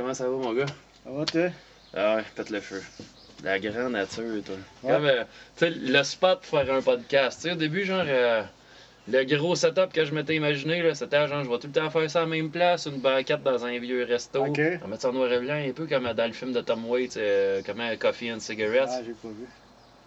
[0.00, 0.66] comment ça va, mon gars?
[1.04, 1.50] Ça va, toi?
[1.94, 2.82] Ah ouais, pète le feu.
[3.44, 4.54] La grande nature, toi.
[4.82, 4.92] Ouais.
[4.92, 5.24] Comme, euh,
[5.56, 7.40] tu sais, le spot pour faire un podcast.
[7.40, 8.42] Tu sais, au début, genre, euh,
[9.08, 11.90] le gros setup que je m'étais imaginé, là, c'était genre, je vais tout le temps
[11.90, 14.46] faire ça à la même place, une banquette dans un vieux resto.
[14.46, 14.58] Ok.
[14.58, 16.60] On va mettre ça en noir et blanc, un peu comme dans le film de
[16.60, 18.88] Tom Waits, euh, comme un Coffee and Cigarettes.
[18.90, 19.46] Ah, j'ai pas vu.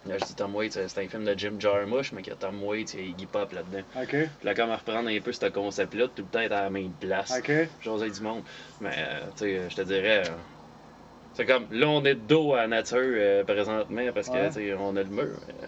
[0.06, 2.34] Là, je dis Tom Waits, euh, c'est un film de Jim Jarmusch, mais y a
[2.34, 3.82] Tom Waits et Iggy Pop là-dedans.
[3.96, 6.62] Ok, Puis là, comme à reprendre un peu ce concept-là, tout le temps être à
[6.64, 7.32] la même place.
[7.38, 7.50] ok.
[7.80, 8.42] José du monde.
[8.82, 10.24] Mais, euh, tu sais, je te dirais.
[10.28, 10.32] euh,
[11.32, 11.64] c'est comme.
[11.70, 14.48] Là, on est de dos à la nature euh, présentement parce que, Ouais.
[14.48, 15.22] tu sais, on a le mur.
[15.24, 15.66] euh,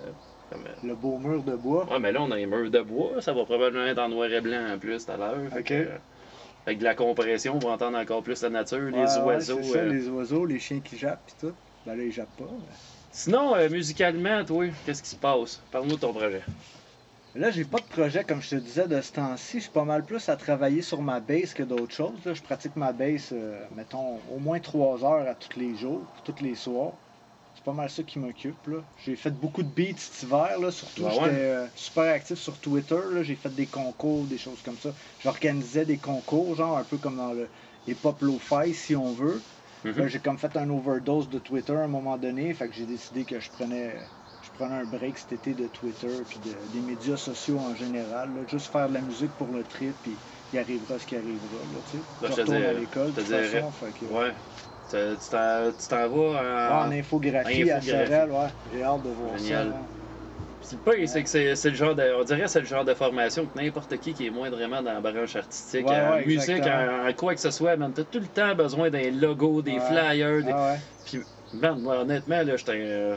[0.50, 1.90] comme, euh, Le beau mur de bois.
[1.90, 3.20] ouais, mais là, on a un mur de bois.
[3.22, 5.38] Ça va probablement être en noir et blanc en plus tout à l'heure.
[5.56, 5.64] Ok.
[5.64, 5.88] que, euh,
[6.66, 9.58] avec de la compression, on va entendre encore plus la nature, les ouais, oiseaux.
[9.62, 9.88] c'est ça, euh.
[9.92, 11.54] les oiseaux, les chiens qui jappent pis tout.
[11.86, 12.44] Ben là, ils jappent pas.
[12.44, 12.74] mais-
[13.16, 15.58] Sinon, euh, musicalement, toi, qu'est-ce qui se passe?
[15.72, 16.42] Parle-nous de ton projet.
[17.34, 19.56] Là, j'ai pas de projet, comme je te disais, de ce temps-ci.
[19.56, 22.18] Je suis pas mal plus à travailler sur ma bass que d'autres choses.
[22.26, 26.02] Là, je pratique ma bass, euh, mettons, au moins trois heures à tous les jours,
[26.24, 26.92] tous les soirs.
[27.54, 28.54] C'est pas mal ça qui m'occupe.
[29.02, 31.04] J'ai fait beaucoup de beats cet hiver, là, surtout.
[31.04, 31.12] Ouais?
[31.14, 33.00] J'étais euh, super actif sur Twitter.
[33.22, 34.90] J'ai fait des concours, des choses comme ça.
[35.22, 37.48] J'organisais des concours, genre un peu comme dans le
[37.88, 39.40] hip-hop lo-fi, si on veut.
[39.90, 39.98] Mhm.
[40.00, 42.86] Là, j'ai comme fait un overdose de Twitter à un moment donné, fait que j'ai
[42.86, 46.80] décidé que je prenais, je prenais un break cet été de Twitter puis de- des
[46.80, 50.20] médias sociaux en général, là, juste faire de la musique pour le trip puis
[50.52, 52.04] il arrivera ce qui arrivera là, tu sais.
[52.22, 54.34] Je retourne à l'école de toute façon, fait que, Ouais.
[54.88, 55.28] Tu
[55.88, 56.88] t'en vas Ah, en.
[56.88, 57.80] en infographie, à.
[57.80, 59.68] Sorel, ouais, j'ai hâte de voir Génial.
[59.70, 59.95] ça.
[60.68, 62.92] C'est pas, c'est que c'est c'est le genre de, on dirait c'est le genre de
[62.94, 66.66] formation que n'importe qui qui est moindrement dans la branche artistique, Ouais, en ouais, musique,
[66.66, 69.78] en, en quoi que ce soit, man, t'as tout le temps besoin d'un logo, des
[69.78, 69.80] Ouais.
[69.80, 70.56] flyers, des...
[70.56, 71.20] Ah ouais, puis
[71.52, 73.16] man, moi honnêtement là, j'étais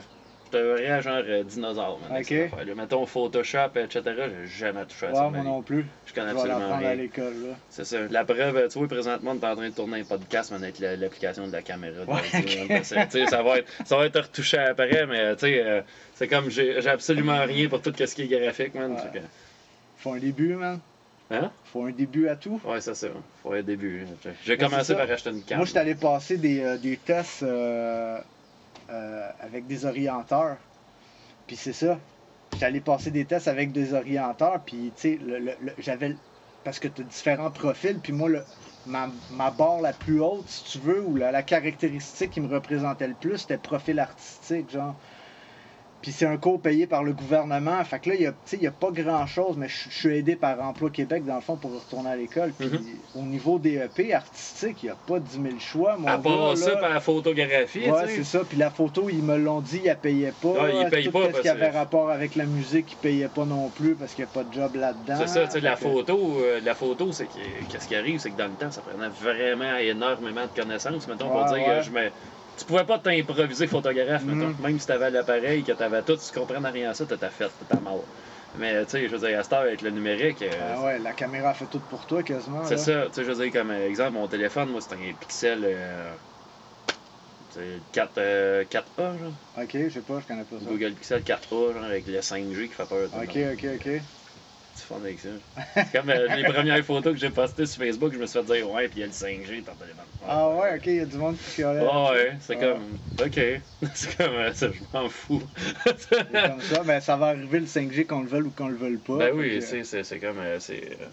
[0.55, 2.33] un vrai genre euh, dinosaure, man, Ok.
[2.75, 4.02] Mettons Photoshop, etc.
[4.45, 5.22] J'ai jamais touché à ouais, ça.
[5.23, 5.86] moi mais non plus.
[6.05, 6.95] Je Je connais vais absolument l'apprendre à rien.
[6.95, 7.55] l'école, là.
[7.69, 7.97] C'est ça.
[8.09, 10.80] La preuve, tu vois, présentement, on est en train de tourner un podcast, mais avec
[10.80, 11.94] la- l'application de la caméra.
[12.05, 12.95] de Ouais, man, ça,
[13.44, 15.81] va être, ça va être retouché après, mais tu sais, euh,
[16.16, 18.92] c'est comme j'ai absolument rien pour tout ce qui est graphique, man.
[18.93, 18.98] Ouais.
[19.14, 19.26] que-
[19.98, 20.80] Faut un début, man.
[21.32, 21.52] Hein?
[21.65, 22.59] Faut un début à tout.
[22.65, 23.08] Ouais, c'est ça.
[23.43, 24.04] Faut un début.
[24.43, 25.58] J'ai- commencé c'est par acheter une carte.
[25.58, 27.43] Moi, j'étais allé passer des, euh, des tests
[28.89, 30.58] euh, avec des orienteurs.
[31.48, 32.00] Puis c'est ça.
[32.61, 34.64] Allé passer des tests avec des orienteurs.
[34.66, 35.20] Puis, tu sais,
[35.77, 36.17] j'avais.
[36.64, 38.02] Parce que tu as différents profils.
[38.02, 38.30] Puis moi,
[38.86, 42.48] ma, ma barre la plus haute, si tu veux, ou la, la caractéristique qui me
[42.48, 45.00] représentait le plus, c'était profil artistique, genre.
[46.02, 47.83] Puis c'est un cours payé par le gouvernement.
[47.83, 50.89] Fait que là, il y a, y pas grand-chose, mais je suis aidé par Emploi
[50.92, 52.54] Québec, dans le fond, pour retourner à l'école.
[52.54, 52.99] Puis Mhm.
[53.15, 56.58] au niveau DEP artistique, il n'y a pas 10 000 choix, mon À gars, part
[56.58, 58.45] ça, par la photographie, Ouais, c'est ça.
[58.45, 60.54] Puis la photo, ils me l'ont dit, ils ne payaient pas.
[60.58, 62.95] Ah, ils payent Tout pas ce parce qui avait que- rapport avec la musique, ils
[62.95, 65.15] ne payaient pas non plus parce qu'il n'y a pas de job là-dedans.
[65.17, 68.20] C'est ça, tu sais, la que- photo, euh, la photo, c'est que qu'est-ce qui arrive,
[68.20, 71.67] c'est que dans le temps, ça prenait vraiment énormément de connaissances, mettons, pour Ouais, dire
[71.67, 71.77] ouais.
[71.80, 72.09] que je me.
[72.59, 74.36] Tu pouvais pas t'improviser photographe, Mhm.
[74.36, 74.61] mettons.
[74.64, 77.49] Même si t'avais l'appareil, que t'avais tout, si tu comprenais rien à ça, t'étais fait,
[77.58, 78.05] t'étais mort.
[78.58, 80.99] Mais tu sais, je veux dire, à cette heure, avec le numérique, euh, Ah ouais,
[80.99, 82.64] la caméra fait tout pour toi quasiment.
[82.65, 85.14] c'est ça, tu sais, je veux dire, comme euh, exemple, mon téléphone, moi, c'est un
[85.14, 85.61] Pixel.
[85.64, 86.14] Euh,
[87.49, 89.33] tu sais, 4, euh, 4A, genre.
[89.58, 90.65] Ok, je sais pas, je connais pas ça.
[90.65, 93.09] Google Pixel 4A, genre, avec le 5G qui fait peur.
[93.14, 94.19] Ok, ok, ok.
[94.80, 95.30] C'est fun avec ça.
[95.76, 98.45] C'est comme euh, les premières photos que j'ai postées sur Facebook, je me suis fait
[98.45, 100.06] dire ouais, puis il y a le 5G, t'en téléphone.
[100.26, 101.86] Ah ouais, ok, il y a du monde qui chialait.
[101.92, 102.60] Ah ouais, c'est Ah.
[102.60, 102.98] comme.
[103.22, 103.39] Ok.
[103.94, 105.42] C'est comme euh, ça, je m'en fous.
[106.32, 108.98] Comme ça, ben ça va arriver le 5G qu'on le veuille ou qu'on le veuille
[108.98, 109.18] pas.
[109.18, 110.39] ben oui, c'est comme.
[110.39, 111.06] euh, C'est euh,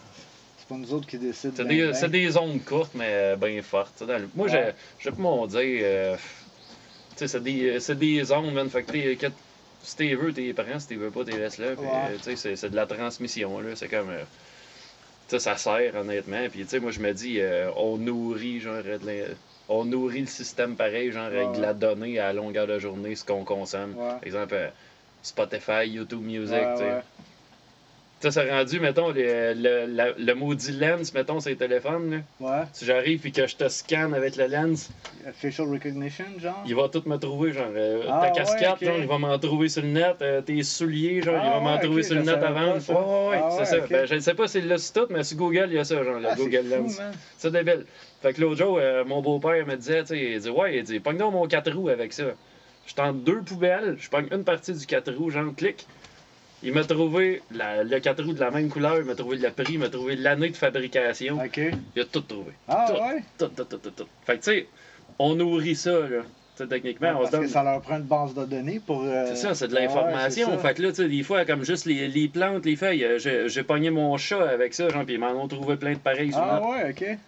[0.57, 1.55] C'est pas nous autres qui décident.
[1.57, 2.39] c'est ben, des, ben.
[2.39, 4.05] ondes courtes, mais bien fortes.
[4.05, 4.75] dans le- Moi, Ouais.
[5.01, 5.81] j'ai j'ai pas mon dire.
[5.83, 6.17] euh,
[7.17, 8.69] c'est des, des ondes, man.
[8.71, 9.46] Fait que-
[9.87, 10.79] si t'es veux, t'es prends.
[10.79, 11.73] Si t'es veux pas, t'es laisses là.
[11.75, 11.77] Ouais.
[11.83, 13.77] euh, tu sais, c'est- c'est de la transmission, là.
[13.77, 14.11] C'est comme.
[14.11, 14.25] euh,
[15.29, 16.49] tu sais, ça sert, honnêtement.
[16.51, 19.37] Puis, tu sais, moi, je me dis, euh, on nourrit, genre, de
[19.69, 23.25] on nourrit le système pareil, genre, avec de la donnée à longueur de journée, ce
[23.25, 23.95] qu'on consomme.
[23.97, 24.69] Par exemple, euh,
[25.23, 27.03] Spotify, YouTube Music, Ouais, tu sais.
[28.21, 32.17] Sais, c'est rendu, mettons, le, le, la- le maudit lens, mettons, sur les téléphones, là.
[32.41, 32.65] Ouais.
[32.73, 34.91] Si j'arrive et que je te scanne avec le lens,
[35.35, 36.63] Facial recognition, genre?
[36.67, 39.39] il va tout me trouver, genre, euh, Ah, ta ouais, casquette, genre, il va m'en
[39.39, 42.23] trouver sur le net, euh, tes souliers, genre, il Ah, va m'en trouver sur le
[42.23, 42.73] net avant.
[42.75, 42.93] pas ça.
[42.95, 43.87] Ouais, ouais, ouais, Ah, c'est ça.
[43.89, 45.85] Ben, je ne sais pas s'il l'a sur tout, mais sur Google, il y a
[45.85, 47.01] ça, genre, le Google Lens.
[47.37, 47.85] C'est débile.
[48.23, 50.83] Fait que l'autre jour, euh, mon beau-père me disait, tu sais, il dit, ouais, il
[50.85, 52.25] dit, pogne donc mon 4 roues avec ça.
[52.87, 55.87] Je tente deux poubelles, je pogne une partie du 4 roues, genre, clic.
[56.67, 59.51] Il m'a trouvé la- le 4 roues de la même couleur, il m'a trouvé le
[59.51, 61.37] prix, il m'a trouvé l'année de fabrication.
[61.43, 61.61] Ok.
[61.95, 62.53] Il a tout trouvé.
[62.67, 63.23] Ah tout, ouais?
[63.39, 64.07] tout, tout, tout, tout, tout.
[64.27, 64.67] Fait que, tu sais,
[65.21, 66.23] on nourrit ça, là.
[66.57, 67.45] Tu sais, techniquement, on Parce se donne.
[67.45, 69.05] que ça leur prend une base de données pour.
[69.05, 70.59] euh, C'est ça, c'est de ouais, l'information.
[70.59, 73.47] fait que là, tu sais, des fois, comme juste les, les plantes, les feuilles, euh,
[73.49, 76.33] j'ai pogné mon chat avec ça, genre, puis ils m'en ont trouvé plein de pareils
[76.35, 77.19] Ah ouais, ok.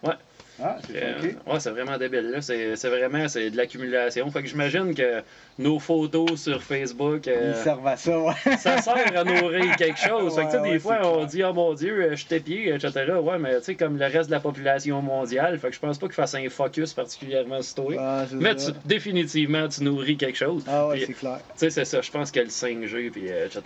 [0.61, 2.31] Ah, c'est Euh, ouais, c'est vraiment débile.
[2.31, 2.41] là.
[2.41, 4.29] C'est c'est vraiment c'est de l'accumulation.
[4.31, 5.21] Fait que j'imagine que
[5.57, 8.33] nos photos sur Facebook, euh, Ils servent à ça, ouais.
[8.57, 10.35] ça sert à nourrir quelque chose.
[10.35, 12.91] Fait que, tu sais, Ouais, des fois, on dit, oh mon Dieu, je t'épier, etc.
[13.21, 15.97] Ouais, mais tu sais, comme le reste de la population mondiale, fait que je pense
[15.97, 17.95] pas qu'il fasse un focus particulièrement sur toi.
[17.97, 20.63] Ah, Mais tu- définitivement, tu nourris quelque chose.
[20.67, 21.39] Ah ouais, c'est clair.
[21.43, 22.01] Tu sais, c'est ça.
[22.01, 23.61] Je pense que le 5G, puis euh, etc.,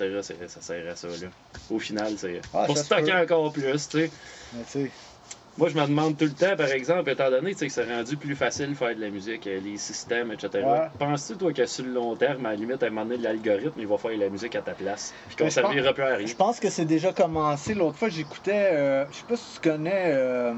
[0.48, 1.28] ça sert à ça, là.
[1.69, 4.00] Au final, c'est Ah, pour stocker encore plus, tu
[4.66, 4.92] sais.
[5.57, 8.35] Moi, je me demande tout le temps, par exemple, étant donné que c'est rendu plus
[8.35, 10.65] facile de faire de la musique, euh, les systèmes, etc.
[10.65, 10.88] Ouais.
[10.97, 13.79] Penses-tu, toi, que sur le long terme, à la limite, à un moment donné, l'algorithme,
[13.79, 16.15] il va faire la musique à ta place, puis qu'on je pense- servira plus à
[16.15, 16.25] rien?
[16.25, 17.75] Je pense que c'est déjà commencé.
[17.75, 20.53] L'autre fois, j'écoutais, euh, je sais pas si tu connais, euh,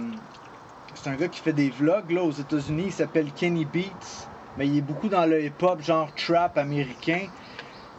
[0.94, 2.86] c'est un gars qui fait des vlogs là, aux États-Unis.
[2.88, 4.28] Il s'appelle Kenny Beats.
[4.58, 7.28] Mais il est beaucoup dans le hip-hop, genre trap américain.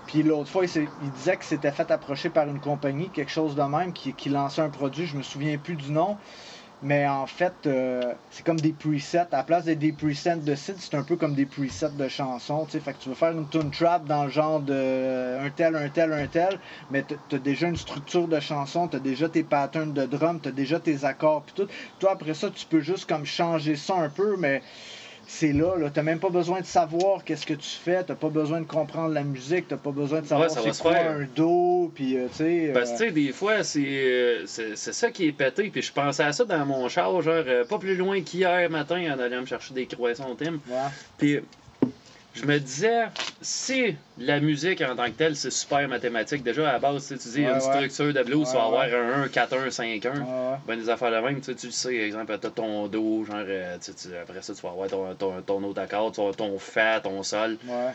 [0.07, 3.63] Puis l'autre fois, il, disait que s'était fait approcher par une compagnie, quelque chose de
[3.63, 5.07] même, qui, qui lançait un produit.
[5.07, 6.17] Je me souviens plus du nom.
[6.83, 9.19] Mais en fait, euh, c'est comme des presets.
[9.19, 12.07] À la place d'être des presets de site, c'est un peu comme des presets de
[12.09, 12.67] chansons.
[12.67, 15.75] Fait que tu veux faire une tune trap dans le genre de euh, un tel,
[15.75, 19.95] un tel, un tel, mais t'as- déjà une structure de chanson, t'as déjà tes patterns
[19.95, 21.67] de drum, t'as déjà tes accords, puis tout.
[21.99, 24.63] Toi, après ça, tu peux juste comme changer ça un peu, mais
[25.27, 25.91] c'est là, là.
[25.91, 29.13] T'as même pas besoin de savoir qu'est-ce que tu fais, t'as pas besoin de comprendre
[29.13, 31.11] la musique, t'as pas besoin de savoir va c'est quoi faire.
[31.11, 32.71] un do, puis euh, tu sais.
[32.73, 35.71] Parce que, euh, tu sais, des fois, c'est euh, c'est c'est ça qui est pété.
[35.71, 39.15] Puis je pensais à ça dans mon char, genre, euh, pas plus loin qu'hier matin,
[39.15, 40.51] en allant me chercher des croissants ouais.
[41.19, 41.41] Puis
[42.37, 43.05] je me disais,
[43.41, 47.19] si la musique en tant que telle, c'est super mathématique, déjà à la base, tu
[47.19, 47.61] tu dis Ouais, une ouais.
[47.61, 50.11] structure de blues, tu vas Ouais, avoir un 1, 4, 1, 5, 1.
[50.11, 50.57] Ouais, ouais.
[50.67, 53.37] Ben, des affaires de même, tu sais, tu le sais, exemple, t'as ton do, genre,
[53.47, 56.29] euh, tu tu- après ça, tu vas avoir ton, ton, ton autre accord, tu vas
[56.29, 57.57] avoir ton fa, ton sol.
[57.67, 57.93] Ouais.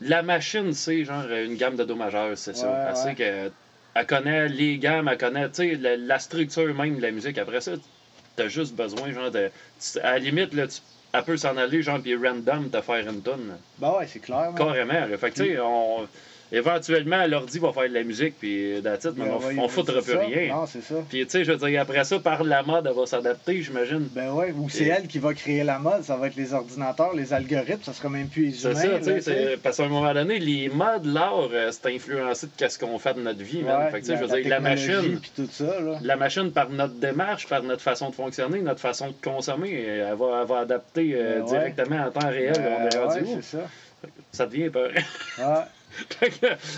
[0.00, 2.66] La machine, c'est genre une gamme de do majeur, c'est ça.
[2.68, 3.14] Ouais, Elle sait ouais.
[3.14, 3.50] que
[3.94, 7.38] elle connaît les gammes, elle connaît, tu sais, la, la structure même de la musique.
[7.38, 7.72] Après ça,
[8.36, 9.50] t'as juste besoin, genre, de.
[9.80, 10.80] tu- À la limite, là, tu,
[11.12, 13.56] elle peut s'en aller, genre, puis random, te faire une tonne.
[13.78, 14.50] Bah ouais, c'est clair.
[14.52, 14.58] ouais.
[14.58, 15.18] Carrément, là.
[15.18, 16.06] Fait que, tu sais, on.
[16.52, 18.84] Éventuellement, l'ordi va faire de la musique, puis it,
[19.16, 20.26] mais on, ouais, on foutra c'est plus ça.
[20.26, 20.54] rien.
[20.54, 20.94] Non, c'est ça.
[21.08, 24.08] Puis, tu sais, je veux dire, après ça, par la mode, elle va s'adapter, j'imagine.
[24.12, 26.54] Ben ouais, ou c'est Et- elle qui va créer la mode, ça va être les
[26.54, 28.80] ordinateurs, les algorithmes, ça sera même plus les C'est humains.
[28.80, 29.20] ça, là, tu sais.
[29.20, 32.98] c'est- Parce qu'à un moment donné, les modes, l'art, euh, c'est influencé de qu'est-ce qu'on
[32.98, 33.84] fait de notre vie, man.
[33.86, 35.18] Ouais, Fait que, tu sais, je veux dire, la machine.
[35.20, 35.98] puis tout ça, là.
[36.02, 40.14] La machine, par notre démarche, par notre façon de fonctionner, notre façon de consommer, elle
[40.16, 41.48] va, elle va adapter euh, Ben ouais.
[41.50, 42.52] directement en temps réel.
[42.56, 43.40] Ben on est rendu ouais, où?
[43.42, 43.64] c'est ça.
[44.30, 44.90] Ça devient peur.
[45.38, 45.44] Ouais.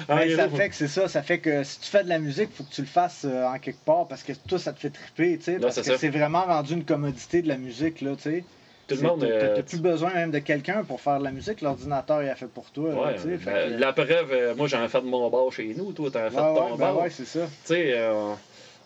[0.09, 2.51] Ben, ça fait que c'est ça, ça fait que si tu fais de la musique,
[2.53, 4.91] faut que tu le fasses euh, en quelque part parce que tout ça te fait
[4.91, 8.13] triper, tu sais, parce c'est que c'est vraiment rendu une commodité de la musique, là,
[8.17, 8.45] tu sais.
[8.87, 9.21] tout le monde.
[9.21, 12.29] T'as euh, t'as plus besoin même de quelqu'un pour faire de la musique, l'ordinateur il
[12.29, 15.01] a fait pour toi, ouais, fait ben, que- La preuve, euh, moi j'en ai fait
[15.01, 17.03] de mon bar chez nous, toi t'en as fait de ton ben bar.
[17.03, 17.41] ouais, c'est ça.
[17.67, 18.33] Tu sais, euh,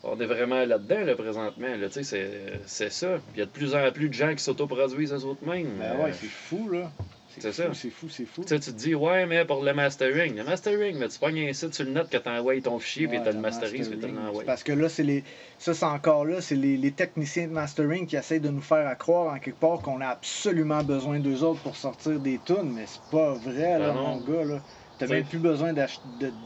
[0.04, 1.68] on est vraiment là-dedans là, présentement.
[1.76, 2.30] Là, tu sais, c'est,
[2.66, 3.18] c'est ça.
[3.34, 5.76] Il y a de plus en plus de gens qui s'autoproduisent eux autres mêmes.
[5.78, 6.90] Ben Euh, ouais, c'est fou, là.
[7.38, 7.74] C'est fou, ça.
[7.74, 8.42] C'est fou, c'est fou.
[8.42, 10.36] Tu sais, tu te dis, ouais, mais pour le mastering.
[10.36, 13.18] Le mastering, mais tu pognes un site sur le net que t'envoies ton fichier, puis
[13.22, 14.44] t'as le masterise, puis t'as l'envoies.
[14.44, 15.24] Parce que là, c'est les.
[15.58, 18.86] Ça, c'est encore là, c'est les, les techniciens de mastering qui essayent de nous faire
[18.86, 22.72] à croire en quelque part qu'on a absolument besoin d'eux autres pour sortir des tunes,
[22.74, 24.08] mais c'est pas vrai, là, Ben non.
[24.08, 24.60] mon gars, là.
[24.98, 25.72] T'as même plus besoin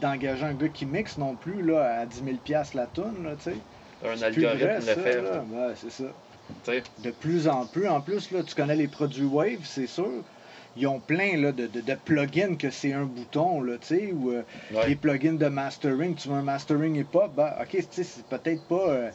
[0.01, 2.37] d'engager un gars qui mixe non plus, là, à 10 000
[2.73, 3.57] la tune, là, tu sais.
[4.03, 5.21] Un algorithme vrai, le ça, fait.
[5.21, 5.43] là.
[5.51, 6.05] Ouais, c'est ça.
[6.63, 10.23] Tu De plus en plus, en plus, là, tu connais les produits Wave, c'est sûr.
[10.77, 14.11] Ils ont plein là, de, de, de plugins que c'est un bouton, là, tu sais,
[14.13, 14.43] ou euh,
[14.73, 14.89] ouais.
[14.89, 16.15] les plugins de mastering.
[16.15, 18.89] Tu veux un mastering hip-hop, ben, ok, c'est peut-être pas.
[18.89, 19.09] euh,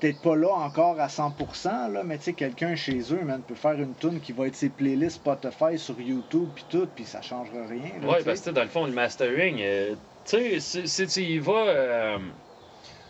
[0.00, 3.54] peut-être pas là encore à 100%, là, mais tu sais, quelqu'un chez eux, man, peut
[3.54, 7.22] faire une tune qui va être ses playlists Spotify sur YouTube, puis tout, puis ça
[7.22, 7.92] changera rien.
[8.02, 9.94] là, Ouais, parce que dans le fond, le mastering, euh,
[10.24, 12.16] tu sais, si, tu y vas.
[12.18, 12.22] tu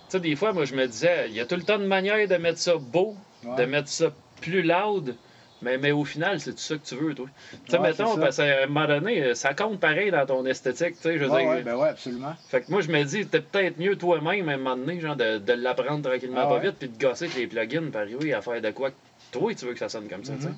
[0.09, 2.29] sais, des fois, moi, je me disais, il y a tout le temps de manière
[2.29, 3.57] de mettre ça beau, Ouais.
[3.57, 4.07] de mettre ça
[4.43, 5.15] plus loud.
[5.63, 7.27] Mais, mais au final, c'est tout ça que tu veux, toi.
[7.51, 10.45] Tu sais, Ouais, mettons, c'est parce qu'à un moment donné, ça compte pareil dans ton
[10.45, 11.49] esthétique, tu sais, je veux Ouais, dire.
[11.51, 12.35] ouais, ben ouais, absolument.
[12.49, 15.17] Fait que moi, je me dis, t'es peut-être mieux toi-même à un moment donné, genre,
[15.17, 18.35] de, de l'apprendre tranquillement Ah pas vite, puis de gosser avec les plugins, puis arriver
[18.35, 18.97] à faire de quoi que
[19.33, 20.49] toi, tu veux que ça sonne comme ça, tu sais.
[20.49, 20.57] Mhm.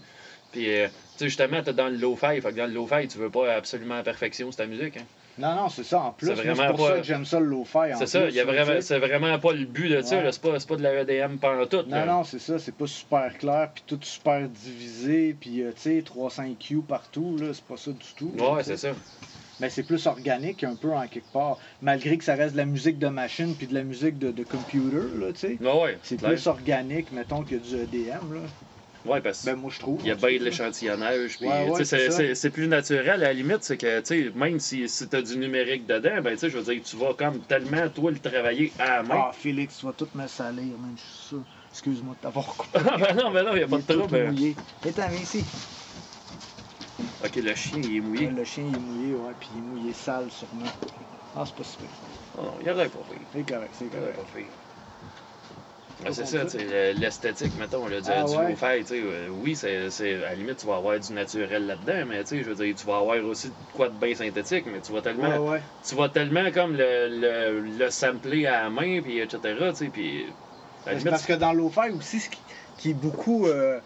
[0.51, 3.19] Puis, euh, tu sais, justement, t'es dans le low-fi, fait que dans le low-fi, tu
[3.19, 5.07] veux pas absolument à perfection sur ta musique, hein.
[5.39, 6.01] Non, non, c'est ça.
[6.01, 7.95] En plus, C'est pour pas- ça que j'aime ça le lo-fi.
[7.95, 10.33] en C'est ça, vraiment, c'est vraiment pas le but de ça, Ouais.
[10.33, 12.07] c'est pas, pas de la EDM pantoute, Non, là.
[12.07, 16.03] non, c'est ça, c'est pas super clair, puis tout super divisé, puis euh, tu sais,
[16.05, 18.33] 300 Q partout, là, c'est pas ça du tout.
[18.39, 18.91] Ouais, c'est ça.
[19.61, 22.65] Mais c'est plus organique un peu en quelque part, malgré que ça reste de la
[22.65, 25.59] musique de machine puis de la musique de, de computer, là, tu sais.
[25.61, 25.99] Ouais, ouais.
[26.03, 28.41] C'est plus organique, mettons, que du EDM, là.
[29.05, 30.03] Ouais, parce que Ben, moi, je trouve.
[30.03, 33.09] il y a bien de l'échantillonnage, Ouais, tu ouais, c'est- plus naturel.
[33.11, 36.33] À la limite, c'est que, tu sais, même si, si t'as du numérique dedans, ben,
[36.33, 39.15] tu sais, je veux dire, tu vas comme tellement, toi, le travailler à la main.
[39.15, 41.45] Ah, Félix, tu vas tout me salir, man, je suis sûr.
[41.71, 42.79] Excuse-moi de t'avoir coupé.
[42.87, 44.25] Ah, ben non, ben non, il a pas Il de trouble.
[44.25, 44.59] mouillé.
[44.83, 45.47] Viens, viens ici.
[47.21, 48.27] Ok, le chien, il est mouillé.
[48.27, 50.73] Ouais, le chien il est mouillé, ouais, puis il est mouillé sale sûrement.
[51.35, 51.91] Ah, c'est pas super.
[52.35, 53.29] Oh non, il aurait pas fait.
[53.33, 54.19] C'est correct, c'est Il aurait correct.
[54.25, 54.53] pas fait.
[56.01, 56.45] Ben, c'est ça,
[56.93, 58.85] l'esthétique, mettons, là, du, Ah du ouais.
[58.85, 62.29] sais, euh, oui, c'est, à la limite, tu vas avoir du naturel là-dedans, mais tu
[62.31, 65.03] sais, je veux dire, tu vas avoir aussi quoi de bien synthétique, mais tu vas
[65.03, 65.61] tellement, ouais.
[65.87, 70.27] tu vas tellement comme le, le, le sampler à la main, puis etc., puis
[70.87, 72.41] à limite, parce que dans l'eau-fi aussi, ce qui,
[72.77, 73.47] qui est beaucoup.
[73.47, 73.81] euh,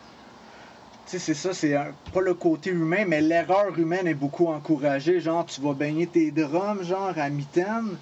[1.04, 1.75] tu sais, c'est ça, c'est
[2.12, 5.21] pas le côté humain, mais l'erreur humaine est beaucoup encouragée.
[5.21, 8.00] Genre, tu vas baigner tes drums, genre, à mitaine,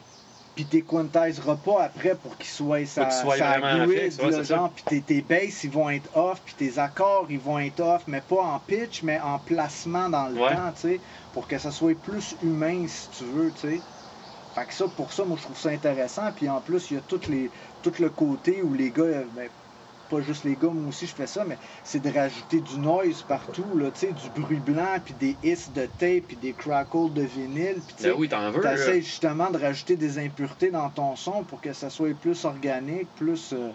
[0.61, 3.25] puis t'es quantiseras pas après pour qu'ils soient sa,
[3.62, 4.43] grid, ouais, là, ça.
[4.43, 7.81] genre, puis tes, tes basses, ils vont être off, puis tes accords, ils vont être
[7.81, 10.55] off, mais pas en pitch, mais en placement dans le Ouais.
[10.57, 11.00] temps, tu sais,
[11.33, 13.87] pour que ça soit plus humain, si tu veux, tu sais.
[14.50, 16.33] Fait que ça, pour ça, moi, je trouve ça intéressant.
[16.33, 17.52] Puis en plus, il y a tout, les,
[17.83, 19.50] tout le côté où les gars, ben,
[20.11, 23.23] pas juste les gars, moi aussi je fais ça, mais c'est de rajouter du noise
[23.23, 27.12] partout, là, tu sais, du bruit blanc, puis des hiss de tape, puis des crackles
[27.14, 27.83] de vinyle.
[27.87, 31.61] Puis ben oui, t'en veux, t'essayes justement de rajouter des impuretés dans ton son pour
[31.62, 33.71] que ça soit plus organique, plus, euh,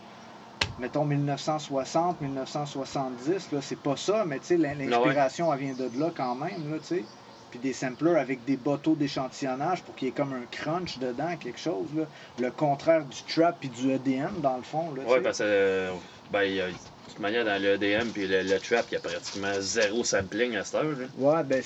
[0.78, 5.90] mettons, 1960, 1970, là, c'est pas ça, mais tu sais, l'in- l'inspiration, elle vient de
[5.98, 7.08] là quand même, là, tu sais.
[7.52, 11.38] Puis des samplers avec des bateaux d'échantillonnage pour qu'il y ait comme un crunch dedans,
[11.40, 12.08] quelque chose, là.
[12.38, 15.94] Le contraire du trap puis du EDM, dans le fond, là, Ouais, parce que, euh,
[16.32, 16.74] ben, il y a- de
[17.12, 20.58] toute manière, dans le EDM puis le, le trap, il y a pratiquement zéro sampling
[20.58, 21.06] à cette heure, là.
[21.18, 21.62] Ouais, ben,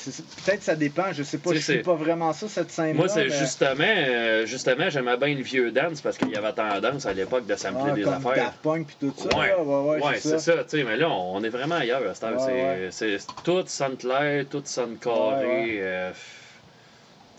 [0.46, 2.94] peut-être ça dépend, je sais pas, je sais, suis pas vraiment ça, cette scène-là.
[2.94, 6.52] Moi, c'est mais- justement, euh, justement, j'aimais bien le vieux dance parce qu'il y avait
[6.54, 8.36] tendance à l'époque de sampler Ah, des comme affaires.
[8.46, 9.48] Daft Punk puis tout ça, Ouais.
[9.48, 10.64] là, ouais, ouais, Ouais, c'est ça.
[10.66, 12.46] tu sais, mais là, on est vraiment ailleurs à cette heure.
[12.46, 15.78] Ouais, c'est, tout sonne clair, tout sonne carré.
[15.82, 16.12] Euh,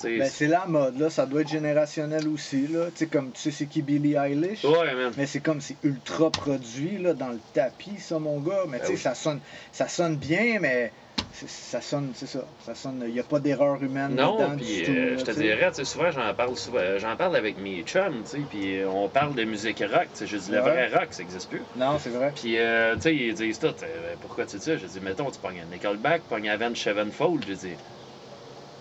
[0.04, 1.10] Ben, c'est la mode, là.
[1.10, 2.86] Ça doit être générationnel aussi, là.
[2.86, 4.64] Tu sais, comme, tu sais, c'est qui Billie Eilish?
[4.64, 5.12] Ouais, man.
[5.16, 8.64] Mais c'est comme, c'est ultra produit, là, dans le tapis, ça, mon gars.
[8.68, 8.98] Mais Ben tu sais, oui.
[8.98, 9.40] ça sonne,
[9.72, 10.92] ça sonne bien, mais
[11.32, 12.44] ça sonne, c'est ça.
[12.64, 15.68] Ça sonne, il n'y a pas d'erreur humaine Non, dedans puis euh, je te dirais,
[15.70, 18.88] tu sais, souvent j'en parle souvent, j'en parle avec mes chums, tu sais, puis euh,
[18.88, 21.62] on parle de musique rock, tu sais, je dis le vrai rock, ça existe plus.
[21.76, 22.32] Non, c'est vrai.
[22.34, 24.76] Puis, euh, tu sais, ils disent tout, euh, pourquoi tu dis ça?
[24.76, 27.74] Je dis, mettons, tu pognes un Nickelback, pognes Avenged Sevenfold, je dis,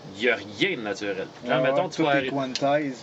[0.04, 1.30] il n'y a rien de naturel.
[1.44, 2.22] Genre, Ouais, mettons, ouais, tu vas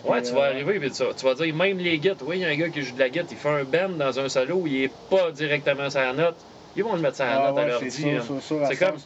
[0.04, 2.42] Ouais, tu vas euh, arriver puis tu, tu vas dire, même les guettes, oui, il
[2.42, 4.30] y a un gars qui joue de la guette, il fait un bend dans un
[4.30, 6.46] solo, il est pas directement sur la note.
[6.76, 8.78] Ils vont le mettre sur la Ah note à leur c'est hein.
[8.80, 8.98] comme-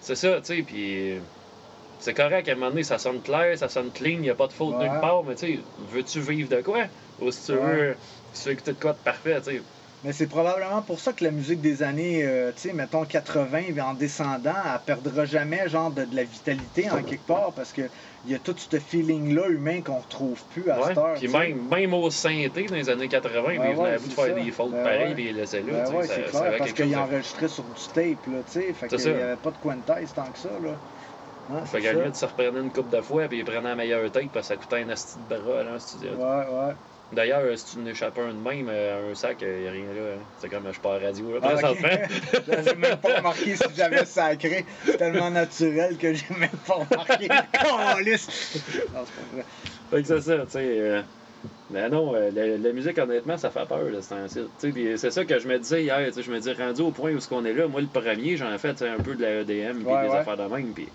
[0.00, 1.22] c'est tout ça, tu sais, puis euh,
[1.98, 4.34] c'est correct, à un moment donné, ça sonne clair, ça sonne clean, il n'y a
[4.34, 6.90] pas de faute nulle part, mais tu sais, veux-tu vivre de quoi?
[7.18, 7.98] Ou si tu veux,
[8.32, 9.62] si tu veux écouter de quoi de parfait, tu sais.
[10.04, 13.78] Mais c'est probablement pour ça que la musique des années, euh, tu sais, mettons 80,
[13.82, 17.82] en descendant, elle perdra jamais genre de, de la vitalité en quelque part parce que
[18.26, 20.88] il y a tout ce feeling-là humain qu'on retrouve plus à Ouais.
[20.88, 21.14] cette heure.
[21.14, 23.98] Puis même, même au synthé dans les années 80, puis Ouais, ils venaient ouais, à
[23.98, 24.32] bout de faire ça.
[24.44, 25.14] des fautes Ben pareilles, ouais.
[25.14, 27.48] puis ils laissaient là, Ben ouais, ça- c'est ça parce quelque qu'il chose de- enregistrait
[27.48, 30.38] sur du tape, là, tu sais, fait qu'il n'y avait pas de quantize tant que
[30.38, 30.70] ça, là.
[31.50, 31.98] Hein, Fait qu'à la ça.
[32.00, 34.54] limite, ça reprenait une coupe de fois, puis ils prenaient la meilleure tête, parce que
[34.54, 36.10] ça coûtait un asti de bras là, en studio.
[36.12, 36.74] Ouais, ouais.
[37.12, 39.86] D'ailleurs, euh, si tu n'échappes un de même, euh, un sac, il n'y a rien
[39.94, 40.14] là.
[40.16, 40.18] hein.
[40.40, 41.78] C'est comme je suis pas à radio, là, Ah, ok.
[41.78, 42.62] présentement.
[42.66, 44.64] J'ai même pas remarqué si j'avais sacré.
[44.84, 47.28] C'est tellement naturel que j'ai même pas remarqué.
[47.52, 48.28] Calisse!
[48.92, 49.44] Non, c'est pas vrai.
[49.90, 50.58] Fait que c'est ça, tu sais.
[50.80, 51.02] euh,
[51.70, 55.38] Mais non, euh, la, la musique, honnêtement, ça fait peur, là, c'est c'est ça que
[55.38, 57.44] je me disais hier, tu sais, je me dis, rendu au point où ce qu'on
[57.44, 60.02] est là, moi, le premier, j'en ai fait un peu de la EDM, puis Ouais,
[60.02, 60.16] des ouais.
[60.16, 60.88] affaires de même, puis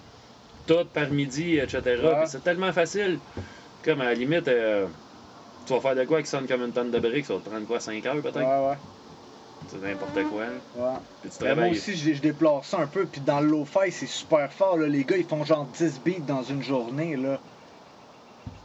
[0.68, 1.82] tout par midi, etc.
[2.04, 2.26] Ouais.
[2.26, 3.20] C'est tellement facile.
[3.86, 4.86] Comme à la limite, euh,
[5.70, 7.50] tu vas faire de quoi qui sonne comme une tonne de briques, ça va te
[7.50, 8.38] prendre quoi, 5 heures peut-être?
[8.38, 8.78] Ouais, ouais.
[9.68, 10.42] C'est n'importe quoi.
[10.42, 10.98] ouais.
[11.22, 13.06] Puis tu moi aussi, je, je déplore ça un peu.
[13.06, 14.78] Puis dans le lo-fi, c'est super fort.
[14.78, 14.88] Là.
[14.88, 17.16] Les gars, ils font genre 10 beats dans une journée.
[17.18, 17.40] là.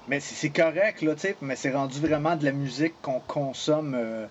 [0.08, 1.37] Mais c'est correct, là, tu sais.
[1.42, 4.26] Mais c'est rendu vraiment de la musique qu'on consomme euh,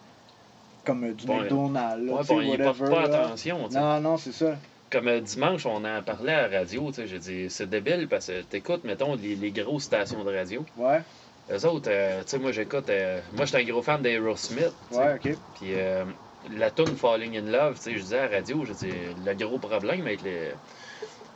[0.86, 2.06] comme euh, du Bon, McDonald's.
[2.06, 3.25] Là, Ouais, bon, ils portent whatever, pas là.
[3.25, 3.70] attention.
[3.72, 4.56] Non, non, c'est ça.
[4.92, 8.08] Comme euh, dimanche, on en parlait à la radio, tu sais, j'ai dit, c'est débile
[8.08, 10.63] parce que t'écoutes, mettons, les, les grosses stations de radio.
[10.77, 11.01] Ouais,
[11.52, 15.14] Eux autres, euh, tu sais, moi j'écoute, euh, moi j'étais un gros fan d'Aerosmith, ouais,
[15.16, 15.36] ok.
[15.56, 16.06] Puis euh,
[16.56, 18.92] la tune Falling in Love, tu sais, je disais à la radio, je dis,
[19.26, 20.52] le gros problème avec les,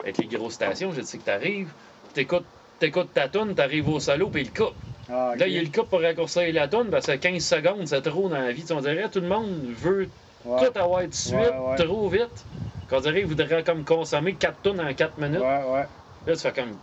[0.01, 1.69] avec les grosses stations, je dis, c'est que t'arrives,
[2.13, 2.45] t'écoutes,
[2.79, 4.73] t'écoutes ta tune, t'arrives au solo, puis il coupe.
[5.09, 5.33] Ah.
[5.37, 8.39] Là, il le coupe pour raccourcir la tune parce que 15 secondes, c'est trop dans
[8.39, 8.61] la vie.
[8.61, 10.09] Tu sais, on dirait tout le monde veut
[10.45, 11.75] Ouais, tout avoir de suite, Ouais, ouais.
[11.85, 12.45] trop vite.
[12.89, 15.39] Qu'on dirait qu'il voudrait comme consommer 4 tonnes en 4 minutes.
[15.41, 15.85] ouais, ouais.
[16.25, 16.77] Là, tu fais comme.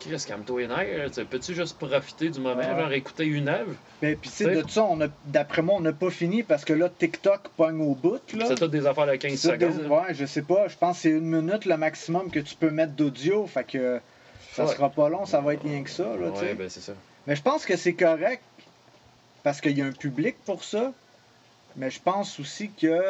[0.00, 1.10] Chris, calme-toi les nerfs.
[1.28, 3.74] Peux-tu juste profiter du moment, genre écouter une œuvre?
[4.00, 4.88] Mais puis, tu sais, de ça,
[5.26, 8.18] d'après moi, on n'a pas fini parce que là, TikTok pogne au bout.
[8.28, 9.86] C'est toutes des affaires de 15 Ça, des- secondes.
[9.90, 10.68] ouais, je sais pas.
[10.68, 13.46] Je pense que c'est une minute le maximum que tu peux mettre d'audio.
[13.46, 14.00] Fait que
[14.54, 14.72] ça Ouais.
[14.74, 16.30] sera pas long, ça va être rien que ça, là.
[16.30, 16.94] Ouais, ben c'est ça.
[17.26, 18.42] Mais je pense que c'est correct
[19.42, 20.92] parce qu'il y a un public pour ça.
[21.76, 23.00] Mais je pense aussi que.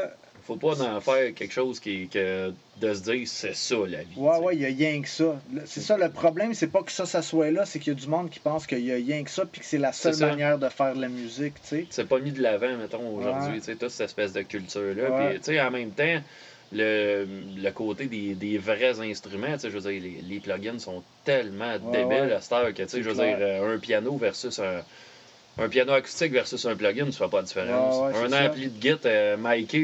[0.58, 4.16] Faut pas en faire quelque chose qui, que de se dire c'est ça la vie.
[4.16, 5.40] Ouais, ouais, il y a rien que ça.
[5.64, 8.00] C'est ça le problème, c'est pas que ça, ça soit là, c'est qu'il y a
[8.00, 10.16] du monde qui pense qu'il y a rien que ça, puis que c'est la seule
[10.18, 11.86] manière de faire de la musique, tu sais.
[11.90, 13.58] c'est pas mis de l'avant, mettons, aujourd'hui, Ouais.
[13.58, 15.10] tu sais, toute cette espèce de culture-là.
[15.10, 15.28] Ouais.
[15.30, 16.20] Puis, tu sais, en même temps,
[16.72, 17.26] le,
[17.56, 21.02] le côté des, des vrais instruments, tu sais, je veux dire, les, les plugins sont
[21.24, 23.36] tellement Ouais, débiles à cette heure que, tu sais, je veux clair.
[23.38, 24.82] dire, euh, un piano versus un.
[25.58, 28.14] Un piano acoustique versus un plugin, tu fais pas de différence.
[28.14, 29.36] Ouais, ouais, un ampli de git euh,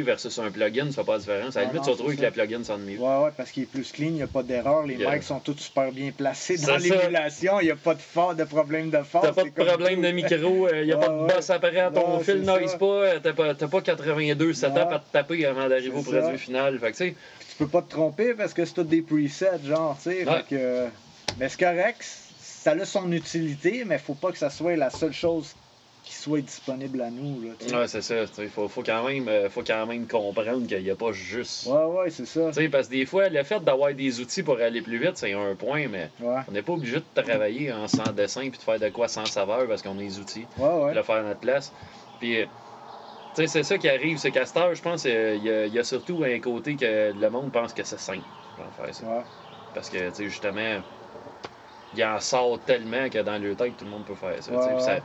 [0.04, 1.54] versus un plugin, tu fais pas de différence.
[1.56, 2.98] À la Non, limite, tu vas trouver que le plugin sonne mieux.
[2.98, 5.10] Ouais, ouais, parce qu'il est plus clean, il n'y a pas d'erreur, les Yeah.
[5.12, 8.44] mics sont tous super bien placés dans l'émulation, il n'y a pas de fort, de
[8.44, 9.26] problème de force.
[9.26, 10.06] T'as pas de problème tout.
[10.06, 12.78] de micro, il n'y a pas de basse apparent, ton fil noise ça.
[12.78, 16.20] pas, euh, t'as pas, pas 82 setups à te taper avant d'arriver au ça.
[16.20, 16.78] produit final.
[16.78, 17.14] Fait que, tu
[17.58, 20.24] peux pas te tromper parce que c'est tout des presets, genre, tu sais.
[20.26, 20.36] Ouais.
[20.48, 20.86] fait que-
[21.38, 22.06] Mais c'est correct,
[22.66, 25.54] ça a son utilité, mais faut pas que ça soit la seule chose
[26.02, 27.50] qui soit disponible à nous, là.
[27.78, 28.24] Ouais, c'est ça.
[28.38, 31.66] Il faut, faut, quand même, euh, faut quand même comprendre qu'il n'y a pas juste.
[31.66, 32.48] Ouais, ouais, c'est ça.
[32.48, 35.16] Tu sais, parce que des fois, le fait d'avoir des outils pour aller plus vite,
[35.16, 38.58] c'est un point, mais Ouais, on n'est pas obligé de travailler en sans dessin puis
[38.58, 40.94] de faire de quoi sans saveur parce qu'on a les outils ouais, pour ouais.
[40.94, 41.72] le faire à notre place.
[42.18, 42.46] Puis, euh,
[43.34, 45.78] c'est ça qui arrive, c'est qu'à cette heure, je pense qu'il y, a- il y
[45.78, 48.24] a surtout un côté que le monde pense que c'est simple
[48.56, 49.06] d'en faire ça.
[49.06, 49.24] Ouais.
[49.72, 50.80] Parce que, tu sais, justement,
[51.96, 54.52] il en sort tellement que dans le tête, tout le monde peut faire ça.
[54.52, 55.00] Ouais, ça-.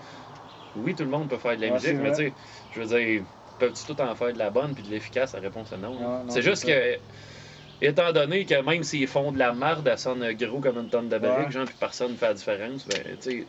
[0.75, 2.35] Oui, tout le monde peut faire de la Ouais, musique, mais tu sais,
[2.71, 3.23] je veux dire,
[3.57, 5.33] peux-tu tout en faire de la bonne puis de l'efficace?
[5.33, 6.29] La réponse est non.
[6.29, 6.71] C'est juste ça.
[6.71, 6.99] que,
[7.81, 11.09] étant donné que même s'ils font de la marde, elle sonne gros comme une tonne
[11.09, 13.47] de briques, genre, puis personne ne fait la différence, ben, tu sais,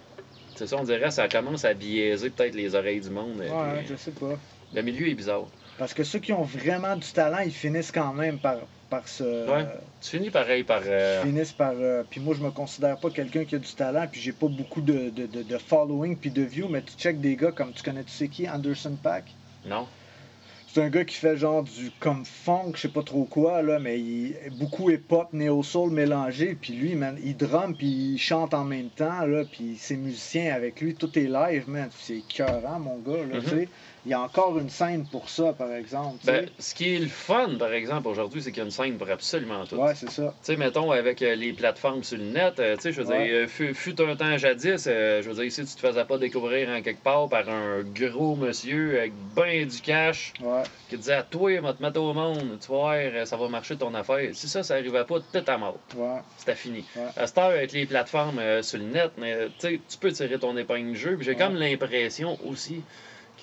[0.54, 3.38] c'est ça, on dirait, ça commence à biaiser peut-être les oreilles du monde.
[3.38, 4.38] Ouais, puis, je sais pas.
[4.72, 5.46] Le milieu est bizarre.
[5.78, 8.56] Parce que ceux qui ont vraiment du talent, ils finissent quand même par,
[8.92, 9.24] par se.
[9.50, 9.64] Ouais.
[10.02, 10.82] Tu finis pareil par.
[10.84, 11.72] euh, finissent par.
[11.76, 14.48] euh, puis moi, je me considère pas quelqu'un qui a du talent, puis j'ai pas
[14.48, 17.72] beaucoup de, de, de, de following puis de views, mais tu check des gars comme
[17.72, 19.24] tu connais, tu sais qui, Anderson Pack.
[19.66, 19.86] Non.
[20.68, 23.78] C'est un gars qui fait genre du comme funk, je sais pas trop quoi, là,
[23.78, 26.54] mais il beaucoup hip-hop, néo-soul mélangé.
[26.58, 30.54] Puis lui, man, il drum, puis il chante en même temps, là, puis ses musiciens
[30.54, 31.88] avec lui, tout est live, man.
[31.98, 33.42] C'est écœurant, mon gars, là, Mhm.
[33.42, 33.68] tu sais.
[34.04, 37.06] Il y a encore une scène pour ça, par exemple, Ben, ce qui est le
[37.06, 39.76] fun, par exemple, aujourd'hui, c'est qu'il y a une scène pour absolument tout.
[39.76, 40.34] Ouais, c'est ça.
[40.40, 43.08] Tu sais, mettons, avec euh, les plateformes sur le net, euh, tu sais, je veux
[43.08, 43.24] Ouais.
[43.26, 46.04] dire, euh, fut, fut un temps jadis, euh, je veux dire, si tu te faisais
[46.04, 50.96] pas découvrir en quelque part par un gros monsieur avec ben du cash Ouais, qui
[50.96, 54.30] disait à toi, va te mettre au monde, tu euh, ça va marcher ton affaire.
[54.32, 55.78] Si ça, ça arrivait pas, tout à mort.
[55.96, 56.18] ouais.
[56.38, 56.84] C'était fini.
[57.16, 60.90] À cette heure, avec les plateformes sur le net, mais, tu peux tirer ton épingle
[60.90, 61.18] du jeu.
[61.20, 62.82] J'ai comme l'impression aussi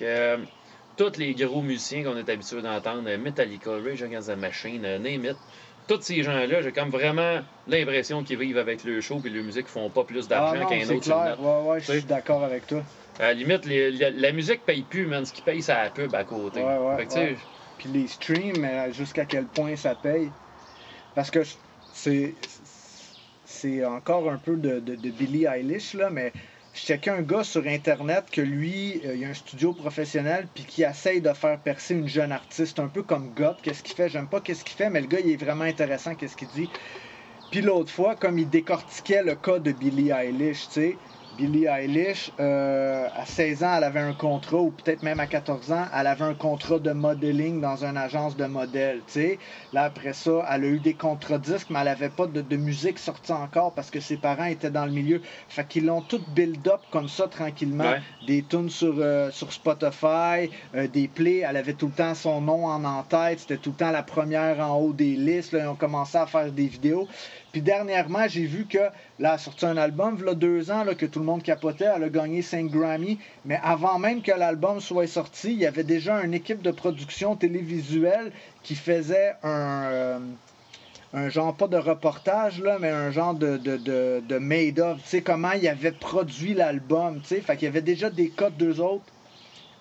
[0.00, 0.46] que euh,
[0.96, 4.98] tous les gros musiciens qu'on est habitués d'entendre, euh, Metallica, Rage Against the Machine, euh,
[4.98, 5.38] Name It,
[5.86, 9.68] tous ces gens-là, j'ai comme vraiment l'impression qu'ils vivent avec le show et leur musique
[9.68, 11.20] font pas plus Ah d'argent qu'un c'est autre le clair.
[11.20, 11.40] net.
[11.40, 12.84] Ouais, ouais, je suis d'accord avec toi.
[13.18, 15.24] À la limite, les- la, la musique paye plus, man.
[15.24, 16.60] Ce qui paye, c'est la pub à côté.
[16.60, 17.36] Ouais, ouais, que, ouais.
[17.76, 20.34] Puis les streams, jusqu'à quel point ça paye?
[21.14, 21.42] Parce que
[21.92, 22.36] c'est
[23.44, 26.32] c'est encore un peu de, de, de Billie Eilish, là, mais
[26.72, 30.64] je checkais un gars sur Internet que lui, euh, il a un studio professionnel, puis
[30.64, 33.60] qui essaye de faire percer une jeune artiste, un peu comme God.
[33.62, 34.08] Qu'est-ce qu'il fait?
[34.08, 36.70] J'aime pas qu'est-ce qu'il fait, mais le gars, il est vraiment intéressant, qu'est-ce qu'il dit.
[37.50, 41.00] Puis l'autre fois, comme il décortiquait le cas de Billie Eilish, tu sais,
[41.36, 45.72] Billie Eilish, euh, à 16 ans, elle avait un contrat, ou peut-être même à 14
[45.72, 49.38] ans, elle avait un contrat de modeling dans une agence de modèles, tu sais.
[49.72, 52.56] Là, après ça, elle a eu des contrats disques, mais elle avait pas de, de
[52.56, 55.22] musique sortie encore parce que ses parents étaient dans le milieu.
[55.48, 57.84] Fait qu'ils l'ont tout build-up comme ça, tranquillement.
[57.84, 58.00] Ouais.
[58.26, 62.40] Des tunes sur, euh, sur Spotify, euh, des plays, elle avait tout le temps son
[62.40, 65.52] nom en en-tête, c'était tout le temps la première en haut des listes.
[65.52, 67.08] Là, ils ont commencé à faire des vidéos.
[67.52, 68.78] Puis dernièrement, j'ai vu que
[69.18, 71.88] là, a sorti un album, il y a deux ans, que tout le monde capotait.
[71.94, 73.18] Elle a gagné 5 Grammy.
[73.44, 77.36] Mais avant même que l'album soit sorti, il y avait déjà une équipe de production
[77.36, 78.32] télévisuelle
[78.62, 80.20] qui faisait un.
[81.14, 84.98] euh, genre, pas de reportage, là, mais un genre de, de, de, de made-of.
[85.02, 87.20] Tu sais, comment il avait produit l'album.
[87.20, 89.04] Tu sais, fait qu'il y avait déjà des codes d'eux autres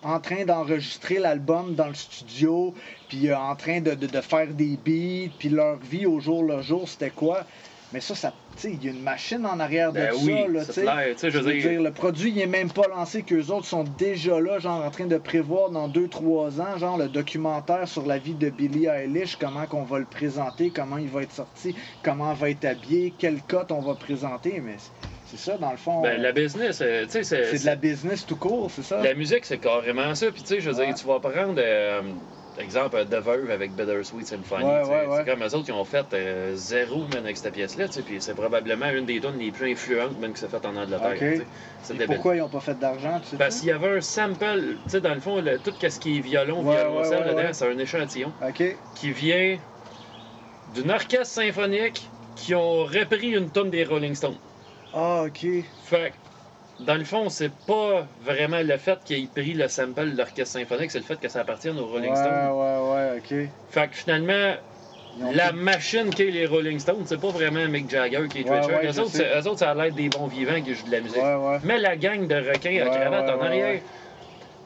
[0.03, 2.73] en train d'enregistrer l'album dans le studio,
[3.09, 6.43] puis euh, en train de, de, de faire des beats, puis leur vie au jour
[6.43, 7.45] le jour, c'était quoi?
[7.91, 8.33] Mais ça, ça
[8.63, 10.81] il y a une machine en arrière ben de oui, ça, là, tu c'est sais.
[10.81, 11.07] clair.
[11.13, 13.65] Tu sais, je veux dire, dire, le produit, il est même pas lancé, qu'eux autres
[13.65, 18.05] sont déjà là, genre en train de prévoir dans 2-3 ans, genre le documentaire sur
[18.05, 21.75] la vie de Billie Eilish, comment qu'on va le présenter, comment il va être sorti,
[22.03, 24.75] comment il va être habillé, quel cote on va présenter, mais
[25.29, 26.01] c'est- ça, dans le fond.
[26.01, 27.45] ben, la business, euh, tu sais, c'est.
[27.45, 29.01] c'est de la business tout court, c'est ça?
[29.01, 30.31] La musique, c'est carrément ça.
[30.31, 30.87] Puis, tu sais, je veux Ouais.
[30.87, 31.55] dire, tu vas prendre.
[31.57, 32.01] euh,
[32.57, 34.65] exemple, The Verve avec Symphony.
[34.65, 34.89] Ouais, sais.
[34.89, 35.17] ouais, ouais.
[35.17, 37.85] C'est comme eux autres qui ont fait euh, zéro man, avec cette pièce-là.
[38.05, 41.13] Puis c'est probablement une des tunes les plus influentes même qui s'est faite en Angleterre.
[41.21, 43.37] Et pourquoi ils n'ont pas fait d'argent, tu sais?
[43.37, 46.17] Parce qu'il y avait un sample, tu sais, dans le fond, le- tout ce qui
[46.17, 48.33] est violon, violoncelle dedans, c'est un échantillon
[48.95, 49.57] qui vient
[50.73, 54.37] d'une orchestre symphonique qui ont repris une tonne des Rolling Stones.
[54.93, 55.45] Ah, ok.
[55.83, 60.11] Fait que, dans le fond, c'est pas vraiment le fait qu'il ait pris le sample
[60.11, 62.51] de l'orchestre symphonique, c'est le fait que ça appartienne aux Rolling ouais, Stones.
[62.51, 63.49] ouais, ouais, ok.
[63.69, 64.55] Fait que finalement,
[65.33, 68.79] la machine qu'est les Rolling Stones, c'est pas vraiment Mick Jagger qui est Ouais, Richard.
[68.81, 71.01] ouais, eux, autres, eux autres, ça a l'air des bons vivants qui jouent de la
[71.01, 71.17] musique.
[71.17, 71.59] Ouais, ouais.
[71.63, 73.81] Mais la gang de requins à cravate en arrière.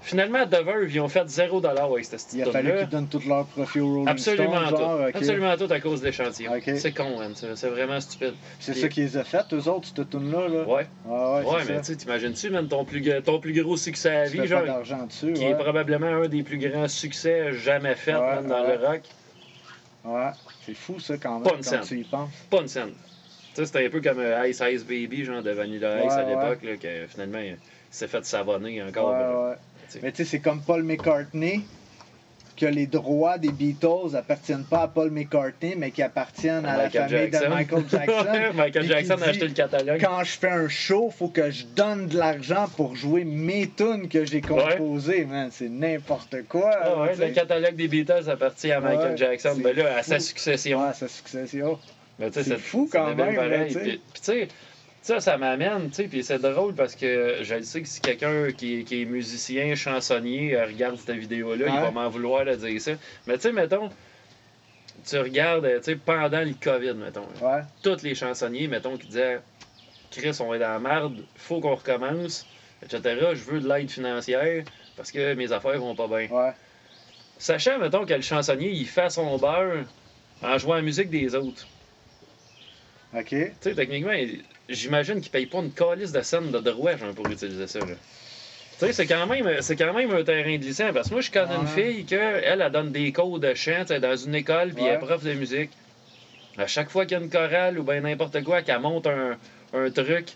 [0.03, 3.21] Finalement, The Verve, ils ont fait 0$ avec cette Il a fallu qu'ils donnent tout
[3.27, 4.77] leur profit aux Rolling Absolument Stones, tout.
[4.77, 5.15] genre, ok.
[5.15, 6.51] Absolument tout à cause de l'échantillon.
[6.53, 6.71] Ok.
[6.77, 7.33] C'est con, man.
[7.35, 8.33] C'est vraiment stupide.
[8.59, 10.63] C'est Puis- ça qu'ils les a fait, eux autres, cette tune-là, là?
[10.67, 10.87] Ouais.
[11.09, 14.29] Ah, ouais, mais tu sais, t'imagines-tu, man, ton plus, ton plus gros succès à la
[14.29, 14.63] vie, genre,
[15.33, 19.01] qui est probablement un des plus grands succès jamais faits Ouais, dans le rock,
[20.05, 20.31] Ouais.
[20.65, 21.81] C'est fou, ça, quand même, Pas une quand scène.
[21.85, 22.29] tu y penses.
[22.49, 22.91] pas une scène.
[22.91, 26.23] Tu sais, c'était un peu comme euh, Ice Ice Baby, genre de Vanilla Ice à
[26.23, 27.57] l'époque, là, que finalement, il
[27.89, 29.55] s'est fait savonner encore.
[29.95, 30.07] Ouais, ouais.
[30.07, 31.61] Mais tu sais, c'est comme Paul McCartney,
[32.55, 36.89] que les droits des Beatles appartiennent pas à Paul McCartney, mais qui appartiennent à la
[36.91, 37.45] famille Jackson.
[37.45, 38.53] de Michael Jackson.
[38.53, 39.99] Michael Jackson a acheté le catalogue.
[39.99, 44.07] Quand je fais un show, faut que je donne de l'argent pour jouer mes tunes
[44.07, 45.49] que j'ai composées, man.
[45.51, 46.69] C'est n'importe quoi.
[46.79, 49.53] Ah ouais, le catalogue des Beatles appartient à Michael Ouais, Jackson.
[49.55, 50.79] c'est Ben là, à sa succession.
[50.85, 51.79] Ouais, sa succession.
[52.19, 53.35] Mais C'est fou quand même,
[53.73, 54.47] puis tu sais,
[55.03, 57.99] ça, ça m'amène, tu sais, puis c'est drôle parce que je le sais que si
[58.01, 62.55] quelqu'un qui, qui est musicien, chansonnier, euh, regarde cette vidéo-là, il va m'en vouloir de
[62.55, 62.93] dire ça.
[63.27, 63.89] Mais tu sais, mettons,
[65.05, 67.61] tu regardes, euh, tu sais, pendant le COVID, mettons, Ouais.
[67.81, 69.39] tous les chansonniers, mettons, qui disaient
[70.09, 72.45] Chris, on est dans la merde, faut qu'on recommence,
[72.81, 73.01] etc.
[73.33, 74.63] Je veux de l'aide financière
[74.95, 76.27] parce que mes affaires vont pas bien.
[76.29, 76.51] Ouais.
[77.37, 79.83] Sachant, mettons, que le chansonnier, il fait son beurre
[80.41, 81.67] en jouant la musique des autres.
[83.13, 83.27] OK.
[83.29, 87.13] Tu sais, techniquement, il- j'imagine qu'il paye pas une calice de scène de droit genre,
[87.13, 87.79] pour utiliser ça.
[87.79, 87.85] là.
[88.79, 90.91] Tu sais, c'est quand, même, c'est quand même un terrain glissant.
[90.93, 93.85] Parce que moi, je connais une fille que elle, elle donne des cours de chant
[94.01, 95.69] dans une école, puis elle est prof de musique.
[96.57, 99.37] À chaque fois qu'il y a une chorale ou bien n'importe quoi, qu'elle monte un,
[99.73, 100.33] un truc,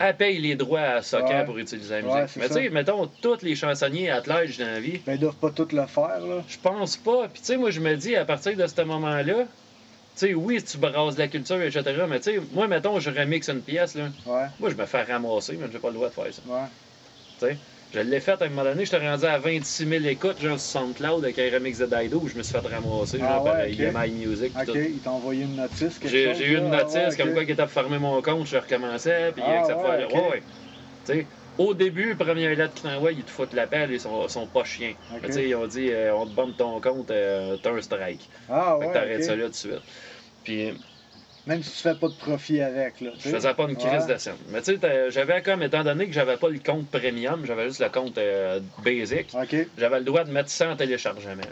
[0.00, 1.44] elle paye les droits à Socan Ouais.
[1.44, 2.36] pour utiliser la musique.
[2.36, 5.50] Mais tu sais, mettons, tous les chansonniers athlètes dans la vie, Ben, ils doivent pas
[5.50, 6.44] tout le faire, là.
[6.48, 7.28] je pense pas.
[7.32, 9.44] Puis tu sais, moi, je me dis, à partir de ce moment-là,
[10.18, 12.06] sais, oui, tu brasses la culture, etc.
[12.06, 14.10] Mais tu sais, moi, mettons, je remixe une pièce, là.
[14.24, 16.42] Ouais, Moi, je me fais ramasser, mais j'ai pas le droit de faire ça.
[16.44, 16.68] ouais.
[17.90, 20.80] Je l'ai fait à un moment donné, j'étais rendu à 26 000 écoutes, genre sur
[20.80, 23.54] SoundCloud avec un remix de Dido, où je me suis fait ramasser, Ah genre par
[23.54, 23.80] ouais, ok.
[23.80, 24.52] EMI Music.
[24.54, 24.72] OK, tout.
[24.74, 26.66] ils t'ont envoyé une notice, quelque J'ai chose, j'ai eu une?
[26.66, 29.50] Ah notice ouais, comme quoi qu'il était pour fermer mon compte, je recommençais, puis Ah
[29.50, 30.42] avec cette ouais.
[31.04, 34.28] Tu sais, au début, première lettre qu'ils t'envoient, ils te foutent la pelle, ils sont,
[34.28, 34.94] sont pas chiens.
[35.22, 38.30] Mais ils ont dit, euh, on te bombe ton compte, euh, t'as un strike.
[38.48, 39.82] Ah Fait ouais, que t'arrêtes ça là tout de suite.
[40.48, 40.72] Puis
[41.44, 43.10] Même si tu fais pas de profit avec, là.
[43.12, 43.30] tu je sais.
[43.34, 44.14] faisais pas une crise Ouais.
[44.14, 44.36] de scène.
[44.48, 47.80] Mais tu sais, j'avais comme, étant donné que j'avais pas le compte premium, j'avais juste
[47.80, 49.30] le compte euh, basic,
[49.76, 51.42] j'avais le droit de mettre 100 téléchargements.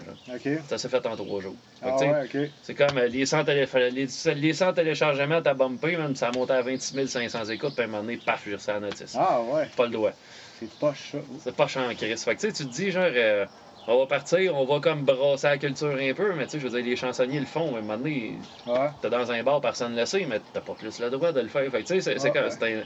[0.68, 1.56] Ça s'est fait en trois jours.
[1.82, 2.50] Ah ouais.
[2.62, 6.32] C'est comme euh, les 100, télé- les, les 100 téléchargements, t'as bumpé, même, ça a
[6.32, 9.14] monté à 26 500 écoutes, puis à un moment donné, paf, j'ai reçu la notice.
[9.18, 10.12] Ah ouais, Pas le droit.
[10.58, 11.18] c'est poche, ça.
[11.38, 12.16] C'est pas chiant, Chris.
[12.16, 13.46] Fait que tu sais, tu te dis, genre, euh,
[13.88, 16.66] on va partir, on va comme brasser la culture un peu, mais tu sais, je
[16.66, 18.34] veux dire, les chansonniers le font, mais à un moment donné,
[18.66, 18.90] Ouais.
[19.00, 21.40] t'es dans un bar, personne ne le sait, mais t'as pas plus le droit de
[21.40, 21.70] le faire.
[21.70, 22.84] Fait tu sais, c'est- Ouais, comme- ouais.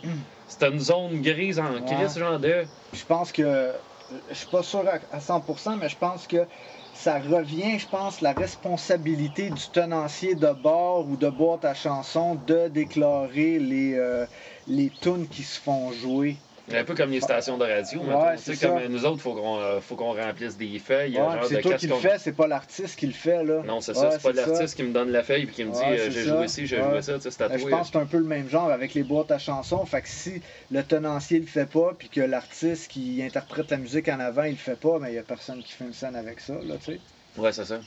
[0.63, 1.81] un- une zone grise en.
[1.87, 2.67] Chris, genre de.
[2.93, 3.73] Je pense que.
[4.29, 6.45] Je suis pas sûr à, à 100%, mais je pense que
[6.93, 12.35] ça revient, je pense, la responsabilité du tenancier de bar ou de boîte à chansons
[12.35, 14.27] de déclarer les, euh,
[14.67, 16.39] les tunes qui se font jouer.
[16.73, 18.01] Un peu comme les stations de radio.
[18.01, 21.19] Ouais, c'est comme nous autres, faut qu'on euh, faut qu'on remplisse des feuilles.
[21.19, 23.63] Ouais, c'est de toi qui le fais, c'est pas l'artiste qui le fait, là.
[23.65, 25.73] Non, c'est Ouais, ça, c'est pas l'artiste qui me donne la feuille et qui me
[25.73, 27.99] dit euh, j'ai joué ci, j'ai joué ça, c'est à Ben, je pense que c'est
[28.03, 29.85] un peu le même genre avec les boîtes à chansons.
[29.85, 34.09] Fait que si le tenancier le fait pas, puis que l'artiste qui interprète la musique
[34.09, 36.17] en avant, il le fait pas, mais il y a personne qui fait une scène
[36.17, 37.01] avec ça, là, tu sais.
[37.37, 37.81] Ouais, c'est ça.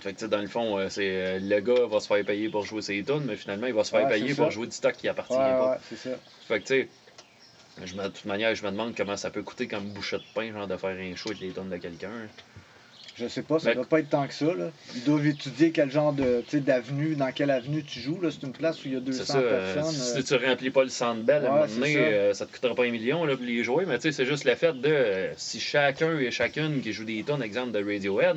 [0.00, 2.24] Fait que, tu sais, dans le fond, euh, c'est euh, le gars va se faire
[2.24, 4.66] payer pour jouer ses tunes, mais finalement, il va se faire Ouais, payer pour jouer
[4.66, 5.70] du stock qui appartient Ouais, pas.
[5.70, 6.10] ouais, c'est ça.
[6.48, 6.88] Fait que, tu sais,
[7.82, 10.22] je me- de toute manière, je me demande comment ça peut coûter comme bouchée de
[10.34, 12.10] pain, genre de faire un show avec les tonnes de quelqu'un.
[13.16, 14.70] Je sais pas, ça Mais- doit pas être tant que ça, là.
[14.96, 18.30] Ils doivent étudier quel genre de, d'avenue, dans quelle avenue tu joues, là.
[18.32, 19.38] C'est une place où il y a C'est 200 ça.
[19.38, 19.92] euh, personnes.
[20.24, 21.98] si euh, tu remplis pas le centre belle, à un moment donné, ça.
[22.00, 24.26] euh, ça te coûtera pas un million là, pour les jouer, mais tu sais, c'est
[24.26, 28.36] juste le fait de si chacun et chacune qui joue des tonnes, exemple de Radiohead,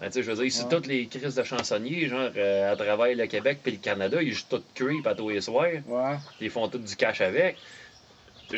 [0.00, 0.68] ben, tu sais, je veux dire, si Ouais.
[0.70, 4.32] toutes les crises de chansonniers, genre euh, à travers le Québec puis le Canada, ils
[4.32, 6.14] jouent tout creep à tous les soirs, Ouais.
[6.40, 7.56] ils font tout du cash avec.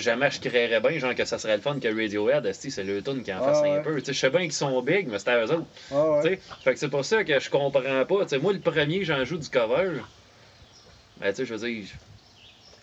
[0.00, 3.22] Jamais je créerais bien, genre, que ça serait le fun que Radiohead, c'est le tune
[3.22, 3.70] qui en Ah, fasse ouais.
[3.70, 3.98] un peu.
[4.00, 5.66] Tu sais, je sais bien qu'ils sont big, mais c'est à eux autres.
[5.92, 6.38] Ah ouais.
[6.62, 8.04] Fait que c'est pour ça que je comprends pas.
[8.40, 10.00] Moi, le premier, j'en joue du cover.
[11.20, 11.84] Ben, tu sais, je veux dire.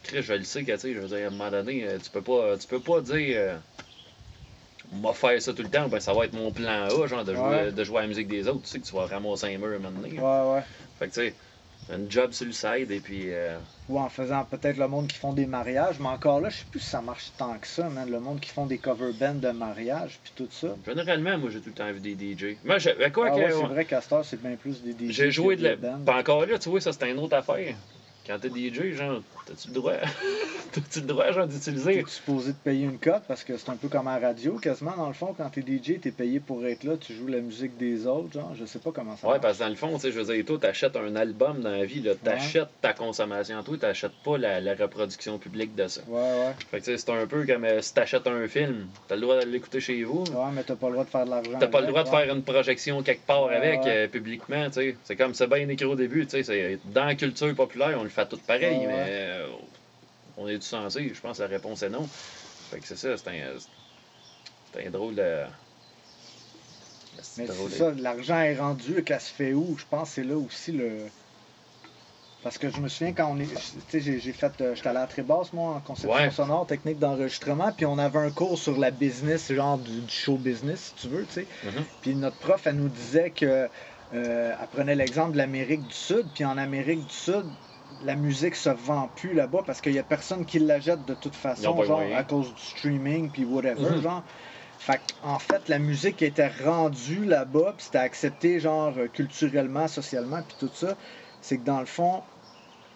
[0.04, 1.98] Chris, je le sais que, tu sais, je veux dire, à un moment donné, euh,
[2.04, 3.36] tu peux pas, tu peux pas dire.
[3.38, 3.58] Euh,
[4.94, 7.34] m'a faire ça tout le temps, ben ça va être mon plan A, genre, de
[7.34, 8.64] jouer, de jouer à la musique des autres.
[8.64, 10.20] Tu sais que tu vas ramasser un mur à un moment donné.
[10.20, 10.62] Ouais, ouais.
[11.00, 11.34] Fait que, tu sais,
[11.90, 13.34] un job sur le side, et puis.
[13.34, 13.58] euh,
[13.90, 16.66] Ou en faisant peut-être le monde qui font des mariages, mais encore là, je sais
[16.70, 18.10] plus si ça marche tant que ça, man.
[18.10, 20.76] Le monde qui font des cover bands de mariage, puis tout ça.
[20.86, 22.58] généralement, moi, j'ai tout le temps vu des DJ.
[22.64, 23.42] Moi, ben, quoi Ah que.
[23.42, 25.12] ouais, c'est vrai heure, c'est bien plus des DJ.
[25.12, 25.76] J'ai joué de la.
[25.98, 27.76] Pas encore là, tu vois, ça c'est une autre affaire.
[28.26, 29.94] Quand t'es DJ, genre, t'as-tu le droit?
[30.72, 32.04] t'as-tu le droit, genre, d'utiliser?
[32.04, 33.24] T'es supposé te payer une cote?
[33.28, 36.00] Parce que c'est un peu comme la radio, quasiment dans le fond, quand t'es DJ,
[36.00, 38.92] t'es payé pour être là, tu joues la musique des autres, genre, je sais pas
[38.92, 39.42] comment ça Ouais, marche.
[39.42, 41.72] parce que dans le fond, tu sais, je veux dire, toi, t'achètes un album dans
[41.72, 46.02] la vie, là, t'achètes ta consommation, toi, t'achètes pas la, la reproduction publique de ça.
[46.08, 46.54] Ouais, ouais.
[46.70, 49.22] Fait que, tu sais, c'est un peu comme euh, si t'achètes un film, t'as le
[49.22, 50.24] droit de l'écouter chez vous.
[50.26, 51.58] Ouais, mais t'as pas le droit de faire de l'argent.
[51.60, 52.24] T'as pas le droit de ouais.
[52.26, 54.98] faire une projection quelque part Ouais, avec, euh, publiquement, tu sais.
[55.04, 56.44] C'est comme c'est bien écrit au début, tu sais.
[56.44, 59.48] c'est- Dans la culture populaire, on le fait tout pareil, Ouais, mais euh,
[60.38, 61.14] on est-tu censé?
[61.14, 62.10] Je pense que la réponse est non.
[62.70, 63.58] Fait que c'est ça, c'est un,
[64.74, 65.46] c'est un drôle de.
[67.18, 69.78] Mais c'est ça, l'argent est rendu, et que ça se fait où?
[69.78, 71.08] Je pense que c'est là aussi le.
[72.42, 73.48] Parce que je me souviens quand on est.
[73.48, 73.56] Tu
[73.88, 74.60] sais, j'ai- j'ai fait.
[74.62, 76.32] euh, J'étais allé à très basse, moi, en conception Ouais.
[76.32, 80.38] sonore, technique d'enregistrement, puis on avait un cours sur la business, genre du, du show
[80.40, 81.48] business, si tu veux, tu sais.
[81.64, 81.86] Mhm.
[82.02, 83.70] Puis notre prof, elle nous disait que.
[84.14, 87.46] euh, elle prenait l'exemple de l'Amérique du Sud, puis en Amérique du Sud,
[88.00, 91.14] la musique se vend plus là-bas parce qu'il y a personne qui la jette de
[91.14, 94.02] toute façon, les genre à cause du streaming, puis whatever, Mhm.
[94.02, 94.24] genre.
[94.78, 100.56] Fait en fait, la musique était rendue là-bas, puis c'était accepté, genre, culturellement, socialement, puis
[100.58, 100.98] tout ça.
[101.40, 102.24] C'est que dans le fond,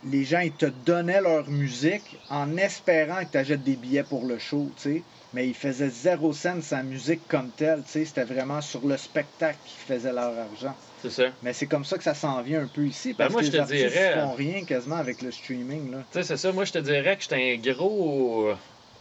[0.01, 4.25] les gens, ils te donnaient leur musique en espérant que tu achètes des billets pour
[4.25, 5.05] le show, tu sais.
[5.35, 8.05] Mais ils faisaient zéro cent sa musique comme telle, tu sais.
[8.05, 10.77] C'était vraiment sur le spectacle qu'ils faisaient leur argent.
[11.01, 11.33] C'est ça.
[11.41, 13.47] Mais c'est comme ça que ça s'en vient un peu ici, Ben, parce moi, que
[13.47, 16.05] je les te artistes dirais- font rien quasiment avec le streaming, là.
[16.09, 16.53] Tu sais, c'est ça.
[16.53, 18.53] Moi, je te dirais que j'étais un gros.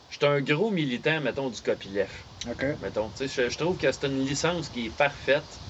[0.09, 2.27] J'étais un gros militant, mettons, du copyleft.
[2.51, 2.65] OK.
[2.81, 3.11] Mettons.
[3.11, 5.63] Tu sais, je, je trouve que c'est une licence qui est parfaite.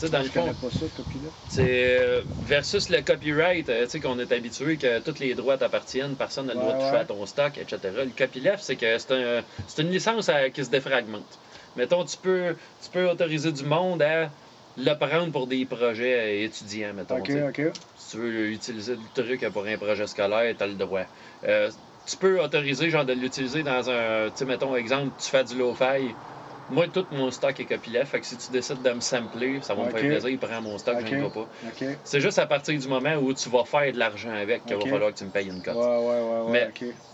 [0.00, 0.86] Tu sais, dans le fond, pas ça,
[1.46, 5.58] c'est euh, versus le copyright, euh, tu sais, qu'on est habitué que tous les droits
[5.58, 6.98] t'appartiennent, personne n'a le droit de toucher ouais.
[6.98, 7.78] à ton stock, etc.
[8.04, 11.38] Le copyleft, c'est que c'est un, c'est une licence à- qui se défragmente.
[11.76, 14.32] Mettons, tu peux, tu peux autoriser du monde à
[14.76, 17.18] le prendre pour des projets euh, étudiants, mettons.
[17.18, 17.30] OK.
[17.48, 17.60] OK.
[17.94, 21.04] Si tu veux utiliser le truc pour un projet scolaire, tu as le droit.
[21.44, 21.70] Euh,
[22.06, 24.30] tu peux autoriser genre de l'utiliser dans un.
[24.30, 26.16] Tu sais, mettons, exemple, tu fais du lo-fi.
[26.70, 28.06] Moi, tout mon stock est copyleft.
[28.06, 30.78] Fait que si tu décides de me sampler, ça va me faire plaisir, prends mon
[30.78, 31.06] stock, Ok.
[31.10, 31.40] je pas.
[31.40, 31.84] OK.
[32.04, 34.86] C'est juste à partir du moment où tu vas faire de l'argent avec qu'il va
[34.86, 35.76] falloir que tu me payes une cote.
[35.76, 36.70] ouais, ouais, ouais, Mais-.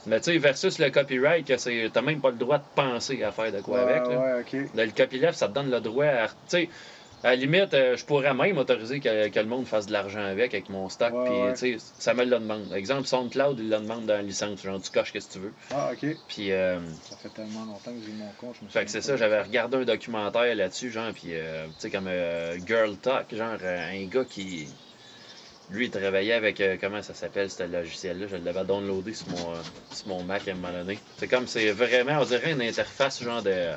[0.06, 1.90] Mais tu sais, versus le copyright, que c'est.
[1.92, 4.06] T'as même pas le droit de penser à faire de quoi avec.
[4.06, 4.36] là.
[4.36, 4.70] ouais, OK.
[4.74, 6.28] Là, le copyleft, ça te donne le droit à.
[7.26, 10.24] À la limite, euh, je pourrais même autoriser que, que le monde fasse de l'argent
[10.24, 11.12] avec, avec mon stock.
[11.12, 11.52] Ouais, puis, ouais.
[11.54, 12.72] tu sais, ça me le demande.
[12.72, 14.62] Exemple, SoundCloud, il le demande dans la licence.
[14.62, 15.52] Genre, tu coches ce que tu veux.
[15.72, 16.06] Ah, OK.
[16.28, 16.78] Puis, euh,
[17.10, 19.16] Ça fait tellement longtemps que j'ai eu mon compte, je me fait que c'est ça,
[19.16, 23.58] j'avais regardé un documentaire là-dessus, genre, puis, euh, tu sais, comme euh, Girl Talk, genre,
[23.60, 24.68] euh, un gars qui.
[25.72, 26.60] Lui, il travaillait avec.
[26.60, 28.28] euh, comment ça s'appelle, ce logiciel-là?
[28.28, 29.54] Je l'avais downloadé sur mon,
[29.90, 30.96] sur mon Mac à un moment donné.
[31.18, 33.72] C'est comme, c'est vraiment, on dirait une interface, genre de.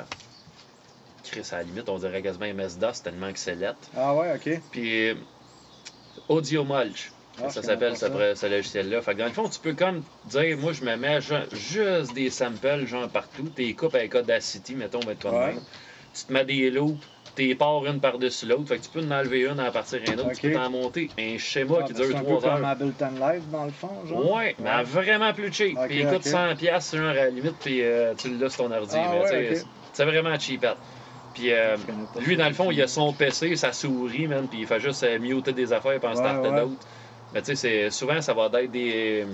[1.22, 3.88] Chris, à la limite, on dirait quasiment MS-DOS tellement que c'est lettre.
[3.96, 4.60] Ah, ouais, OK.
[4.70, 5.14] Puis
[6.28, 7.12] Audio Mulch.
[7.42, 9.00] Ah, ça s'appelle ce, ce logiciel-là.
[9.02, 12.12] Fait que dans le fond, tu peux comme dire, moi je me mets ju- juste
[12.12, 13.44] des samples genre partout.
[13.54, 15.54] T'es coupes avec Audacity, mettons, mettre comme Ouais.
[15.54, 15.60] même.
[16.12, 17.06] Tu te mets des loops,
[17.36, 18.66] t'es pars une par-dessus l'autre.
[18.66, 20.30] Fait que tu peux en enlever une, en partir une autre.
[20.30, 20.34] Ok.
[20.40, 22.64] Tu peux t'en monter un schéma Ah, qui ben, dure c'est un peu 3 comme
[22.64, 22.68] heures.
[22.68, 24.34] Ableton Live, dans le fond, genre?
[24.34, 25.78] Ouais, mais vraiment plus cheap.
[25.86, 26.32] Puis il coûte ok.
[26.32, 28.96] 100$, piastres, genre à la limite, puis euh, tu l'as sur ton ordi.
[28.98, 30.76] Ah, mais ouais, c'est- c'est vraiment cheapette.
[31.34, 31.76] Puis euh,
[32.20, 35.02] lui, dans le fond, il a son PC, sa souris, man, puis il fait juste
[35.04, 36.60] euh, muter des affaires puis en Ouais, starter ouais.
[36.60, 36.86] d'autres.
[37.32, 39.24] Mais tu sais, souvent, ça va être des,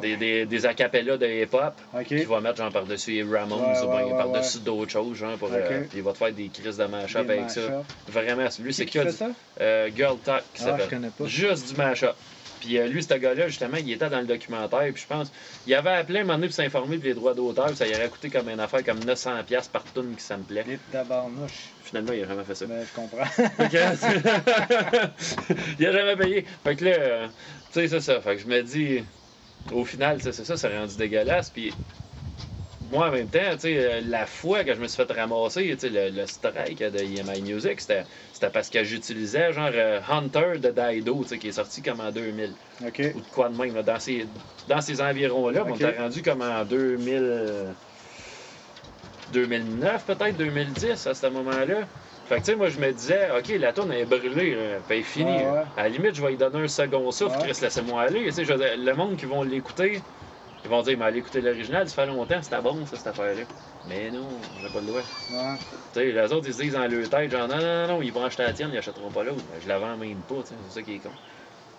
[0.00, 2.06] des, des, des acapellas de hip-hop OK.
[2.06, 5.50] qu'il va mettre genre par-dessus les Ramones Ouais, ou ouais, par-dessus d'autres choses, genre, pour,
[5.52, 7.84] euh, puis il va te faire des crises de mash-up avec ça.
[8.08, 9.30] Vraiment, lui, c'est Qui qui que fait du- ça?
[9.60, 10.88] euh, Girl Talk qui Ah, je s'appelle.
[10.88, 11.24] connais pas.
[11.26, 12.16] Juste du mash-up.
[12.62, 14.92] Puis euh, lui, ce gars-là, justement, il était dans le documentaire.
[14.92, 15.32] Puis je pense,
[15.66, 17.66] il avait appelé un moment donné pour s'informer pour les droits d'auteur.
[17.68, 20.44] puis Ça y aurait coûté comme une affaire comme 900$ par tune qui ça me
[20.44, 20.64] plaît.
[21.80, 22.66] Finalement, il a jamais fait ça.
[22.66, 23.24] Mais je comprends.
[23.68, 23.96] Que-
[25.78, 26.46] il a jamais payé.
[26.64, 27.28] Fait que là, euh,
[27.70, 28.20] tu sais, c'est ça.
[28.20, 29.04] Fait que je me dis,
[29.70, 31.50] au final, c'est ça, c'est rendu dégueulasse.
[31.50, 31.78] Puis
[32.92, 35.76] moi, en même temps, tu sais, euh, la fois que je me suis fait ramasser,
[35.82, 38.04] le, le strike de EMI Music, c'était
[38.52, 42.12] parce que j'utilisais genre euh, Hunter de Daido, tu sais, qui est sorti comme en
[42.12, 42.52] 2000.
[42.86, 42.98] OK.
[43.14, 44.26] Ou de quoi de même, là, dans ces,
[44.68, 45.64] dans ces environs-là.
[45.66, 47.18] On t'a rendu comme en 2000...
[47.20, 47.72] euh,
[49.32, 51.88] 2009 peut-être, 2010 à ce moment-là.
[52.28, 55.02] Fait que tu sais, moi je me disais, ok, la tourne est brûlée, là, est
[55.02, 55.30] finie.
[55.30, 55.62] Ouais.
[55.76, 57.48] À la limite, je vais lui donner un second souffle, Ouais.
[57.48, 58.24] Chris, laissez-moi aller.
[58.26, 58.44] Tu sais,
[58.76, 60.02] le monde qui vont l'écouter,
[60.64, 63.42] ils vont dire, mais allez écouter l'original, ça fait longtemps, c'était bon ça, cette affaire-là.
[63.88, 64.28] Mais non,
[64.62, 65.00] j'ai pas le droit.
[65.00, 65.56] Ouais.
[65.92, 68.12] Tu sais, les autres, ils se disent dans leur tête, genre, non, non, non, ils
[68.12, 69.42] vont acheter la tienne, ils achèteront pas l'autre.
[69.52, 71.10] Ben, je la vends même pas, tu c'est ça qui est con.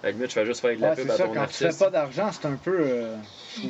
[0.04, 1.30] À la limite, je fais juste faire de la Ouais, pub c'est à ça, ton
[1.30, 1.72] quand tu artiste.
[1.80, 2.78] fais pas d'argent, c'est un peu.
[2.78, 3.16] euh,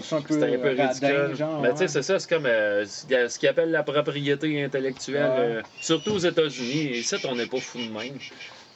[0.01, 0.33] ça un peu.
[0.39, 1.35] C'est un peu ridicule.
[1.35, 5.29] genre, mais tu sais, c'est ça, c'est comme euh, ce qu'ils appellent la propriété intellectuelle,
[5.29, 5.37] Ouais.
[5.57, 6.97] euh, surtout aux États-Unis.
[6.97, 8.17] Ici, on n'est pas fou de même.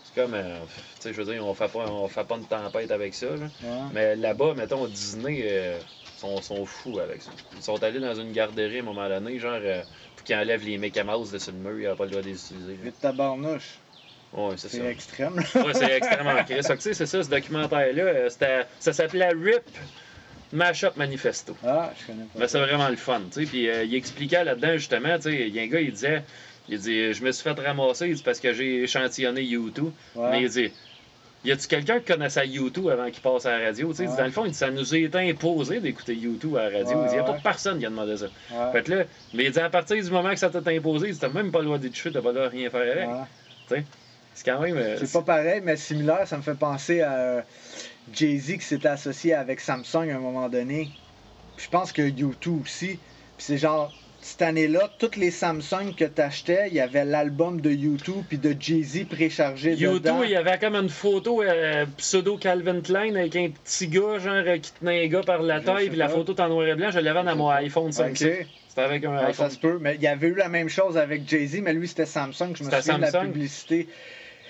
[0.03, 2.45] C'est comme, euh, tu sais, je veux dire, on fait pas, on fait pas une
[2.45, 3.25] tempête avec ça.
[3.25, 3.47] là.
[3.63, 3.81] Ouais.
[3.91, 5.79] Mais là-bas, mettons, Disney, euh,
[6.17, 7.31] sont, sont fous avec ça.
[7.55, 9.81] Ils sont allés dans une garderie à un moment donné, genre, euh,
[10.15, 12.21] pour qu'ils enlèvent les Mickey Mouse dessus le mur, il n'y a pas le droit
[12.23, 12.77] de les utiliser.
[12.83, 13.79] Mais tabarnouche,
[14.33, 14.39] là.
[14.43, 14.77] Ouais, c'est ça.
[14.77, 15.35] c'est extrême.
[15.37, 15.63] là.
[15.65, 18.03] Ouais, c'est extrêmement tu sais, c'est ça, ce documentaire-là.
[18.03, 18.29] euh,
[18.79, 19.63] Ça s'appelait RIP
[20.53, 21.55] Mashup Manifesto.
[21.65, 22.39] Ah, je connais pas.
[22.39, 23.45] Mais c'est vraiment le fun, tu sais.
[23.49, 26.23] Puis euh, il expliquait là-dedans, justement, tu sais, il y a un gars, il disait,
[26.69, 29.91] il dit, je me suis fait ramasser, il dit, parce que j'ai échantillonné YouTube.
[30.15, 30.31] Ouais.
[30.31, 30.71] Mais il dit,
[31.47, 33.93] y a-tu quelqu'un qui connaissait YouTube avant qu'il passe à la radio?
[33.93, 34.07] Tu Ouais.
[34.17, 37.01] dans le fond, ça nous a été imposé d'écouter YouTube à la radio.
[37.03, 37.27] Il dit, y a ouais.
[37.27, 38.27] pas personne qui a demandé ça.
[38.71, 41.17] Fait que là, mais il dit, à partir du moment que ça t'a imposé, dit,
[41.19, 43.83] t'as même pas le droit d'être chute, t'as pas le droit de rien faire avec.
[44.33, 44.77] C'est quand même.
[44.77, 47.41] euh, C'est pas pareil, mais similaire, ça me fait penser à euh,
[48.13, 50.89] Jay-Z qui s'était associé avec Samsung à un moment donné.
[51.55, 52.87] Puis je pense que YouTube aussi.
[52.89, 52.99] Puis
[53.39, 53.91] c'est genre,
[54.27, 58.53] cette année-là, toutes les Samsung que t'achetais, il y avait l'album de YouTube puis de
[58.59, 60.23] Jay-Z préchargé YouTube, dedans.
[60.23, 64.43] il y avait comme une photo euh, pseudo Calvin Klein avec un petit gars, genre,
[64.61, 66.91] qui tenait un gars par la taille, puis la photo en noir et blanc.
[66.91, 68.09] Je l'avais dans mon iPhone 5.
[68.11, 68.15] Ok.
[68.17, 69.49] C'était avec un Ah, iPhone.
[69.49, 71.87] ça se peut, mais il y avait eu la même chose avec Jay-Z, mais lui
[71.87, 72.53] c'était Samsung.
[72.55, 73.31] Je me souviens de la Samsung?
[73.31, 73.87] publicité.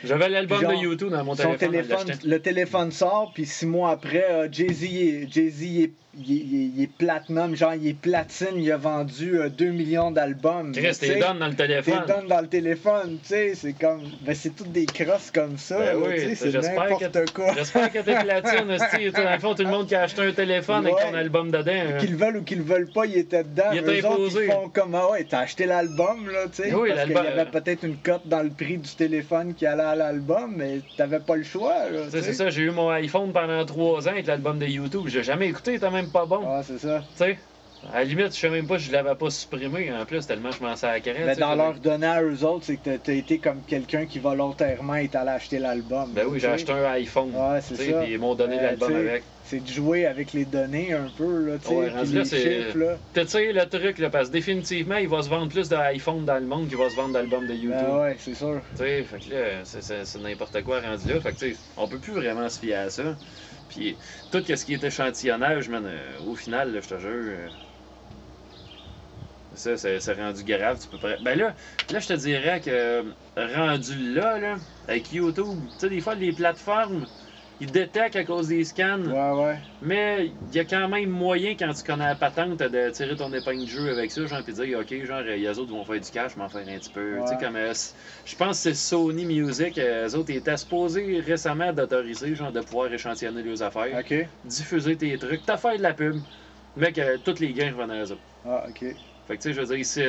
[0.04, 1.94] J'avais l'album de YouTube dans mon Son téléphone.
[1.94, 5.92] à téléphone, le téléphone sort, puis six mois après, euh, Jay-Z est, Jay-Z, il est,
[6.20, 9.72] il est- il est- il est platinum, genre il est platine, il a vendu 2
[9.72, 10.72] millions d'albums.
[10.74, 12.04] Chris, t'es donne dans le T'es téléphone.
[12.08, 14.02] donne dans le téléphone, tu sais, c'est comme.
[14.22, 17.54] Ben, c'est toutes des crosses comme ça, Ben oui, sais, c'est j'espère n'importe quoi.
[17.56, 20.32] J'espère que t'es platine, sais, Dans le fond, tout le monde qui a acheté un
[20.32, 21.20] téléphone avec ton Ouais.
[21.20, 21.72] album dedans.
[21.72, 21.98] hein.
[22.00, 23.64] Qu'ils le veulent ou qu'ils le veulent pas, il était dedans.
[23.72, 24.46] Il était imposé.
[24.46, 26.74] ils font comme, ah ouais, t'as acheté l'album, là, tu sais.
[26.74, 29.84] Oui, parce qu'il y avait peut-être une cote dans le prix du téléphone qui allait
[29.84, 32.06] à l'album, mais t'avais pas le choix, là.
[32.06, 34.66] Tu sais, tu C'est ça, j'ai eu mon iPhone pendant trois ans avec l'album de
[34.66, 35.04] YouTube.
[35.08, 36.44] J'ai jamais écouté, il était même pas bon.
[36.48, 37.04] Ah, c'est ça.
[37.16, 37.40] Tu sais,
[37.84, 40.62] à la limite, je sais même pas, je l'avais pas supprimé en plus, tellement je
[40.64, 41.14] m'en sacrais.
[41.14, 44.06] Mais tu sais, dans leur donner à eux autres, c'est que t'as- été comme quelqu'un
[44.08, 46.12] qui volontairement est allé acheter l'album.
[46.14, 47.32] Ben oui, j'ai acheté un iPhone.
[47.36, 48.02] Ouais, c'est ça.
[48.02, 49.26] Puis ils m'ont donné Euh, l'album avec.
[49.44, 51.74] C'est de jouer avec les données un peu, là, tu sais.
[51.76, 53.00] Ouais, puis rendu là, les c'est- chiffres, là.
[53.14, 56.38] Tu sais, le truc, là, parce que définitivement, il va se vendre plus d'iPhone dans
[56.38, 57.80] le monde qu'il va se vendre d'albums de YouTube.
[57.80, 58.62] Ben ouais, c'est sûr.
[58.76, 61.22] Tu sais, fait que là, c'est- n'importe quoi rendu là.
[61.22, 63.18] Fait que tu sais, on peut plus vraiment se fier à ça.
[63.68, 64.00] Puis
[64.32, 67.10] tout ce qui est échantillonnage, man, euh, au final, là, je te jure.
[67.12, 67.50] euh,
[69.54, 70.80] ça, c'est rendu grave.
[70.80, 71.18] Tu peux pas...
[71.18, 71.56] Ben là,
[71.90, 76.16] là, je te dirais que euh, rendu là, là, avec YouTube, tu sais, des fois,
[76.16, 77.10] les plateformes,
[77.60, 79.04] ils détectent à cause des scans.
[79.06, 79.60] Ouais, ouais.
[79.80, 83.32] Mais il y a quand même moyen, quand tu connais la patente, de tirer ton
[83.34, 86.00] épingle de jeu avec ça, genre, puis dire, OK, genre, il eux autres vont faire
[86.00, 87.22] du cash, je m'en faire un petit peu.
[87.24, 87.74] Tu sais, comme, euh,
[88.26, 92.62] je pense que c'est Sony Music, euh, eux autres étaient supposés récemment d'autoriser, genre, de
[92.62, 94.14] pouvoir échantillonner leurs affaires, Ok.
[94.44, 96.26] diffuser tes trucs, t'as fait de la pub,
[96.76, 98.24] mais que tous les gains revenaient à eux autres.
[98.44, 98.84] Ah, ok.
[99.26, 100.02] Fait que, tu sais, je veux dire, si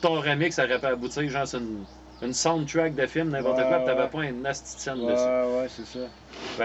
[0.00, 1.86] ton remix aurait pu aboutir, genre, c'est une,
[2.22, 4.08] une soundtrack de film, n'importe Ouais, quoi, pis t'avais ouais.
[4.08, 5.30] pas un nasty de scène Ouais, dessus.
[5.56, 5.98] ouais, c'est ça.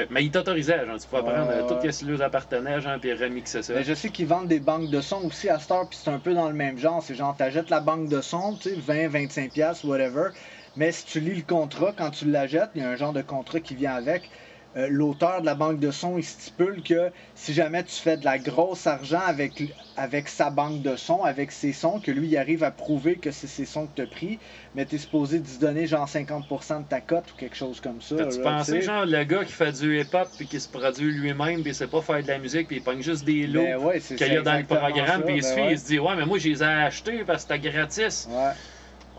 [0.09, 1.67] Mais ils t'autorisaient, genre, tu pouvais Ouais, prendre euh, ouais.
[1.81, 3.73] tout ce qui leur appartenait, genre, puis remixer ça.
[3.73, 6.19] Mais je sais qu'ils vendent des banques de son aussi à Star, puis c'est un
[6.19, 7.01] peu dans le même genre.
[7.03, 10.29] C'est genre, t'achètes la banque de son, tu sais, 20, 25 pièces, whatever.
[10.75, 13.21] Mais si tu lis le contrat, quand tu l'achètes, il y a un genre de
[13.21, 14.29] contrat qui vient avec.
[14.77, 18.25] Euh, L'auteur de la banque de son, il stipule que si jamais tu fais de
[18.25, 19.63] la grosse argent avec,
[19.95, 23.31] avec sa banque de son, avec ses sons, que lui, il arrive à prouver que
[23.31, 24.39] c'est ses sons que tu as pris,
[24.75, 28.01] mais tu es supposé d'y donner genre 50% de ta cote ou quelque chose comme
[28.01, 28.17] ça.
[28.25, 28.81] Tu sais.
[28.81, 31.88] genre, le gars qui fait du hip-hop puis qui se produit lui-même puis il sait
[31.88, 34.33] pas faire de la musique puis il pogne juste des lots Ben ouais, c'est qu'il
[34.33, 35.71] y a dans le programme puis il se ben fait, ouais.
[35.71, 38.27] il se dit, ouais, mais moi, je les ai achetés parce que c'était gratis.
[38.29, 38.51] Ouais,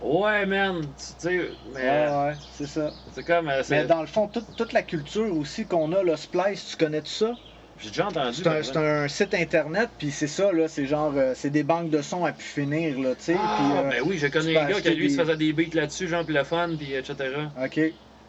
[0.01, 2.93] Ouais, man, tu sais, mais ouais, ouais, c'est ça.
[3.13, 6.17] c'est comme, euh, Mais dans le fond, toute, toute la culture aussi qu'on a, le
[6.17, 7.37] Splice, tu connais tout ça?
[7.79, 8.43] j'ai déjà entendu.
[8.43, 12.01] C'est un, site internet, puis c'est ça, là, c'est genre, euh, c'est des banques de
[12.03, 13.37] sons à pu finir, là, tu sais.
[13.39, 15.75] Ah, euh, ben oui, j'ai connu tu un gars qui lui se faisait des beats
[15.75, 17.15] là-dessus, genre, puis le fun, puis etc.
[17.63, 17.81] Ok.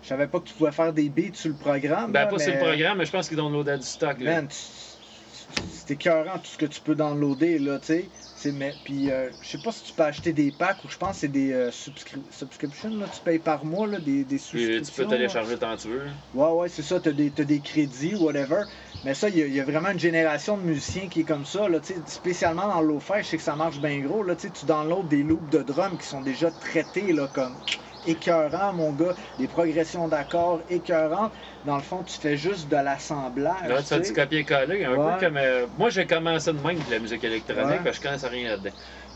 [0.02, 2.12] Je savais pas que tu pouvais faire des beats sur le programme.
[2.12, 4.42] Ben, là, pas sur le programme, mais je pense qu'ils downloadaient du stock, là.
[4.42, 8.10] Man, c'est écœurant tout ce que tu peux downloader, là, tu sais.
[8.38, 10.98] C'est- mais- Puis, euh, je sais pas si tu peux acheter des packs ou je
[10.98, 14.38] pense que c'est des euh, subscri- subscriptions, là, tu payes par mois, là, des, des
[14.38, 14.84] subscriptions.
[14.86, 16.12] tu peux télécharger tant que tu veux.
[16.34, 18.66] Ouais, ouais, c'est ça, t'as des, t'as des crédits, whatever.
[19.04, 21.26] Mais ça, il y, a- il y a vraiment une génération de musiciens qui est
[21.26, 24.36] comme ça, là, tu spécialement dans lo-fi, je sais que ça marche bien gros, là,
[24.36, 27.64] tu sais, tu downloads des loops de drum qui sont déjà traités, là, comme
[28.04, 31.34] écœurants, mon gars, des progressions d'accords écœurantes.
[31.68, 35.14] Dans le fond, tu fais juste de l'assemblage, Là, tu fais du copier-coller, un Ouais.
[35.16, 35.36] peu comme.
[35.36, 37.84] euh, moi, j'ai commencé de même, de la musique électronique, Ouais.
[37.84, 38.70] parce que je connaissais rien là-dedans.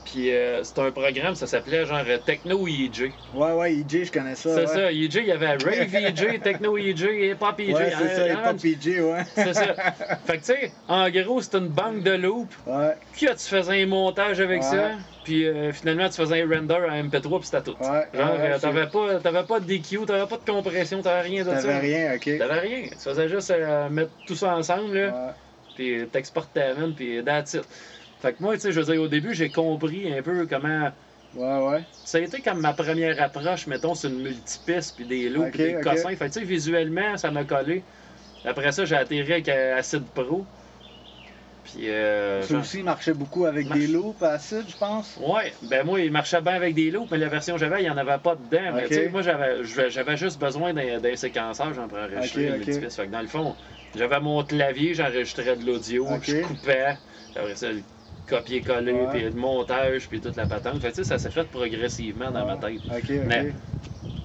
[0.04, 3.12] Puis euh, c'était un programme, ça s'appelait genre euh, Techno EJ.
[3.34, 4.49] Ouais, ouais, EJ, je connais ça.
[4.56, 4.68] C'est ouais.
[4.68, 7.74] ça, EJ, il y avait Rave EJ, Techno EJ, Hip Hop EJ.
[7.74, 9.24] Ouais, c'est ça, et hein, pas PJ, ouais.
[9.36, 9.74] C'est ça.
[10.26, 12.56] Fait que tu sais, en gros, c'était une banque de loops.
[12.66, 14.68] Ouais, Puis là, tu faisais un montage avec Ouais.
[14.68, 14.91] ça.
[15.24, 17.78] Puis euh, finalement, tu faisais un render à MP3, puis c'était tout.
[17.80, 18.08] ouais.
[18.12, 21.49] Genre, ouais, t'avais pas, t'avais pas de DQ, t'avais pas de compression, t'avais rien de
[21.52, 21.62] ça.
[21.62, 22.38] T'avais rien, ok.
[22.39, 22.82] T'avais rien.
[22.91, 25.08] Tu faisais juste euh, mettre tout ça ensemble, là.
[25.28, 25.34] Ouais.
[25.76, 27.62] puis t'exportes ta main, puis that's it.
[28.22, 30.91] Fait que moi, tu sais, je veux dire, au début, j'ai compris un peu comment.
[31.34, 31.84] Ouais, ouais.
[32.03, 35.51] Ça a été comme ma première approche, mettons, sur une multipiste, puis des loops, Ok,
[35.53, 35.84] puis des ok.
[35.84, 36.09] cossins.
[36.15, 37.84] Fait que, tu sais, visuellement, ça m'a collé.
[38.43, 40.45] Après ça, j'ai atterri avec Acid Pro.
[41.63, 43.80] Puis, euh, Ça genre- aussi marchait beaucoup avec Marche.
[43.80, 45.15] des loops acides, je pense.
[45.17, 47.84] Ouais, ben moi, il marchait bien avec des loops, mais la version que j'avais, il
[47.84, 48.72] n'y en avait pas dedans.
[48.74, 52.95] Mais tu sais, moi, j'avais juste besoin d'un séquençage genre, pour enregistrer une multipiste.
[52.95, 53.55] Fait que dans le fond,
[53.95, 56.97] j'avais mon clavier, j'enregistrais de l'audio, je coupais,
[57.36, 57.67] après ça,
[58.36, 59.07] copier-coller, Ouais.
[59.11, 60.82] puis le montage, puis toute la patente.
[60.82, 62.82] Fait que ça s'est fait progressivement dans ma tête.
[63.27, 63.53] Mais-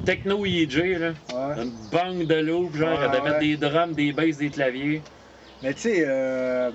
[0.05, 1.63] Techno EJ, là, Ouais.
[1.63, 5.03] une banque de loops, genre, de mettre des drums, des basses, des claviers.
[5.63, 6.71] Mais tu sais, euh,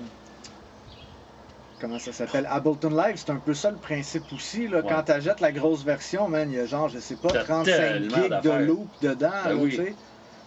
[1.80, 2.46] comment ça s'appelle?
[2.50, 4.68] Ableton Live, c'est un peu ça le principe aussi.
[4.68, 4.82] Là.
[4.82, 7.64] Quand t'achètes la grosse version, man, il y a genre, je sais pas, T'as 35
[7.64, 9.30] tellement gigs de loop dedans.
[9.44, 9.80] Ben là, oui.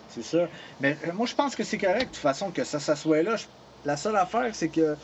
[0.08, 0.48] C'est ça.
[0.80, 3.24] Mais euh, moi, je pense que c'est correct, de toute façon, que ça, ça soit
[3.24, 3.36] là.
[3.84, 4.96] La seule affaire, c'est que.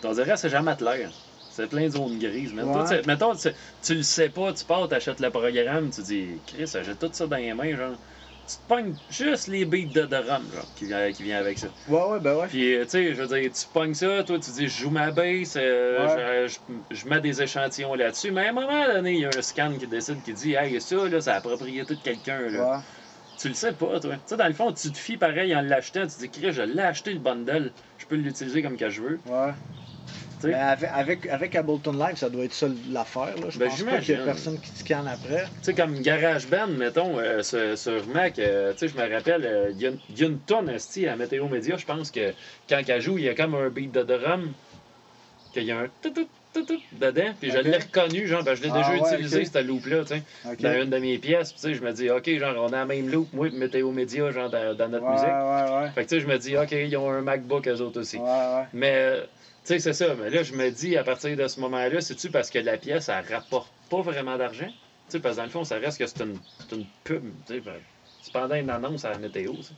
[0.00, 1.12] T'en dirais, c'est jamais de l'air.
[1.48, 2.52] C'est plein de zones grises.
[2.54, 3.48] Mais toi, tu mettons, tu,
[3.82, 7.26] tu le sais pas, tu pars, t'achètes le programme, tu dis, Chris, j'ai tout ça
[7.26, 7.96] dans les mains, genre.
[8.46, 11.68] Tu te pognes juste les beats de drum, genre, qui vient, qui vient avec ça.
[11.86, 12.48] Ouais, ouais, ben ouais.
[12.48, 14.90] Puis, euh, tu sais, je veux dire, tu pognes ça, toi, tu dis, je joue
[14.90, 18.32] ma bass, euh, je, je- je mets des échantillons là-dessus.
[18.32, 20.80] Mais à un moment donné, il y a un scan qui décide, qui dit, hey,
[20.80, 22.78] ça, là, c'est la propriété de quelqu'un, là.
[22.78, 22.84] Ouais.
[23.36, 24.16] Tu le sais pas, toi.
[24.16, 26.62] Tu sais, dans le fond, tu te fies pareil en l'achetant, tu dis, Chris, je
[26.62, 29.22] l'ai acheté le bundle, je peux l'utiliser comme que je veux.
[29.26, 29.52] Ouais.
[30.44, 33.34] Avec, avec, avec Ableton Live, ça doit être ça l'affaire.
[33.50, 35.46] Je Ben, pense pas qu'il y a personne qui te scanne après.
[35.46, 39.44] Tu sais, comme GarageBand, mettons, euh, sur, sur Mac, euh, tu sais, je me rappelle,
[39.44, 42.10] euh, il y, a une- il y a une tonne à Météo Média, je pense
[42.10, 42.34] que
[42.68, 44.54] quand elle joue, il y a comme un beat de drum,
[45.52, 48.54] qu'il y a un tout tout tout tout dedans, puis je l'ai reconnu, genre, ben,
[48.54, 50.24] je l'ai Ah déjà ouais, utilisé, cette loop-là, tu sais,
[50.60, 52.86] dans une de mes pièces, tu sais, je me dis, ok, genre, on a la
[52.86, 55.28] même loop, moi, et Météo Média, genre, dans, dans notre ouais, musique.
[55.28, 55.90] ouais.
[55.94, 58.16] Fait que tu sais, je me dis, ok, ils ont un MacBook, eux autres aussi.
[58.72, 59.26] Mais, euh,
[59.74, 60.14] sais, c'est ça.
[60.16, 63.08] Mais là, je me dis, à partir de ce moment-là, c'est-tu parce que la pièce,
[63.08, 64.68] elle rapporte pas vraiment d'argent?
[65.08, 66.40] Tu sais, parce que dans le fond, ça reste que c'est une,
[66.72, 67.24] une pub.
[67.46, 67.62] Tu sais,
[68.20, 69.62] c'est pendant une annonce à la météo.
[69.62, 69.74] ça.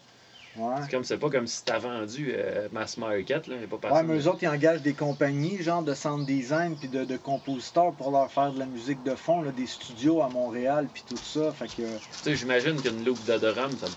[0.57, 0.77] ouais.
[0.83, 3.57] C'est comme, c'est pas comme si t'as vendu euh, Mass Market, là.
[3.69, 7.05] Pas Ouais, mais eux autres, ils engagent des compagnies, genre de sound design puis de,
[7.05, 10.89] de compositeurs pour leur faire de la musique de fond, là, des studios à Montréal
[10.93, 11.53] puis tout ça.
[11.53, 11.99] Fait que.
[11.99, 13.91] Tu sais, j'imagine qu'une loupe de drum, ça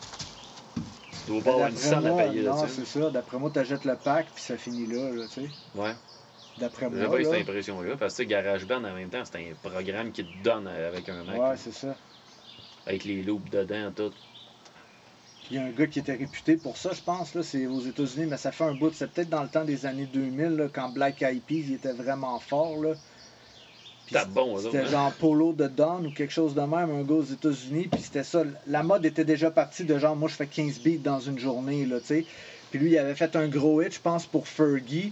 [1.26, 2.86] tu dois pas avoir une scène à payer non, là-dessus.
[2.86, 3.09] c'est ça.
[3.09, 5.49] D'après moi, t'achètes le pack puis ça finit là, là tu sais.
[5.76, 5.91] Ouais.
[6.59, 7.09] D'après J'ai moi.
[7.09, 7.39] pas eu cette Là.
[7.39, 7.97] impression-là.
[7.97, 11.23] Parce que tu GarageBand, en même temps, c'est un programme qui te donne avec un
[11.23, 11.38] Mac.
[11.38, 11.95] Ouais, c'est ça.
[12.88, 14.11] avec les loops dedans, tout.
[15.51, 17.82] Il y a un gars qui était réputé pour ça, je pense, là, c'est aux
[17.82, 18.91] États-Unis, mais ça fait un bout.
[18.93, 21.93] C'est peut-être dans le temps des années 2000, là, quand Black Eyed Peas il était
[21.93, 22.82] vraiment fort.
[22.82, 22.93] Là.
[24.30, 24.86] Bon, C'était hein?
[24.86, 27.88] genre Polo de Dawn ou quelque chose de même, un gars aux États-Unis.
[27.91, 28.43] Puis c'était ça.
[28.68, 31.86] La mode était déjà partie de genre, moi je fais 15 beats dans une journée,
[31.86, 32.26] là, tu sais.
[32.70, 35.12] Puis lui, il avait fait un gros hit, je pense, pour Fergie.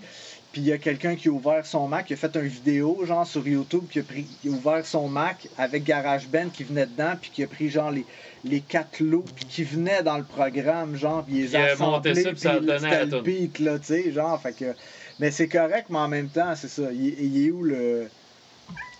[0.51, 3.03] Puis il y a quelqu'un qui a ouvert son Mac, qui a fait une vidéo,
[3.05, 6.85] genre sur YouTube, qui a, pris, qui a ouvert son Mac avec GarageBand qui venait
[6.85, 8.05] dedans, puis qui a pris genre les,
[8.45, 11.75] les quatre loops puis qui venaient dans le programme, genre, puis il les Il a
[11.77, 14.75] monté ça, puis ça le beat, là, tu sais, genre, fait que...
[15.19, 18.07] Mais c'est correct, mais en même temps, c'est ça, il, il est où le...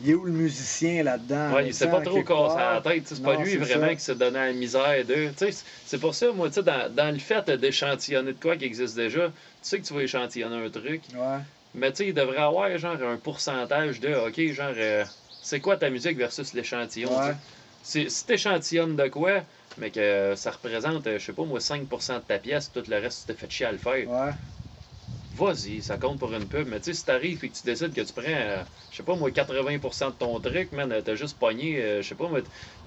[0.03, 1.55] Il est où le musicien là-dedans?
[1.55, 3.07] Ouais, il s'est pas trop cassé la tête.
[3.07, 3.95] C'est pas lui vraiment ça.
[3.95, 5.33] qui s'est donné à la misère d'eux.
[5.85, 8.95] C'est pour ça, moi, tu sais, dans, dans le fait d'échantillonner de quoi qui existe
[8.95, 11.39] déjà, tu sais que tu vas échantillonner un truc, Ouais,
[11.73, 15.05] mais tu sais, il devrait avoir genre un pourcentage de, OK, genre, euh,
[15.41, 17.17] c'est quoi ta musique versus l'échantillon?
[17.17, 17.35] ouais,
[17.81, 19.45] Si, t'échantillonnes de quoi,
[19.77, 22.97] mais que ça représente, euh, je sais pas moi, 5% de ta pièce, tout le
[22.99, 24.33] reste, tu t'es fait chier à le faire, ouais,
[25.35, 26.67] vas-y, ça compte pour une pub.
[26.67, 29.03] Mais tu sais, si t'arrives et que tu décides que tu prends, euh, je sais
[29.03, 32.27] pas moi, 80% de ton truc, man, euh, t'as juste pogné, euh, je sais pas
[32.29, 32.41] moi,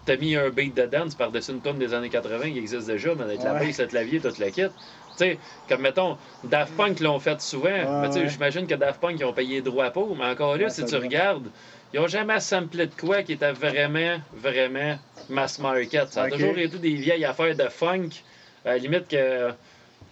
[0.05, 3.15] t'as mis un beat de dance par-dessus une tonne des années 80 qui existe déjà,
[3.15, 3.59] mais avec la Ouais.
[3.67, 4.63] bass, le clavier, toute la kit.
[5.17, 8.29] Tu sais, comme mettons, Daft Punk l'ont fait souvent, mais tu sais, ouais.
[8.29, 10.95] j'imagine que Daft Punk, ils ont payé droit pour, mais encore là, Ouais, si tu
[10.97, 11.53] regardes,
[11.93, 16.13] ils ont jamais samplé de quoi qui était vraiment, vraiment mass market.
[16.13, 18.11] Ça a toujours été des vieilles affaires de funk,
[18.65, 19.53] à la limite que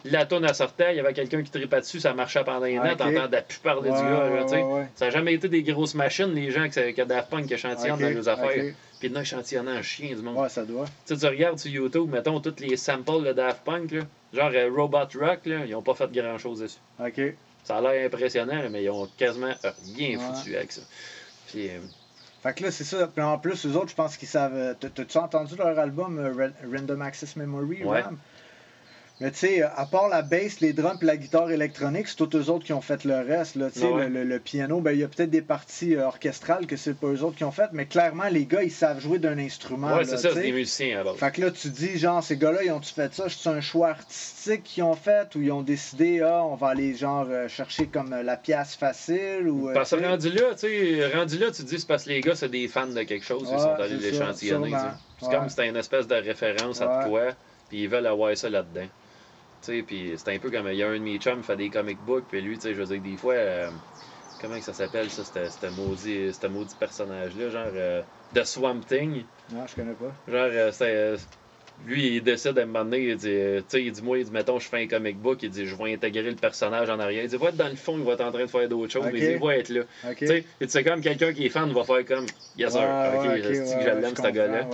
[0.04, 2.78] la tonne à sortait, il y avait quelqu'un qui tripait dessus, ça marchait pendant les
[2.78, 2.84] Ok.
[2.84, 4.62] notes, t'entendais plus parler Ouais, du gars, là, tu sais.
[4.62, 4.86] ouais, ouais.
[4.94, 8.00] Ça n'a jamais été des grosses machines, les gens que, que Daft Punk échantillonnent Ok,
[8.02, 8.64] dans leurs affaires.
[8.66, 8.74] ok.
[9.00, 10.36] Puis là, échantillonnant un chien du monde.
[10.36, 10.86] Ouais, ça doit.
[11.06, 14.00] Tu sais, tu regardes sur YouTube, mettons, tous les samples de Daft Punk, là,
[14.32, 16.78] genre euh, Robot Rock, là, ils ont pas fait grand chose dessus.
[16.98, 17.20] OK.
[17.64, 19.54] Ça a l'air impressionnant, mais ils ont quasiment
[19.96, 20.82] rien foutu avec ça.
[21.48, 21.78] Puis, euh,
[22.42, 23.06] Fait que là, c'est ça.
[23.06, 24.54] Puis en plus, eux autres, je pense qu'ils savent.
[24.54, 27.84] euh, t'as- T'as-tu entendu leur album Ra- Random Access Memory.
[27.84, 28.18] RAM?
[29.20, 32.36] Mais tu sais, à part la bass, les drums et la guitare électronique, c'est tous
[32.36, 33.54] eux autres qui ont fait le reste.
[33.54, 33.70] Là.
[33.70, 34.08] Tu sais, Ouais.
[34.08, 36.94] le, le- le piano, ben, il y a peut-être des parties euh, orchestrales que c'est
[36.98, 39.96] pas eux autres qui ont fait, mais clairement, les gars, ils savent jouer d'un instrument.
[39.96, 41.14] ouais, c'est ça, c'est des musiciens base.
[41.16, 43.26] Fait que là, tu dis, genre, ces gars-là, ils ont-tu fait ça?
[43.28, 46.96] C'est un choix artistique qu'ils ont fait ou ils ont décidé, ah, on va aller,
[46.96, 49.68] genre, euh, chercher comme euh, la pièce facile ou.
[49.70, 52.10] euh, Parce que rendu là, tu sais, rendu là, tu te dis c'est parce que
[52.10, 54.72] les gars, c'est des fans de quelque chose, ils sont allés l'échantillonner.
[55.20, 57.28] C'est comme si c'était une espèce de référence à quoi,
[57.68, 58.86] puis ils veulent avoir ça là-dedans.
[59.86, 61.70] Puis c'est un peu comme, il y a un de mes chums qui fait des
[61.70, 63.70] comic books, puis lui, tu sais, je veux dire, des fois, euh,
[64.38, 68.02] comment que ça s'appelle, ça, ce maudit, maudit personnage-là, genre, euh,
[68.34, 69.24] The Swamp Thing?
[69.50, 70.14] Non, je connais pas.
[70.26, 71.16] Genre, euh, c'est, euh,
[71.86, 74.18] lui, il décide à un moment donné, il dit, euh, tu sais, il dit, moi,
[74.18, 76.88] il dit, mettons, je fais un comic book, il dit, je vais intégrer le personnage
[76.88, 77.24] en arrière.
[77.24, 78.92] Il dit, va être dans le fond, il va être en train de faire d'autres
[78.92, 79.82] choses, mais il dit, il va être là.
[80.16, 83.22] Tu sais, c'est comme quelqu'un qui est fan va faire comme, yes sir, Ouais, ok,
[83.24, 84.68] ouais, ouais, que je l'aime, ce gars-là.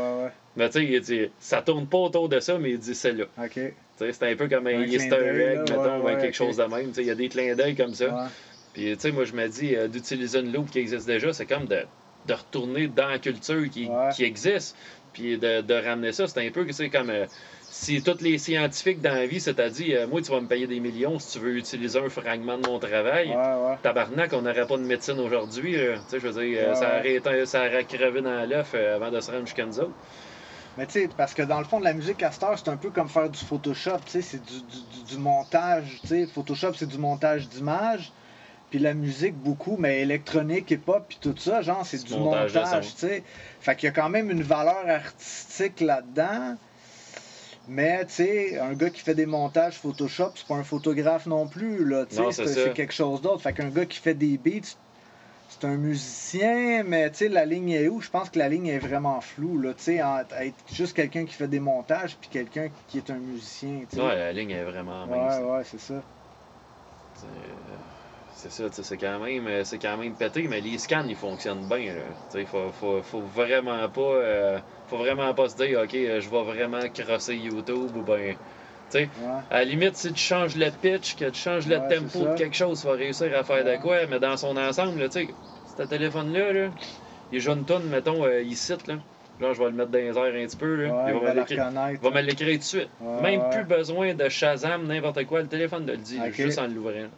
[0.56, 3.12] Mais tu sais, il dit, ça tourne pas autour de ça, mais il dit, c'est
[3.12, 3.24] là.
[3.42, 3.54] Ok.
[3.54, 6.64] Tu sais, c'est un peu comme un, Un Easter egg, mettons, ou quelque chose de
[6.64, 6.88] même.
[6.88, 8.28] Tu sais, il y a des clins d'œil comme ça.
[8.72, 11.46] Puis, tu sais, moi, je me dis, euh, d'utiliser une loupe qui existe déjà, c'est
[11.46, 11.80] comme de,
[12.26, 14.76] de retourner dans la culture qui existe.
[15.12, 17.26] Puis, de, de ramener ça, c'est un peu c'est comme euh,
[17.68, 20.80] si tous les scientifiques dans la vie, c'est-à-dire, euh, moi, tu vas me payer des
[20.80, 23.28] millions si tu veux utiliser un fragment de mon travail.
[23.30, 23.78] Ouais, ouais.
[23.82, 25.72] Tabarnak, on n'aurait pas de médecine aujourd'hui.
[25.74, 28.74] Tu sais, je veux dire, euh, Ouais, ça, aurait été- ça aurait crevé dans l'œuf
[28.74, 29.94] avant de se rendre jusqu'à nous autres.
[30.76, 32.90] Mais tu sais, parce que dans le fond de la musique heure, c'est un peu
[32.90, 36.26] comme faire du Photoshop, tu sais, c'est du, du- du- du montage, tu sais.
[36.26, 38.12] Photoshop, c'est du montage d'images.
[38.70, 42.94] Puis la musique, beaucoup, mais électronique et pop, puis tout ça, genre, c'est Du montage
[42.94, 43.24] tu sais.
[43.60, 46.56] Fait qu'il y a quand même une valeur artistique là-dedans.
[47.66, 51.46] Mais, tu sais, un gars qui fait des montages Photoshop, c'est pas un photographe non
[51.46, 53.42] plus, là, tu sais, c'est quelque chose d'autre.
[53.42, 54.76] Fait qu'un gars qui fait des beats,
[55.48, 58.00] c'est un musicien, mais tu sais, la ligne est où?
[58.00, 59.96] Je pense que la ligne est vraiment floue, là, tu sais,
[60.40, 64.02] être juste quelqu'un qui fait des montages, puis quelqu'un qui est un musicien, tu sais.
[64.02, 65.40] Ouais, la ligne est vraiment mince.
[65.40, 66.02] ouais, ouais, c'est ça.
[67.14, 67.26] C'est-
[68.42, 71.68] C'est ça, c'est quand même euh, c'est quand même pété, mais les scans ils fonctionnent
[71.68, 71.94] bien.
[72.30, 76.30] Sais, Faut, faut, faut vraiment pas euh, faut vraiment pas se dire ok euh, je
[76.30, 78.36] vais vraiment crosser YouTube ou ben.
[78.94, 79.04] Ouais.
[79.50, 82.34] à la limite, si tu changes le pitch, que tu changes le Ouais, tempo de
[82.38, 83.76] quelque chose, tu vas réussir à faire Ouais.
[83.76, 85.34] de quoi, mais dans son ensemble, tu sais,
[85.76, 86.70] ce téléphone-là, là,
[87.30, 88.98] il joue une tonne, mettons, euh, ici, là.
[89.38, 90.88] Genre, je vais le mettre dans les airs un petit peu, là.
[90.88, 92.90] Ouais, il il va va me l'écrire- il tout de suite.
[93.00, 93.50] Ouais, Même ouais.
[93.50, 97.08] plus besoin de Shazam, n'importe quoi, le téléphone te le dit, juste en l'ouvrant.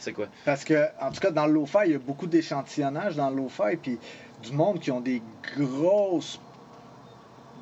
[0.00, 0.26] C'est quoi?
[0.44, 3.36] Parce que, en tout cas, dans le lo-fi, il y a beaucoup d'échantillonnage dans le
[3.36, 3.98] lo-fi, puis
[4.42, 5.22] du monde qui ont des
[5.56, 6.40] grosses.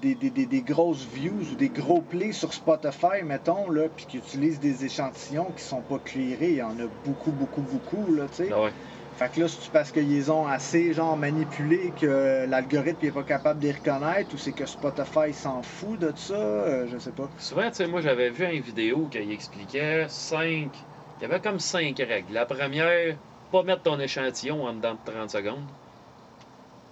[0.01, 4.07] Des, des, des, des grosses views ou des gros plays sur Spotify, mettons, là, puis
[4.07, 6.51] qui utilisent des échantillons qui sont pas clearés.
[6.51, 8.51] Il y en a beaucoup, beaucoup, beaucoup, là, tu sais.
[8.55, 8.71] Ah ouais.
[9.17, 13.59] Fait que là, c'est parce qu'ils ont assez, genre, manipulé que l'algorithme est pas capable
[13.59, 17.29] de les reconnaître ou c'est que Spotify s'en fout de ça, euh, je sais pas.
[17.37, 20.88] Souvent, tu sais, moi, j'avais vu une vidéo qui expliquait 5.
[21.19, 22.33] Il y avait comme 5 règles.
[22.33, 23.17] La première,
[23.51, 25.65] pas mettre ton échantillon en dedans de 30 secondes.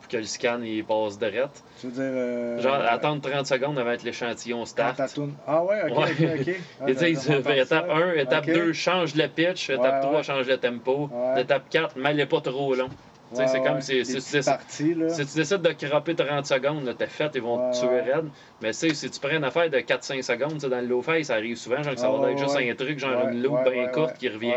[0.00, 1.62] Pour que le scan il passe direct.
[1.80, 2.02] Tu veux dire.
[2.04, 5.00] euh, Genre, attendre 30 secondes avant que l'échantillon start.
[5.46, 6.12] Ah ouais, ok, Ouais.
[6.12, 6.54] ok, ok.
[6.80, 7.94] Ah, Et tu sais, il j'avais dit, pas entendu étape ça.
[7.96, 8.54] 1, étape Ok.
[8.54, 9.70] 2, change le pitch.
[9.70, 10.22] Étape Ouais, 3, ouais.
[10.22, 11.10] change le tempo.
[11.36, 12.88] Étape 4, mais elle est pas trop long.
[13.32, 15.08] Ouais, c'est comme si- si- petites si- parties, là.
[15.08, 18.26] Si tu décides de cropper 30 secondes, t'es fait, ils vont Ouais, te tuer raide.
[18.62, 21.82] Mais si tu prends une affaire de 4-5 secondes, dans le low-fi, ça arrive souvent,
[21.82, 24.52] genre que ça va être juste un truc, genre une loupe bien courte qui revient.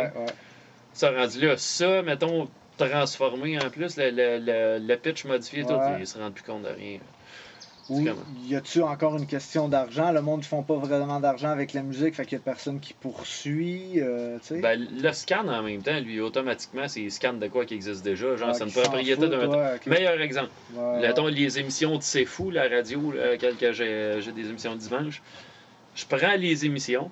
[0.94, 2.48] Ça rendu là, ça, mettons,
[2.78, 6.64] transformé en plus, le, le, le, le pitch modifié, tout, ils se rendent plus compte
[6.64, 7.00] de rien.
[7.90, 8.06] Ou
[8.48, 10.12] y a-tu encore une question d'argent?
[10.12, 12.80] Le monde ne font pas vraiment d'argent avec la musique, fait qu'il y a personne
[12.80, 14.38] qui poursuit, euh.
[14.52, 18.04] Ben, le scan en même temps, lui, automatiquement, c'est il scanne de quoi qui existe
[18.04, 18.36] déjà.
[18.36, 19.48] Genre, Ah, c'est une qui s'en propriété d'un.
[19.50, 19.80] ouais.
[19.88, 20.50] Meilleur exemple.
[20.76, 21.32] Ouais, Mettons, ouais.
[21.32, 23.14] les émissions de C'est Fou, la radio,
[23.72, 25.22] j'ai j'ai des émissions dimanche.
[25.96, 27.10] Je prends les émissions,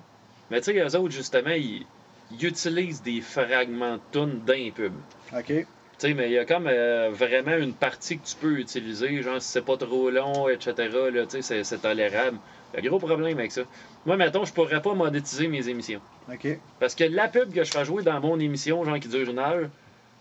[0.50, 1.84] mais tu sais, eux autres, justement, ils,
[2.30, 4.92] ils utilisent des fragments de tunes d'un pub.
[5.36, 5.66] Ok.
[6.06, 9.40] Sais, mais il y a comme euh, vraiment une partie que tu peux utiliser, genre
[9.42, 10.74] si c'est pas trop long, etc.
[11.12, 12.38] Là, tu sais, c'est- tolérable.
[12.74, 13.62] Il y a gros problème avec ça.
[14.04, 16.00] Moi, mettons, je pourrais pas monétiser mes émissions.
[16.32, 16.58] OK.
[16.78, 19.38] Parce que la pub que je fais jouer dans mon émission, genre qui dure une
[19.38, 19.68] heure,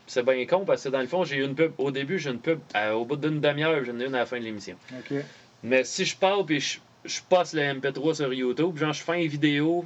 [0.06, 1.74] c'est bien con parce que dans le fond, j'ai une pub.
[1.78, 2.60] Au début, j'ai une pub.
[2.94, 4.78] au bout d'une demi-heure, j'en ai une à la fin de l'émission.
[4.98, 5.18] OK.
[5.64, 9.22] Mais si je parle puis je, je passe le MP3 sur YouTube, genre je fais
[9.22, 9.86] une vidéo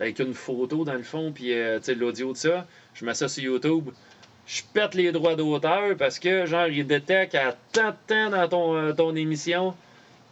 [0.00, 3.44] avec une photo dans le fond, puis euh, l'audio de ça, je mets ça sur
[3.44, 3.90] YouTube,
[4.52, 8.48] je pète les droits d'auteur parce que genre il détecte à tant de temps dans
[8.48, 9.74] ton, euh, ton émission,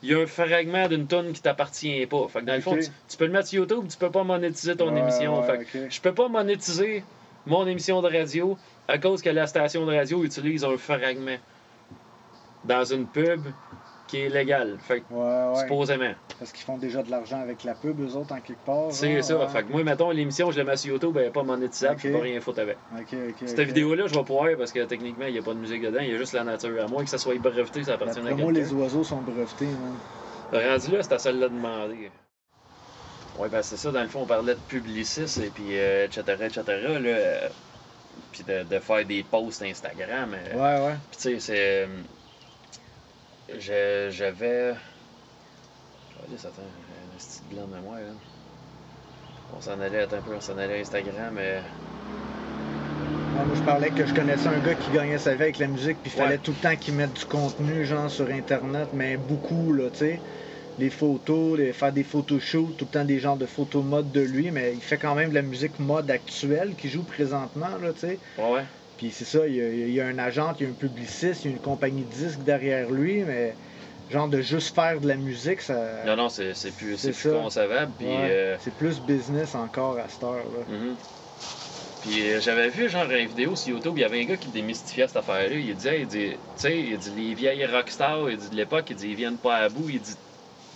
[0.02, 2.26] il y a un fragment d'une tonne qui t'appartient pas.
[2.28, 4.24] Fait que dans le fond, tu, tu peux le mettre sur YouTube, tu peux pas
[4.24, 5.40] monétiser ton Ouais, émission.
[5.40, 7.04] ouais, Fait que je peux pas monétiser
[7.46, 8.58] mon émission de radio
[8.88, 11.38] à cause que la station de radio utilise un fragment
[12.64, 13.42] dans une pub
[14.08, 14.76] qui est légale.
[14.80, 15.60] Fait que Ouais, ouais.
[15.62, 16.12] supposément.
[16.38, 18.90] Parce qu'ils font déjà de l'argent avec la pub, eux autres, en quelque part.
[18.90, 19.36] C'est ça.
[19.38, 19.46] ouais.
[19.48, 22.08] Fait que moi, mettons, l'émission, je la mets sur YouTube, elle n'est pas monétisable, je
[22.08, 22.12] Ok.
[22.12, 22.76] peux pas rien foutre avec.
[22.98, 23.34] Ok, ok.
[23.48, 26.00] Cette vidéo-là, je vais pouvoir parce que techniquement, il n'y a pas de musique dedans,
[26.00, 26.82] il y a juste la nature.
[26.82, 28.68] À moins que ça soit breveté, ça appartient à D'après moi, quelqu'un.
[28.68, 29.96] les oiseaux sont brevetés, man.
[30.52, 32.10] Rendu là, c'est à celle-là de demander.
[33.38, 36.22] Ouais, ben c'est ça, dans le fond, on parlait de publicisme et puis euh, etc.,
[36.40, 36.88] etc., là.
[36.90, 37.48] euh,
[38.32, 40.34] Puis de, de faire des posts Instagram.
[40.34, 40.94] euh, Ouais, ouais.
[41.10, 41.88] Puis tu sais, c'est.
[43.48, 44.74] Je- J'avais.
[46.20, 48.12] Oh, ça un petit blanc de mémoire, là.
[49.54, 51.62] On s'en allait, attends un peu, on s'en allait à Instagram, mais.
[53.34, 55.68] Ouais, moi, je parlais que je connaissais un gars qui gagnait sa vie avec la
[55.68, 56.38] musique, puis il fallait Ouais.
[56.38, 60.20] tout le temps qu'il mette du contenu, genre sur Internet, mais beaucoup, là, tu sais.
[60.78, 64.20] Des photos, les- faire des photoshoots, tout le temps des genres de photos mode de
[64.20, 67.92] lui, mais il fait quand même de la musique mode actuelle qui joue présentement, là,
[67.92, 68.20] tu sais.
[68.38, 68.64] Ouais, ouais.
[68.98, 70.74] Puis c'est ça, il y, a, il y a un agent, il y a un
[70.74, 73.54] publiciste, il y a une compagnie de disques derrière lui, mais
[74.10, 76.04] genre de juste faire de la musique, ça.
[76.04, 77.92] Non, non, c'est c'est plus, c'est C'est plus concevable.
[77.96, 78.06] Puis.
[78.08, 80.64] Ouais, euh, C'est plus business encore à cette heure, là.
[80.68, 80.96] mhm.
[82.02, 84.48] Puis euh, j'avais vu genre une vidéo sur YouTube, il y avait un gars qui
[84.48, 85.54] démystifiait cette affaire-là.
[85.54, 88.86] Il disait, il dit, tu sais, il dit les vieilles rockstars, il dit de l'époque,
[88.90, 90.14] il dit ils viennent pas à bout, il dit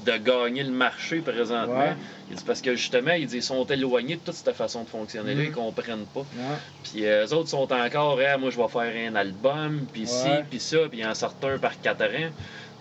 [0.04, 1.78] de gagner le marché présentement.
[1.78, 1.96] Ouais.
[2.30, 4.88] Il dit parce que justement, il dit ils sont éloignés de toute cette façon de
[4.88, 5.46] fonctionner-là, Mhm.
[5.48, 6.20] ils comprennent pas.
[6.20, 6.56] Ouais.
[6.84, 10.28] Puis euh, eux autres sont encore, Ah, moi je vais faire un album, puis ci,
[10.50, 12.30] puis ça, puis il en sort un par quatre ans.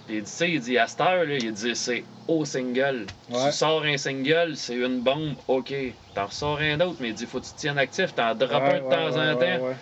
[0.08, 2.44] Puis il dit, tu sais, il dit à cette heure, là, il dit c'est au
[2.44, 3.06] single.
[3.30, 3.46] Ouais.
[3.52, 5.74] Tu sors un single, c'est une bombe, ok.
[6.16, 8.54] T'en ressors un autre, mais il dit faut que tu te tiennes actif, t'en drops
[8.54, 9.76] un de temps en temps.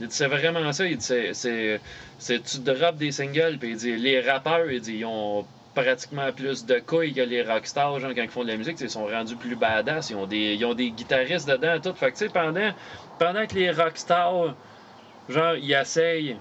[0.00, 1.78] Il dit c'est vraiment ça, il dit c'est, c'est,
[2.18, 6.32] c'est- tu drops des singles, puis il dit les rappeurs, il dit ils ont pratiquement
[6.32, 9.06] plus de couilles que les rockstars, genre quand ils font de la musique, ils sont
[9.06, 11.94] rendus plus badass, ils ont des, ils ont des guitaristes dedans, tout.
[11.94, 12.70] Fait pendant,
[13.18, 14.54] pendant que les rockstars,
[15.28, 16.36] genre, ils essayent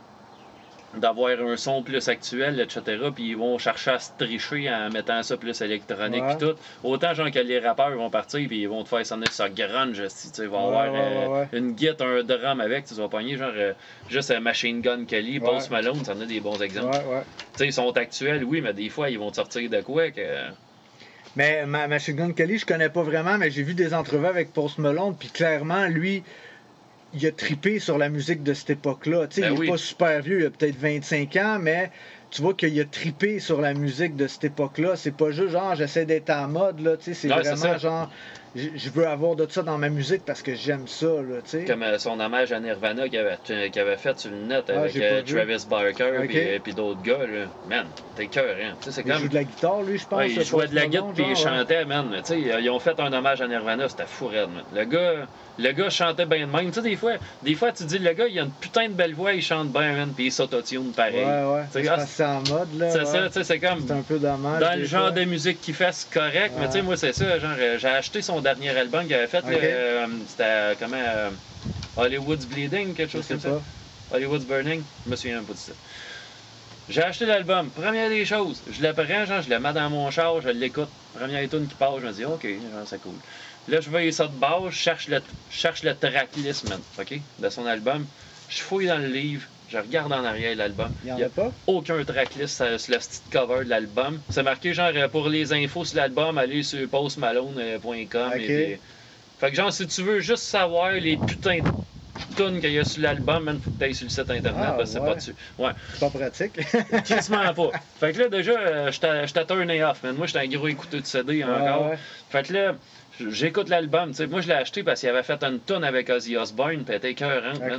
[0.95, 2.81] d'avoir un son plus actuel, etc.,
[3.13, 6.55] puis ils vont chercher à se tricher en mettant ça plus électronique, puis tout.
[6.83, 10.01] Autant, genre, que les rappeurs vont partir, puis ils vont te faire sonner ça grunge,
[10.07, 13.07] si tu vont Ouais, avoir ouais, euh, ouais, une guitare, un drum avec, tu vas
[13.07, 13.73] pogner, genre, euh,
[14.09, 15.39] juste un Machine Gun Kelly.
[15.39, 16.97] Post Malone, ça en a des bons exemples.
[16.97, 17.03] Tu
[17.57, 20.21] sais, ils sont actuels, oui, mais des fois, ils vont te sortir de quoi que...
[21.35, 24.51] Mais ma, Machine Gun Kelly, je connais pas vraiment, mais j'ai vu des entrevues avec
[24.51, 26.23] Post Malone, puis clairement, lui,
[27.13, 29.27] il a tripé sur la musique de cette époque-là.
[29.27, 29.69] Tu sais, Ben il est oui.
[29.69, 31.91] pas super vieux, il a peut-être 25 ans, mais
[32.29, 34.95] tu vois qu'il a tripé sur la musique de cette époque-là.
[34.95, 38.11] C'est pas juste genre, j'essaie d'être en mode, là, tu sais, c'est Ouais, vraiment genre,
[38.55, 41.65] je veux avoir de ça dans ma musique parce que j'aime ça, là, tu sais.
[41.65, 43.37] Comme euh, son hommage à Nirvana qu'il avait,
[43.69, 45.21] qu'il avait fait sur le net Ah, avec euh.
[45.23, 46.27] Travis Barker Ok.
[46.27, 47.45] puis, euh, puis d'autres gars, là.
[47.67, 47.85] Man,
[48.15, 48.73] t'es cœur, hein.
[48.81, 49.21] Tu sais, c'est Il comme...
[49.21, 50.19] joue de la guitare, lui, je pense.
[50.19, 52.09] Ouais, il euh, jouait de la guitare puis il chantait, man.
[52.17, 54.63] Tu sais, ils ont fait un hommage à Nirvana, c'était fou raide, man.
[54.73, 55.27] Le gars,
[55.59, 56.67] le gars chantait bien de même.
[56.67, 58.93] Tu sais, des fois, des fois, tu dis, le gars, il a une putain de
[58.93, 61.23] belle voix, il chante bien, man, puis il s'autotune pareil.
[61.23, 61.63] Ouais, ouais.
[61.71, 62.89] C'est- ah, en mode, là.
[62.89, 63.05] C'est ouais.
[63.05, 63.85] ça, tu sais, c'est comme...
[63.85, 64.59] C'est un peu dommage.
[64.61, 65.11] Dans le genre fois.
[65.11, 67.87] de musique qu'il fait, c'est correct, mais tu sais, moi, c'est ça, genre, euh, j'ai
[67.87, 71.29] acheté son dernier album qu'il avait fait, euh, c'était, comment, euh,
[71.97, 73.49] Hollywood's Bleeding, quelque chose comme ça.
[73.49, 73.61] pas.
[74.15, 75.71] Hollywood's Burning, je me souviens même pas de ça.
[76.89, 77.69] J'ai acheté l'album.
[77.69, 80.89] Première des choses, je le prends, genre, je le mets dans mon char, je l'écoute.
[81.13, 82.47] Première tune qui passe, je me dis, OK,
[82.85, 83.13] c'est cool.
[83.67, 85.21] Là, je vais ça de base, je cherche le,
[85.51, 88.05] je cherche le tracklist, man, OK, de son album.
[88.49, 90.89] Je fouille dans le livre, je regarde en arrière l'album.
[91.03, 91.51] Il y en y a pas?
[91.67, 94.19] aucun tracklist euh, sur le petit cover de l'album.
[94.29, 98.31] C'est marqué genre euh, pour les infos sur l'album, allez sur postmalone.com.
[98.33, 98.39] Ok.
[98.41, 98.81] et puis-
[99.39, 102.83] Fait que genre, si tu veux juste savoir les putains de tunes qu'il y a
[102.83, 105.15] sur l'album, man, faut que t'ailles sur le site internet Ah, parce que c'est pas
[105.15, 105.35] dessus.
[105.57, 106.53] Ouais, C'est pas pratique.
[107.07, 107.71] quasiment pas.
[107.99, 110.15] Fait que là, déjà, euh, j'étais turné off, man.
[110.15, 111.83] Moi, j'étais un gros écouteur de CD encore.
[111.85, 111.97] Ouais, ouais.
[112.29, 112.75] Fait que là,
[113.29, 114.09] j'écoute l'album.
[114.11, 116.83] tu sais, Moi, je l'ai acheté parce qu'il avait fait une tonne avec Ozzy Osbourne,
[116.83, 117.77] puis elle était écœurante, man.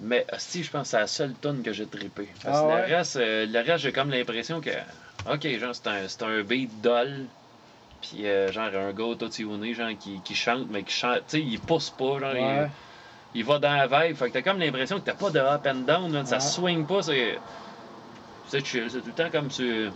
[0.00, 2.28] Mais si je pense que c'est la seule tonne que j'ai trippé.
[2.44, 2.88] Parce Ah que ouais?
[2.88, 4.70] le reste, euh, le reste j'ai comme l'impression que.
[5.28, 7.26] Ok, genre, c'est un, c'est un beat dull.
[8.00, 11.22] Puis, euh, genre, un gars autotuné, genre, qui, qui chante, mais qui chante.
[11.28, 12.32] Tu sais, il pousse pas, genre.
[12.32, 12.68] Ouais.
[13.34, 14.16] il va dans la vibe.
[14.16, 16.40] Fait que t'as comme l'impression que t'as pas de up and down, ça Ouais.
[16.40, 17.36] swing pas, c'est.
[18.46, 19.88] C'est chill, c'est tout le temps comme tu.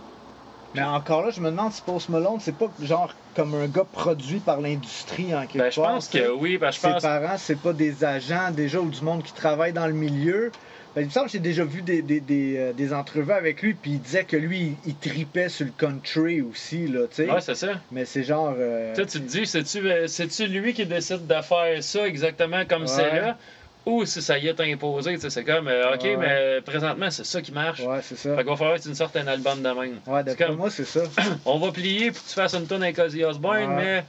[0.75, 3.85] Mais encore là, je me demande si Post Malone, c'est pas genre comme un gars
[3.91, 7.01] produit par l'industrie en quelque Ben, je pense que oui, ben, je Ses pense.
[7.03, 10.51] parents, c'est pas des agents déjà ou du monde qui travaille dans le milieu.
[10.95, 13.63] Ben, il me semble que j'ai déjà vu des, des, des, euh, des entrevues avec
[13.63, 17.15] lui, puis il disait que lui, il, il tripait sur le country aussi, là, tu
[17.15, 17.31] sais.
[17.31, 17.79] Ouais, c'est ça.
[17.91, 18.53] Mais c'est genre.
[18.55, 22.07] euh, Tu sais, tu te dis, c'est-tu euh, c'est-tu lui qui décide de faire ça
[22.07, 22.87] exactement comme Ouais.
[22.87, 23.37] c'est là?
[23.85, 26.15] Ou si ça y est imposé, c'est comme, euh, ok, Ouais.
[26.17, 27.81] mais présentement, c'est ça qui marche.
[27.81, 28.29] Ouais, c'est ça.
[28.35, 29.99] Fait qu'il va falloir que tu nous sortes un album de même.
[30.07, 31.01] Ouais, d'après comme- moi, c'est ça.
[31.45, 33.83] On va plier pour que tu fasses une tonne avec Ozzy Osbourne, Ouais.
[33.83, 34.05] mais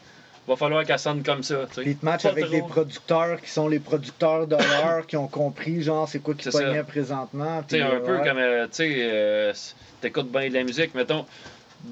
[0.46, 1.66] va falloir qu'elle sonne comme ça.
[1.68, 1.82] tu sais.
[1.82, 2.54] Puis te match avec trop.
[2.54, 6.48] des producteurs qui sont les producteurs de l'heure, qui ont compris, genre, c'est quoi qui
[6.50, 7.62] pognait présentement.
[7.66, 9.52] Tu sais, un peu comme, euh, tu sais, euh,
[10.00, 11.24] t'écoutes bien de la musique, mettons,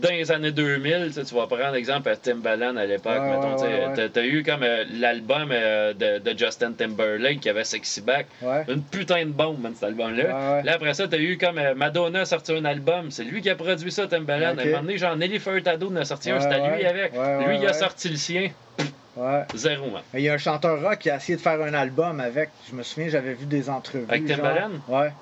[0.01, 4.09] dans les années 2000, tu vas prendre exemple à Timbaland à l'époque, mettons, ouais, ouais,
[4.09, 8.65] t'as- eu comme euh, l'album euh, de, de Justin Timberlake qui avait Sexy Back, Ouais.
[8.69, 10.63] une putain de bombe, man, cet album-là.
[10.63, 13.51] Là, après ça, t'as eu comme euh, Madonna a sorti un album, c'est lui qui
[13.51, 14.53] a produit ça, Timbaland.
[14.55, 14.59] Ok.
[14.59, 17.13] À un moment donné, genre Nelly Furtado en a sorti un, c'était lui avec.
[17.47, 18.51] Lui, il a sorti le sien,
[19.15, 19.43] Ouais.
[19.55, 20.01] zéro, man.
[20.15, 22.49] Il y a un chanteur rock qui a essayé de faire un album avec.
[22.71, 24.07] Je me souviens, j'avais vu des entrevues.
[24.09, 24.37] Avec genre.
[24.39, 24.71] Timbaland?
[24.89, 25.13] Ouais.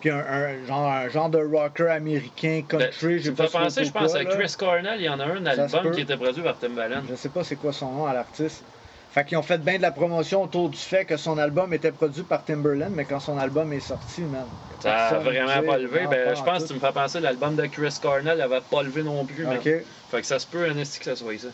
[0.00, 3.84] Puis un, un- genre, un genre de rocker américain, Ben, country, j'ai pas fais penser,
[3.84, 4.24] je pense, à.
[4.24, 7.02] Chris Cornell, il y en a un album qui était produit par Timbaland.
[7.08, 8.64] Je sais pas c'est quoi son nom à l'artiste.
[9.10, 11.90] Fait qu'ils ont fait bien de la promotion autour du fait que son album était
[11.90, 14.46] produit par Timberland, mais quand son album est sorti, man.
[14.78, 16.06] Ça a vraiment pas levé.
[16.08, 18.82] Ben, je en pense que tu me fais penser l'album de Chris Cornell avait pas
[18.84, 19.44] levé non plus.
[19.44, 19.58] man.
[19.60, 21.48] Fait que ça se peut, un que ça soit ça.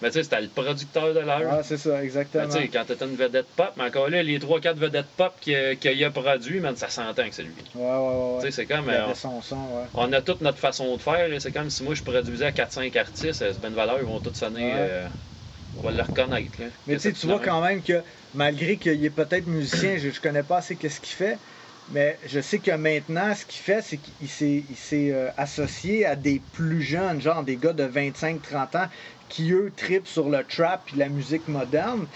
[0.00, 1.40] Mais tu sais, c'était le producteur de l'heure.
[1.40, 2.46] Ouais, c'est ça, exactement.
[2.46, 6.04] Tu sais, quand t'étais une vedette pop, mais encore là, les 3-4 vedettes pop qu'il
[6.04, 7.52] a produit, man, ça s'entend que c'est lui.
[7.74, 8.40] Ouais, ouais, ouais.
[8.40, 8.86] Tu sais, c'est comme.
[8.86, 9.86] Il euh, son son, ouais.
[9.94, 11.28] on a toute notre façon de faire.
[11.40, 14.34] C'est comme si moi je produisais 4-5 artistes, euh, c'est de valeur, ils vont tous
[14.34, 14.66] sonner.
[14.66, 14.74] Ouais.
[14.76, 15.08] euh,
[15.78, 16.60] on va le reconnaître.
[16.60, 16.66] Là.
[16.86, 18.02] Mais tu sais, tu vois quand même que
[18.34, 21.38] malgré qu'il est peut-être musicien, je, je connais pas assez qu'est-ce qu'il fait,
[21.90, 24.64] mais je sais que maintenant, ce qu'il fait, c'est qu'il s'est,
[25.12, 28.88] euh, associé à des plus jeunes, genre des gars de 25-30 ans,
[29.28, 32.06] qui eux tripent sur le trap et la musique moderne.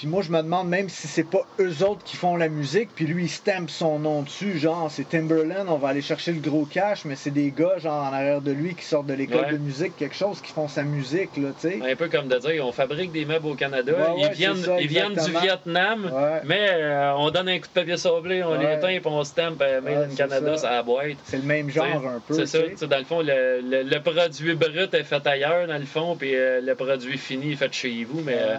[0.00, 2.88] Puis moi, je me demande même si c'est pas eux autres qui font la musique,
[2.94, 6.40] puis lui, il stampe son nom dessus, genre, c'est Timberland, on va aller chercher le
[6.40, 9.44] gros cash, mais c'est des gars, genre, en arrière de lui, qui sortent de l'école
[9.44, 9.52] Ouais.
[9.52, 11.80] de musique, quelque chose, qui font sa musique, là, tu sais.
[11.82, 14.80] Un peu comme de dire, on fabrique des meubles au Canada, Ouais, ils, viennent, ça,
[14.80, 15.30] ils viennent du.
[15.42, 16.10] Vietnam,
[16.46, 19.56] mais euh, on donne un coup de papier sablé, on les teint et on stamp
[19.60, 20.70] euh, Made in Canada ça.
[20.70, 21.18] la boîte.
[21.24, 22.46] C'est le même genre T'sais, un peu.
[22.46, 25.84] C'est ça, dans le fond, le, le- le produit brut est fait ailleurs, dans le
[25.84, 28.56] fond, puis euh, le produit fini est fait chez vous, mais euh.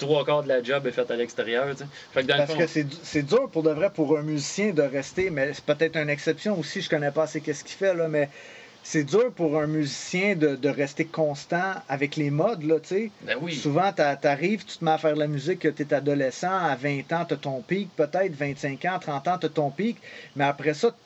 [0.00, 1.66] Trois quarts de la job est fait à l'extérieur.
[2.10, 4.18] Fait que dans Parce le que fond, c'est du- c'est dur pour de vrai pour
[4.18, 7.64] un musicien de rester, mais c'est peut-être une exception aussi, je connais pas assez qu'est-ce
[7.64, 8.30] qu'il fait là, mais
[8.82, 13.14] c'est dur pour un musicien de, de rester constant avec les modes là, tu sais.
[13.20, 13.54] ben oui.
[13.54, 16.76] Souvent, t'a- t'arrives, tu te mets à faire de la musique, tu es adolescent, à
[16.76, 20.00] 20 ans, tu ton pic, peut-être 25 ans, 30 ans, tu ton pic,
[20.34, 20.96] mais après ça,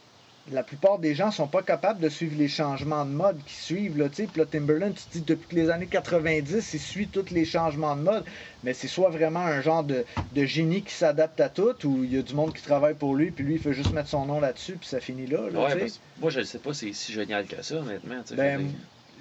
[0.53, 3.97] la plupart des gens sont pas capables de suivre les changements de mode qui suivent.
[3.97, 4.27] Là, tu sais.
[4.27, 7.97] Puis là, Timberland, tu te dis depuis les années 90, il suit tous les changements
[7.97, 8.25] de mode,
[8.63, 12.15] mais c'est soit vraiment un genre de, de génie qui s'adapte à tout, ou il
[12.15, 14.27] y a du monde qui travaille pour lui, puis lui, il fait juste mettre son
[14.27, 15.41] nom là-dessus, puis ça finit là.
[15.45, 18.21] Ouais, parce moi, je ne sais pas si c'est si génial que ça, honnêtement.
[18.23, 18.71] tu sais, Ben,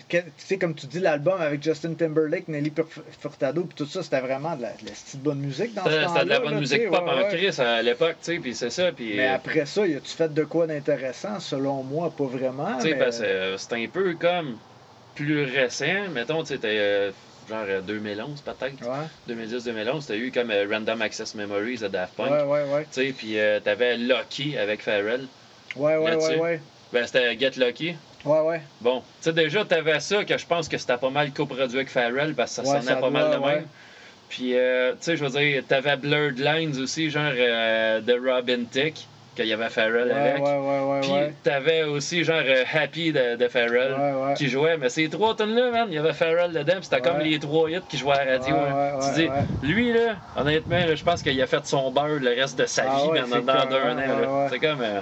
[0.10, 4.04] tu sais, comme tu dis, l'album avec Justin Timberlake, Nelly Fur- Furtado, puis tout ça,
[4.04, 6.20] c'était vraiment de la, de la petite bonne musique dans ce C'était temps-là.
[6.20, 7.28] c'était de la bonne là, musique pop ouais, en ouais.
[7.28, 8.92] crise à l'époque, tu sais, puis c'est ça.
[9.12, 11.40] Mais euh, après ça, y a-tu fait de quoi d'intéressant?
[11.40, 12.78] Selon moi, pas vraiment.
[12.78, 14.60] Tu sais, mais- parce que euh, c'est un peu comme
[15.14, 16.10] plus récent.
[16.10, 17.12] Mettons, tu sais, euh,
[17.48, 18.84] genre euh, 2011 peut-être.
[18.84, 22.32] Ouais, 2010-2011, t'as eu comme euh, Random Access Memories de Daft Punk.
[22.32, 22.86] ouais, ouais, ouais.
[22.92, 25.30] Tu sais, puis euh, t'avais Lucky avec Pharrell.
[25.76, 26.70] Ouais, ouais, ouais, ouais.
[26.92, 27.98] Ben, c'était Get Lucky.
[28.24, 28.72] Ouais, ouais.
[28.80, 31.90] Bon, tu sais, déjà, t'avais ça, que je pense que c'était pas mal coproduit avec
[31.90, 33.56] Pharrell, parce que ça Ouais, sonnait ça pas mal de ouais.
[33.56, 33.72] même.
[34.30, 38.66] Puis, euh, tu sais, je veux dire, t'avais Blurred Lines aussi, genre euh, de Robin
[38.66, 40.44] Thicke, qu'il y avait Pharrell Ouais, avec.
[40.44, 43.94] ouais, ouais, ouais, Puis, t'avais aussi, genre, euh, Happy de, de Pharrell.
[43.94, 44.34] Ouais, ouais.
[44.36, 44.78] qui jouait.
[44.78, 47.40] Mais ces trois tonnes là man, il y avait Pharrell dedans, puis c'était comme les
[47.40, 48.56] trois hits qui jouaient à la radio.
[48.56, 48.98] Ouais, hein.
[49.00, 52.30] ouais, tu dis, lui, là, honnêtement, là, je pense qu'il a fait son beurre le
[52.30, 54.08] reste de sa Ah vie, man, c'est dans, dans clair, un an.
[54.08, 54.32] ouais, là.
[54.44, 54.50] ouais.
[54.50, 54.82] C'est comme.
[54.82, 55.02] euh,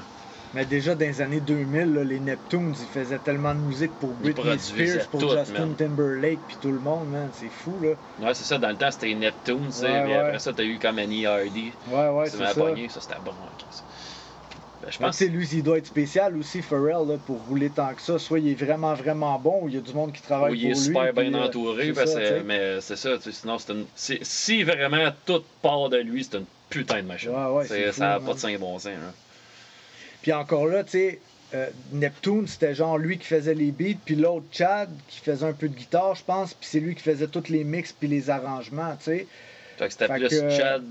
[0.54, 4.14] Mais déjà, dans les années 2000, là, les Neptunes, ils faisaient tellement de musique pour
[4.16, 5.76] Britney Spears, pour tout, Justin man.
[5.78, 7.30] Timberlake, puis tout le monde, man.
[7.32, 7.92] C'est fou, là.
[8.20, 10.18] ouais, c'est ça, dans le temps, c'était Neptune, tu sais, Ouais, puis ouais.
[10.18, 11.74] après ça, t'as eu comme Annie Hardy.
[11.90, 12.54] Ouais, ouais, ça c'est ça.
[12.54, 13.32] pogné, ça, c'était bon.
[13.32, 13.84] en crise.
[14.82, 17.70] Ben, je pense tu sais, lui, il doit être spécial aussi, Pharrell, là, pour rouler
[17.70, 18.20] tant que ça.
[18.20, 20.56] Soit il est vraiment, vraiment bon, ou il y a du monde qui travaille où
[20.56, 20.80] il pour est lui.
[20.82, 23.86] super bien euh, entouré, parce ça, que- tu mais c'est ça, tu sinon, une.
[23.96, 27.30] Si vraiment tout part de lui, c'est une putain de machine.
[27.30, 28.88] Ouais, ouais, ça n'a pas de saint bon sens.
[28.88, 29.14] hein.
[30.22, 31.20] Puis encore là, tu sais,
[31.54, 35.54] euh, Neptune, c'était genre lui qui faisait les beats, puis l'autre Chad qui faisait un
[35.54, 38.30] peu de guitare, je pense, puis c'est lui qui faisait tous les mix puis les
[38.30, 39.28] arrangements, tu sais.
[39.78, 40.84] Fait que c'était plus que, Chad.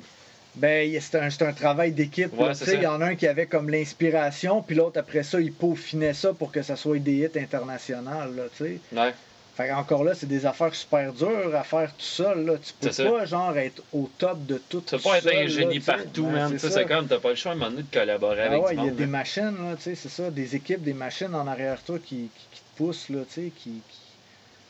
[0.57, 2.37] Ben, c'est un, travail d'équipe.
[2.39, 2.53] Ouais.
[2.67, 6.13] Il y en a un qui avait comme l'inspiration, puis l'autre, après ça, il peaufinait
[6.13, 8.35] ça pour que ça soit des hits internationaux.
[8.37, 8.79] Là, tu sais.
[8.93, 9.13] Ouais.
[9.61, 12.47] Fait encore là, c'est des affaires super dures à faire tout seul.
[12.47, 12.55] Là.
[12.59, 13.05] Tu peux ça.
[13.05, 14.81] pas, genre, être au top de tout.
[14.81, 16.71] Tu peux pas être seul, un génie partout, sais, ça.
[16.71, 18.75] c'est comme, t'as pas le choix à un moment donné de collaborer Ah avec ouais,
[18.77, 21.47] il y a des machines, là, tu sais, c'est ça, des équipes, des machines en
[21.47, 23.83] arrière toi qui, qui, qui te poussent, là, tu sais, qui, qui-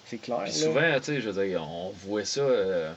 [0.07, 0.41] C'est clair.
[0.45, 2.41] Puis souvent, tu sais, je veux dire, on voit ça.
[2.41, 2.93] euh,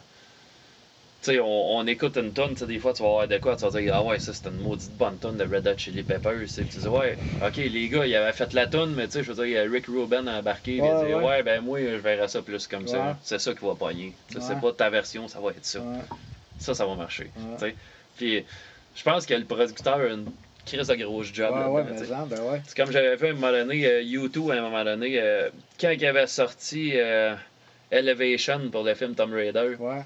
[1.26, 3.55] sais, on, on écoute une tonne, tu sais, des fois, tu vas avoir de quoi,
[3.55, 6.03] tu vas dire, ah ouais, ça, c'était une maudite bonne tonne de Red Hot Chili
[6.03, 6.47] Peppers.
[6.53, 9.32] tu dis, ouais, ok, les gars, ils avaient fait la tonne, mais tu sais, je
[9.32, 11.24] veux dire, Rick Rubin a embarqué, il a dit, ouais.
[11.24, 11.43] ouais.
[11.43, 12.89] ben moi, je verrais ça plus comme Ouais.
[12.89, 13.17] ça.
[13.24, 14.13] C'est ça qui va pogner.
[14.30, 15.80] C'est pas ta version, ça va être ça.
[16.59, 17.30] Ça, ça va marcher.
[17.59, 17.76] Sais.
[18.17, 18.43] Puis
[18.95, 20.26] je pense que le producteur a une
[20.65, 21.51] crise de gros job.
[21.51, 21.82] ouais,
[22.13, 22.61] en, ben ouais.
[22.65, 25.49] C'est comme j'avais fait à un moment donné, euh, U2 à un moment donné, euh,
[25.82, 27.34] quand il avait sorti euh,
[27.91, 30.01] Elevation pour le film Tomb Raider, Ouais,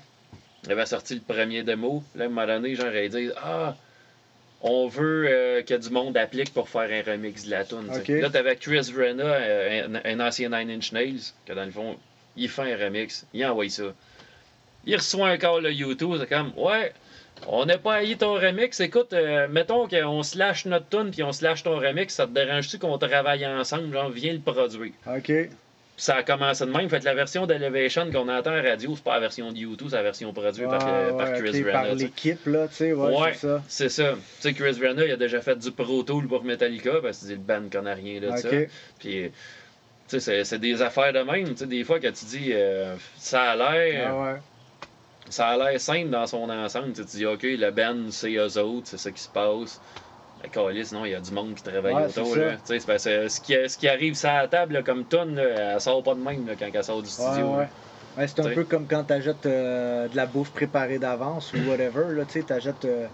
[0.68, 2.04] il avait sorti le premier démo.
[2.16, 3.76] Là, à un moment donné, genre, il dit Ah,
[4.62, 7.88] on veut euh, que du monde applique pour faire un remix de la tune.
[8.22, 11.96] Là, t'avais Chris Vrenna, euh, un, un ancien Nine Inch Nails, que dans le fond,
[12.36, 13.84] il fait un remix, il envoie ça.
[14.86, 16.92] Il reçoit un call de YouTube, c'est comme Ouais,
[17.48, 18.80] on n'a pas haï ton remix.
[18.80, 22.26] Écoute, euh, mettons qu'on se lâche notre tune puis on se lâche ton remix, ça
[22.26, 23.94] te dérange-tu qu'on travaille ensemble?
[23.94, 24.92] Genre, viens le produire.
[25.06, 25.32] ok.
[26.00, 26.88] Ça a commencé de même.
[26.90, 29.96] Fait la version d'Elevation qu'on entend à radio, c'est pas la version de YouTube, c'est
[29.96, 31.72] la version produite par, euh, Ouais, par Chris Vrenna.
[31.82, 33.34] Par l'équipe, là, tu sais, ouais, Ouais.
[33.34, 33.64] c'est ça.
[33.68, 34.14] C'est ça.
[34.14, 37.26] Tu sais, Chris Vrenna, il a déjà fait du Pro Tool pour Metallica, parce que
[37.26, 38.48] c'est le band qu'on a rien là, de ça.
[38.48, 38.68] Ok.
[39.00, 39.32] Puis,
[40.08, 41.50] tu sais, c'est- des affaires de même.
[41.50, 44.12] Tu sais, des fois, quand tu dis, euh, ça a l'air.
[44.14, 44.40] Ah ouais.
[45.30, 46.94] Ça a l'air simple dans son ensemble.
[46.94, 49.82] Tu tu dis, OK, le band, c'est eux autres, c'est ça qui se passe.
[50.56, 52.34] Mais câlisse, non, il y a du monde qui travaille Ouais, autour.
[52.34, 52.52] c'est Là.
[52.52, 52.56] ça.
[52.58, 55.04] Tu sais, c'est parce que ce qui, ce qui arrive sur la table là, comme
[55.06, 57.52] tonne, elle sort pas de même là, quand elle sort du studio.
[57.56, 57.58] ouais.
[57.64, 57.70] là.
[58.18, 62.24] Ouais, c'est un peu comme quand tu achètes de la bouffe préparée d'avance ou whatever.
[62.28, 63.06] Tu sais, t'achètes, euh,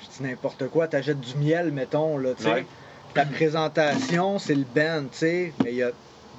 [0.00, 2.16] je dis n'importe quoi, tu achètes du miel, mettons.
[2.16, 2.30] Là.
[3.12, 5.52] Ta présentation, c'est le band, tu sais.
[5.62, 5.90] Mais il y a,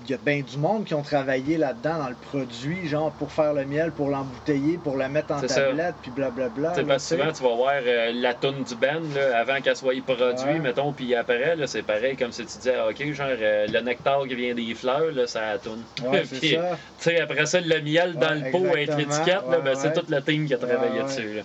[0.10, 3.54] y a bien du monde qui ont travaillé là-dedans dans le produit, genre pour faire
[3.54, 6.74] le miel, pour l'embouteiller, pour le mettre en tablette, puis blablabla.
[6.76, 7.00] Tu sais.
[7.00, 10.60] souvent, tu vas voir euh, la toune du band là, avant qu'elle soit produite, Ouais.
[10.60, 14.28] mettons, puis après, c'est pareil comme si tu disais, ah, OK, genre, euh, le nectar
[14.28, 15.84] qui vient des fleurs, là, ça la toune.
[16.04, 16.78] Ouais, Puis, ça.
[16.98, 20.22] Tu sais, après ça, le miel dans le pot avec l'étiquette, ben, c'est toute la
[20.22, 21.34] team qui a travaillé dessus.
[21.36, 21.44] là.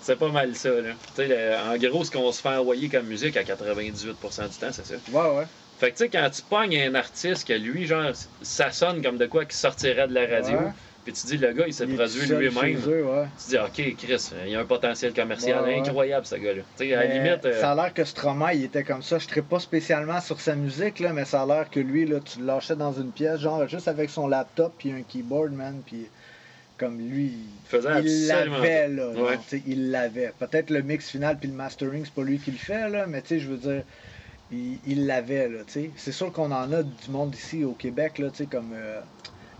[0.00, 0.68] C'est pas mal ça.
[0.70, 0.92] Là.
[1.18, 4.84] Le- en gros, ce qu'on se fait envoyer comme musique à 98% du temps, c'est
[4.84, 4.96] ça.
[5.10, 5.44] Ouais, ouais.
[5.78, 8.12] Fait que tu sais, quand tu pognes un artiste que lui, genre,
[8.42, 10.72] ça sonne comme de quoi qui sortirait de la radio, Ouais.
[11.04, 12.76] puis tu dis, le gars, il s'est produit lui-même.
[12.86, 13.26] ouais.
[13.42, 16.62] Tu dis, OK, Chris, il y a un potentiel commercial Ouais, incroyable, ce gars-là.
[16.78, 17.44] Tu sais, à la limite.
[17.44, 19.18] euh, Ça a l'air que Stromae, il était comme ça.
[19.18, 22.20] Je ne pas spécialement sur sa musique, là, mais ça a l'air que lui, là,
[22.20, 25.82] tu le lâchais dans une pièce, genre juste avec son laptop puis un keyboard, man.
[25.84, 26.06] Puis
[26.78, 27.32] comme lui,
[27.72, 29.08] il l'avait, là.
[29.08, 29.14] Ouais.
[29.34, 30.32] genre, il l'avait.
[30.38, 33.20] Peut-être le mix final puis le mastering, c'est pas lui qui le fait, là, mais
[33.22, 33.82] tu sais, je veux dire,
[34.50, 35.90] il l'avait, là, tu sais.
[35.96, 38.72] C'est sûr qu'on en a du monde ici au Québec, là, tu sais, comme.
[38.74, 39.00] euh,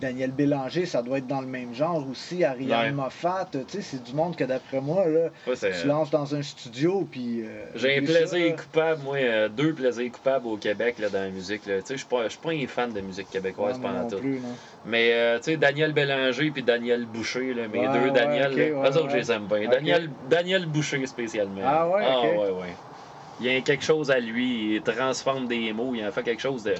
[0.01, 2.43] Daniel Bélanger, ça doit être dans le même genre aussi.
[2.45, 2.91] Ariane Ouais.
[2.93, 6.43] Moffat, tu sais, c'est du monde que d'après moi, là, Ouais, tu lances dans un
[6.43, 7.43] studio, puis.
[7.43, 11.21] euh, J'ai un ça, plaisir coupable, moi, euh, deux plaisirs coupables au Québec là, dans
[11.21, 11.65] la musique.
[11.67, 11.81] là.
[11.81, 14.19] Tu sais, Je suis pas, pas un fan de musique québécoise pendant non tout.
[14.19, 14.57] plus, non.
[14.85, 18.59] Mais euh, tu sais, Daniel Bélanger puis Daniel Boucher, là, mes Ouais, deux Daniel, ok,
[18.59, 19.69] là, eux autres, je les aime bien.
[19.71, 21.63] Daniel, Daniel Boucher spécialement.
[21.65, 22.75] Ah ouais, Ah ouais, ouais.
[23.41, 26.43] Il y a quelque chose à lui, il transforme des mots, il en fait quelque
[26.43, 26.75] chose de.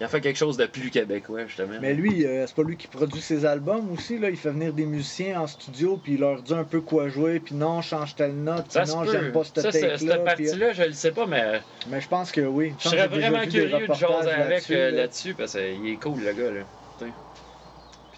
[0.00, 1.74] Il en fait quelque chose de plus québécois, justement.
[1.78, 4.30] Mais lui, euh, c'est pas lui qui produit ses albums aussi, là.
[4.30, 7.38] Il fait venir des musiciens en studio, puis il leur dit un peu quoi jouer,
[7.38, 9.98] puis non, change telle note, puis non, j'aime pas cette take-là.
[9.98, 12.72] cette euh, partie-là, je le sais pas, mais Mais je pense que oui.
[12.78, 15.36] je serais vraiment curieux de jaser avec là-dessus, euh, là.
[15.36, 16.60] parce qu'il est cool, le gars, là.
[16.98, 17.12] Tu sais.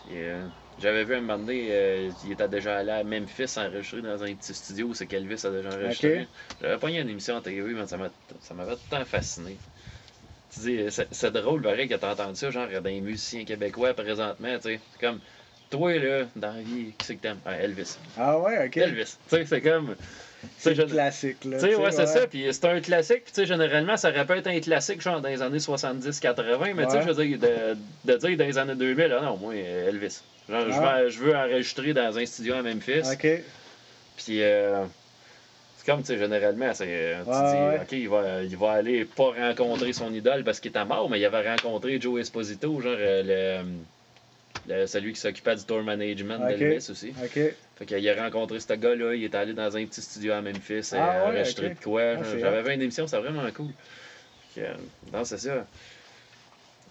[0.07, 0.47] Puis, euh,
[0.83, 4.35] j'avais vu un moment donné, euh, il était déjà allé à Memphis enregistrer dans un
[4.35, 6.28] petit studio où c'est qu'Elvis a déjà enregistré.
[6.61, 8.11] J'avais pogné une émission en TV, mais ça m'a-
[8.41, 9.57] ça m'avait temps fasciné.
[10.55, 14.55] Tu dis, c'est c'est drôle, pareil, que t'as entendu ça, genre, des musiciens québécois présentement,
[14.57, 14.80] tu sais.
[14.93, 15.20] C'est comme,
[15.70, 17.41] toi, là, dans la vie, qui c'est que t'aimes?
[17.47, 17.97] Ah, Elvis.
[18.18, 18.76] Ah ouais, ok.
[18.76, 19.16] Elvis.
[19.30, 19.97] Tu sais, c'est comme.
[20.59, 21.57] C'est le classique, là.
[21.59, 22.26] tu sais, ouais, c'est ça.
[22.26, 23.22] Puis c'est un classique.
[23.24, 26.74] Puis tu sais, généralement, ça aurait pu être un classique, genre dans les années 70-80.
[26.74, 27.76] Mais tu sais, je veux dire, de,
[28.12, 30.20] de dire dans les années 2000, ah non, moi, euh, Elvis.
[30.53, 31.03] Genre, je, Ah.
[31.03, 33.00] veux, je veux enregistrer dans un studio à Memphis.
[33.11, 33.26] Ok.
[34.16, 34.84] Puis euh,
[35.78, 37.82] c'est comme, tu sais, généralement, c'est, tu Ouais, dis.
[37.82, 41.18] OK, il va, il va aller pas rencontrer son idole parce qu'il était mort, mais
[41.18, 43.62] il avait rencontré Joe Esposito, genre euh,
[44.68, 46.59] le, le- celui qui s'occupait du tour management Ok.
[46.59, 47.14] d'Elvis aussi.
[47.24, 47.40] Ok.
[47.78, 50.90] Fait qu'il a rencontré ce gars-là, il est allé dans un petit studio à Memphis,
[50.92, 52.03] Ah euh, ouais, enregistrer de quoi.
[52.18, 53.70] Ah, c'est J'avais vu une émission, c'était vraiment cool.
[54.55, 55.66] Fait que, non, c'est ça.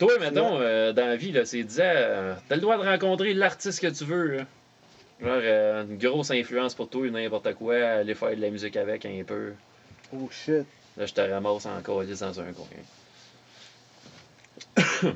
[0.02, 3.36] Toi, mettons, euh, dans la vie, là, c'est disait, euh, t'as le droit de rencontrer
[3.36, 4.38] l'artiste que tu veux.
[4.38, 4.46] là.
[5.22, 9.06] Genre, euh, une grosse influence pour toi, n'importe quoi, aller faire de la musique avec
[9.06, 9.54] un peu.
[10.12, 10.66] Oh shit.
[10.98, 12.66] Là, je te ramasse encore dans un coin.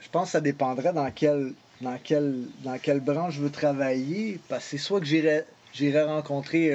[0.00, 4.40] Je pense que ça dépendrait dans quelle, dans quelle, dans quelle branche je veux travailler.
[4.48, 6.72] Parce que c'est soit que j'irais, j'irais rencontrer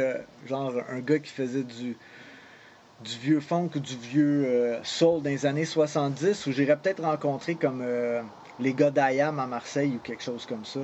[0.48, 1.98] genre un gars qui faisait du,
[3.04, 7.04] du vieux funk ou du vieux euh, soul dans les années 70, ou j'irais peut-être
[7.04, 8.22] rencontrer comme euh,
[8.60, 10.80] les gars d'IAM à Marseille ou quelque chose comme ça.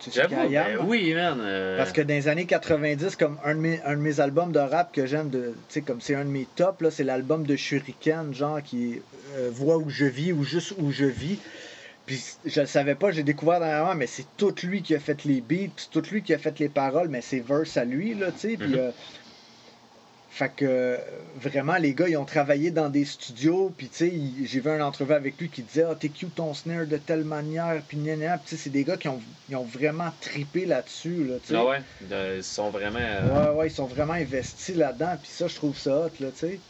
[0.00, 0.84] Tu sais ben hein?
[0.86, 1.38] oui, man.
[1.40, 4.52] euh, Parce que dans les années 90, comme un de mes, un de mes albums
[4.52, 7.02] de rap que j'aime, de, tu sais, comme c'est un de mes tops, là, c'est
[7.02, 9.00] l'album de Shuriken, genre qui
[9.50, 11.38] Vois où je vis ou juste où je vis.
[12.06, 15.24] Puis je le savais pas, j'ai découvert dernièrement, mais c'est tout lui qui a fait
[15.24, 18.14] les beats, c'est tout lui qui a fait les paroles, mais c'est verse à lui,
[18.14, 18.56] là, tu sais.
[18.56, 18.68] Puis.
[18.68, 18.78] Mhm.
[18.78, 18.90] euh,
[20.38, 21.00] fait que
[21.34, 24.12] vraiment, les gars, ils ont travaillé dans des studios, puis tu sais,
[24.44, 27.24] j'ai vu un entrevue avec lui qui disait Ah, t'es cute ton snare de telle
[27.24, 28.08] manière, puis tu
[28.44, 29.18] sais, c'est des gars qui ont,
[29.48, 31.38] ils ont vraiment tripé là-dessus, là.
[31.50, 31.80] Ah ouais,
[32.36, 33.00] ils sont vraiment.
[33.00, 36.30] euh, Ouais, ouais, ils sont vraiment investis là-dedans, puis ça, je trouve ça hot, là,
[36.30, 36.62] tu sais.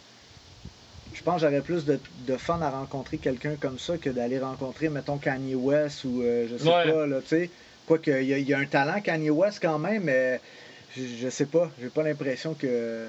[1.12, 4.38] Je pense que j'aurais plus de, de fun à rencontrer quelqu'un comme ça que d'aller
[4.38, 6.82] rencontrer, mettons, Kanye West ou euh, je sais Ouais.
[6.82, 7.50] pas, là, tu sais.
[7.86, 10.40] Quoique, il y, a- il y a un talent, Kanye West, quand même, mais
[10.88, 13.08] je, je sais pas, j'ai pas l'impression que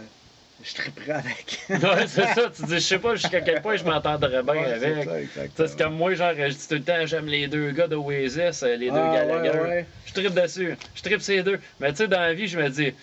[0.61, 1.59] je triperais avec.
[1.69, 4.73] Ouais, c'est ça, tu dis, je sais pas jusqu'à quel point je m'entendrais bien Ouais,
[4.73, 5.09] avec.
[5.55, 8.75] C'est comme moi, genre, je dis tout le temps, j'aime les deux gars d'Oasis, euh,
[8.75, 9.49] les deux Ah, Gallagher.
[9.59, 9.85] ouais, ouais.
[10.05, 10.75] Je tripe dessus.
[10.95, 11.59] Je tripe ces deux.
[11.79, 12.93] Mais tu sais, dans la vie, je me dis,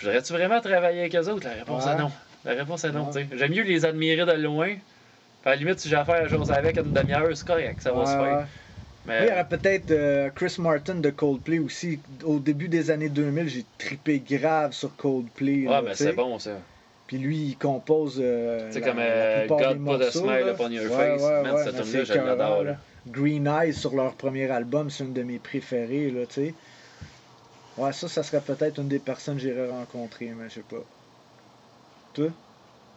[0.00, 1.46] voudrais-tu vraiment travailler avec eux autres?
[1.46, 2.10] La réponse est non.
[2.44, 3.26] La réponse est non, tu sais.
[3.34, 4.68] J'aime mieux les admirer de loin.
[4.74, 4.80] Puis
[5.44, 8.06] à la limite, si j'ai affaire à chose avec une demi-heure, c'est correct, ça va
[8.06, 8.46] se faire.
[9.06, 12.00] Mais Oui, il y aurait peut-être euh, Chris Martin de Coldplay aussi.
[12.24, 15.66] Au début des années 2000, j'ai trippé grave sur Coldplay.
[15.66, 16.04] ouais, là, mais tu sais.
[16.04, 16.52] c'est bon, ça.
[17.06, 18.18] Puis lui, il compose.
[18.22, 20.52] Euh, C'est la- comme, euh, God put a smile là.
[20.52, 21.22] upon your face.
[21.22, 22.70] ouais, Man, ouais, cette mais tune-là, c'est je l'adore, là.
[22.72, 22.78] là.
[23.06, 26.54] Green Eyes sur leur premier album, c'est une de mes préférées, là, tu sais.
[27.76, 30.82] Ouais, ça, ça serait peut-être une des personnes que j'irais rencontrer, mais je sais pas.
[32.14, 32.28] Toi?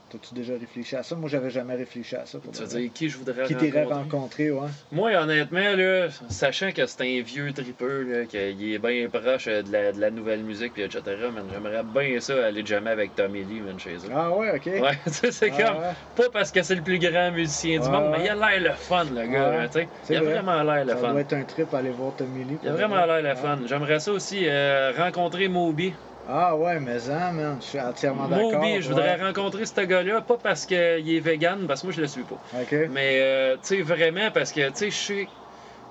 [0.10, 1.16] T'as-tu déjà réfléchi à ça?
[1.16, 2.39] Moi, j'avais jamais réfléchi à ça.
[2.39, 3.93] pour Tu veux dire qui je voudrais Qui t'irais rencontrer?
[3.93, 4.70] rencontrer, ouais.
[4.89, 9.72] Moi, honnêtement, là, sachant que c'est un vieux tripeux, qu'il est bien proche euh, de
[9.72, 11.01] la, de la nouvelle musique, puis etc.,
[11.49, 14.10] j'aimerais bien ça aller jamais avec Tommy Lee, man, chez eux.
[14.14, 14.66] Ah ouais, ok.
[14.82, 15.93] Ouais, tu sais, c'est Ah, comme, ouais.
[16.16, 18.62] pas parce que c'est le plus grand musicien du Ouais, monde, mais il a l'air
[18.72, 19.89] le fun, le gars, tu sais.
[20.03, 20.32] c'est Il a vrai.
[20.34, 21.12] vraiment l'air le Ça fun.
[21.12, 22.60] doit être un trip aller voir Tommy Lee.
[22.62, 23.60] Il a vraiment l'air le fun.
[23.66, 25.95] J'aimerais ça aussi euh, rencontrer Moby.
[26.30, 28.51] Ah ouais, mais ça, man, je suis entièrement d'accord.
[28.61, 29.23] Moby, je voudrais ouais.
[29.25, 32.36] rencontrer ce gars-là, pas parce qu'il est vegan, parce que moi je le suis pas.
[32.51, 32.73] Ok.
[32.89, 35.30] Mais, euh, tu sais, vraiment, parce que, tu sais, je sais,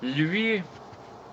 [0.02, 0.62] lui,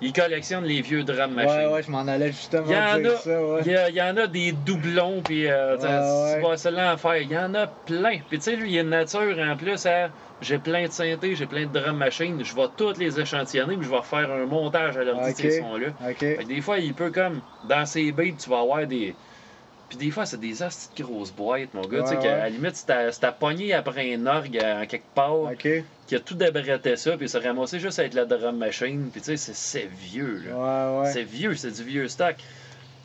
[0.02, 1.68] il collectionne les vieux drums machines.
[1.68, 3.62] Ouais, ouais, je m'en allais justement Il y en dire a- ça, ouais.
[3.66, 7.18] Il y, a- il y en a des doublons, puis euh, Ouais, celle-là en faire.
[7.18, 8.20] Il y en a plein.
[8.30, 9.86] Puis tu sais, lui, il a une nature en plus.
[9.86, 10.10] hein,
[10.42, 12.44] j'ai plein de synthés, j'ai plein de drum machines.
[12.44, 15.60] Je vais toutes les échantillonner, puis je vais refaire un montage à l'ordi de ces
[15.60, 15.88] sons-là.
[16.10, 16.18] Ok.
[16.20, 19.16] Fait que des fois, il peut comme, dans ses beats, tu vas avoir des.
[19.96, 22.02] Puis des fois, c'est des astis de grosses boîtes, mon gars.
[22.02, 22.38] tu sais, Ouais, qu'à ouais.
[22.40, 25.52] la limite, t'as pogné après un orgue en quelque part,
[26.08, 29.28] qui a tout débretté ça, puis ça ramassé juste avec la drum machine, puis tu
[29.28, 30.56] sais, c'est- c'est vieux, là.
[30.98, 31.14] Ouais, ouais.
[31.14, 32.36] C'est vieux, c'est du vieux stock.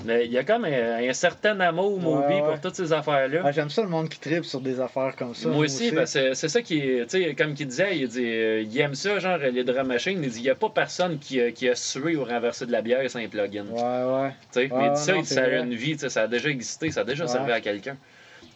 [0.04, 2.42] Mais il y a comme un, un certain amour, Moby, Ouais, ouais.
[2.52, 3.40] pour toutes ces affaires-là.
[3.44, 5.48] Ah, J'aime ça le monde qui tripe sur des affaires comme ça.
[5.48, 8.78] moi aussi, c'est ça qui est, tu sais, comme il disait, il dit, euh, il
[8.80, 11.50] aime ça, genre les drum machines, il dit, il n'y a pas personne qui, a-
[11.50, 13.64] qui a sué ou renversé de la bière sans un plugin.
[13.66, 14.30] Ouais, ouais.
[14.52, 16.22] Tu sais, Ouais, mais il dit ça, non, il dit, ça a une vie, ça
[16.22, 17.96] a déjà existé, ça a déjà servi à quelqu'un.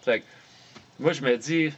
[0.04, 0.24] Fait que,
[1.00, 1.72] moi, je me dis,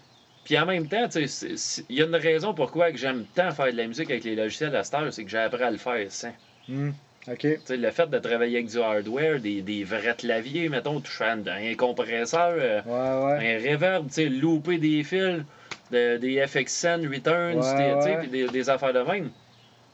[0.44, 3.86] puis en même temps, il y a une raison pourquoi j'aime tant faire de la
[3.86, 6.32] musique avec les logiciels à cette heure, c'est que j'ai appris à le faire sans.
[6.68, 6.90] Hmm,
[7.26, 11.74] Le fait de travailler avec du hardware, des, des vrais claviers, mettons, touchant un un
[11.74, 13.56] compresseur, euh, Ouais, ouais.
[13.56, 14.08] un reverb,
[14.40, 15.42] louper des fils,
[15.90, 19.30] de- des FXN, returns, Ouais, des- des, des affaires de même.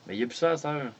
[0.07, 0.93] Mais il n'y a plus ça à heure.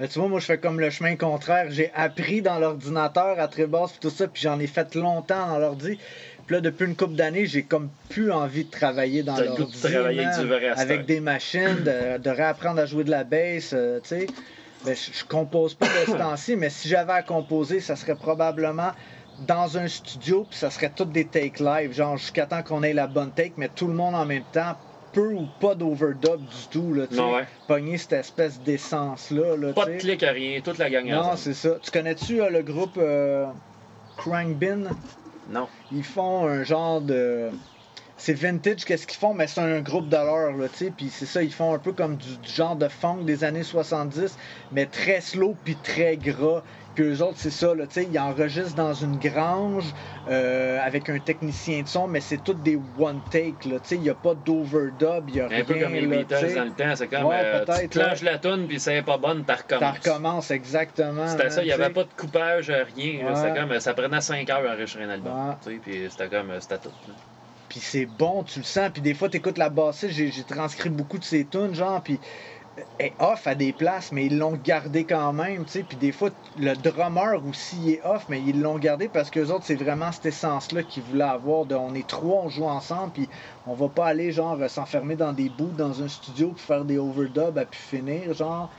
[0.00, 1.66] Mais tu vois, moi, je fais comme le chemin contraire.
[1.70, 5.48] J'ai appris dans l'ordinateur à très basse puis tout ça, puis j'en ai fait longtemps
[5.48, 5.98] dans l'ordi.
[6.46, 9.58] Puis là, depuis une couple d'années, j'ai comme plus envie de travailler dans goût de
[9.58, 9.80] l'ordi.
[9.80, 13.72] travailler avec du vrai Avec des machines, de, de réapprendre à jouer de la bass,
[13.74, 14.26] euh, tu sais.
[14.84, 18.16] Ben, je, je compose pas de ce temps-ci, mais si j'avais à composer, ça serait
[18.16, 18.92] probablement
[19.46, 22.92] dans un studio, puis ça serait toutes des takes live, genre jusqu'à temps qu'on ait
[22.92, 24.76] la bonne take, mais tout le monde en même temps,
[25.12, 27.20] peu ou pas d'overdub du tout, là, tu sais.
[27.20, 27.46] Ouais.
[27.66, 31.36] Pogner cette espèce d'essence-là, là, Pas tu de clic à rien, toute la gang Non,
[31.36, 31.76] c'est ça.
[31.82, 33.46] Tu connais-tu euh, le groupe euh,
[34.16, 34.90] Crankbin?
[35.48, 35.68] Non.
[35.92, 37.50] Ils font un genre de.
[38.20, 40.92] C'est vintage, qu'est-ce qu'ils font, mais c'est un groupe de l'heure, là, tu sais.
[40.96, 43.62] Puis c'est ça, ils font un peu comme du, du genre de funk des années
[43.62, 44.36] 70,
[44.72, 46.62] mais très slow puis très gras.
[46.96, 49.84] Puis eux autres, c'est ça, là, tu sais, ils enregistrent dans une grange
[50.28, 53.94] euh, avec un technicien de son, mais c'est tout des one take, là, tu sais,
[53.94, 55.60] il n'y a pas d'overdub, il n'y a rien.
[55.60, 56.54] Un peu comme les là, Beatles sais.
[56.56, 58.14] dans le temps, c'est comme Ouais, euh, tu ouais.
[58.22, 59.98] la toune puis c'est pas bonne, t'as recommences.
[59.98, 61.28] recommences, exactement.
[61.28, 63.22] C'était ça, il n'y avait pas de coupage, rien.
[63.22, 63.30] là.
[63.30, 63.36] Ouais.
[63.36, 65.32] C'était comme, ça prenait 5 heures à enregistrer un album.
[65.50, 65.54] Ouais.
[65.64, 66.88] tu sais, Puis c'était comme, euh, c'était tout.
[67.06, 67.14] là.
[67.68, 68.90] Puis c'est bon, tu le sens.
[68.92, 72.20] Puis des fois, t'écoutes la bassiste, j'ai transcrit beaucoup de ces tunes, genre, puis
[72.98, 75.84] est off à des places, mais ils l'ont gardé quand même, tu sais.
[75.84, 79.64] Puis des fois, le drummer aussi est off, mais ils l'ont gardé parce que autres,
[79.66, 81.66] c'est vraiment cette essence-là qu'ils voulaient avoir.
[81.66, 83.30] De, on est trois, on joue ensemble, puis
[83.66, 86.98] on va pas aller, genre, s'enfermer dans des bouts dans un studio pour faire des
[86.98, 88.70] overdubs à pu finir, genre.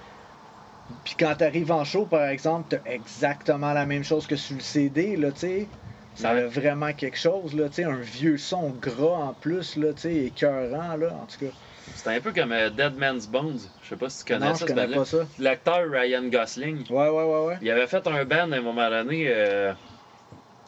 [1.03, 4.61] Puis quand t'arrives en show, par exemple, t'as exactement la même chose que sur le
[4.61, 5.71] CD, là, tu sais.
[6.19, 6.41] Ça Ouais.
[6.41, 11.25] a vraiment quelque chose, là, un vieux son gras en plus, là, écœurant, là, en
[11.25, 11.51] tout cas.
[11.95, 13.59] C'était un peu comme euh, Dead Man's Bones.
[13.83, 14.97] Je sais pas si tu connais non, ça, je ce connais band-là.
[14.97, 15.25] pas ça.
[15.39, 17.57] L'acteur Ryan Gosling, Ouais, ouais, ouais, ouais.
[17.61, 19.71] il avait fait un band à un moment donné euh,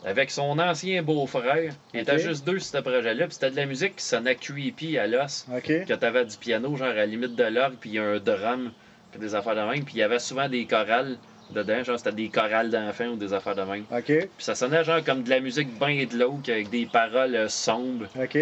[0.05, 1.73] avec son ancien beau-frère.
[1.93, 2.19] Il était Ok.
[2.19, 5.47] juste deux sur ce projet-là, puis c'était de la musique qui sonnait creepy à l'os.
[5.53, 5.85] Ok.
[5.85, 8.71] que t'avais du piano, genre à la limite de l'orgue, puis un drum,
[9.11, 11.17] puis des affaires de même, puis il y avait souvent des chorales
[11.51, 13.83] dedans, genre c'était des chorales d'enfants ou des affaires de même.
[13.91, 14.05] Ok.
[14.05, 17.47] Puis ça sonnait genre comme de la musique bien de l'eau, avec des paroles euh,
[17.49, 18.05] sombres.
[18.21, 18.37] Ok.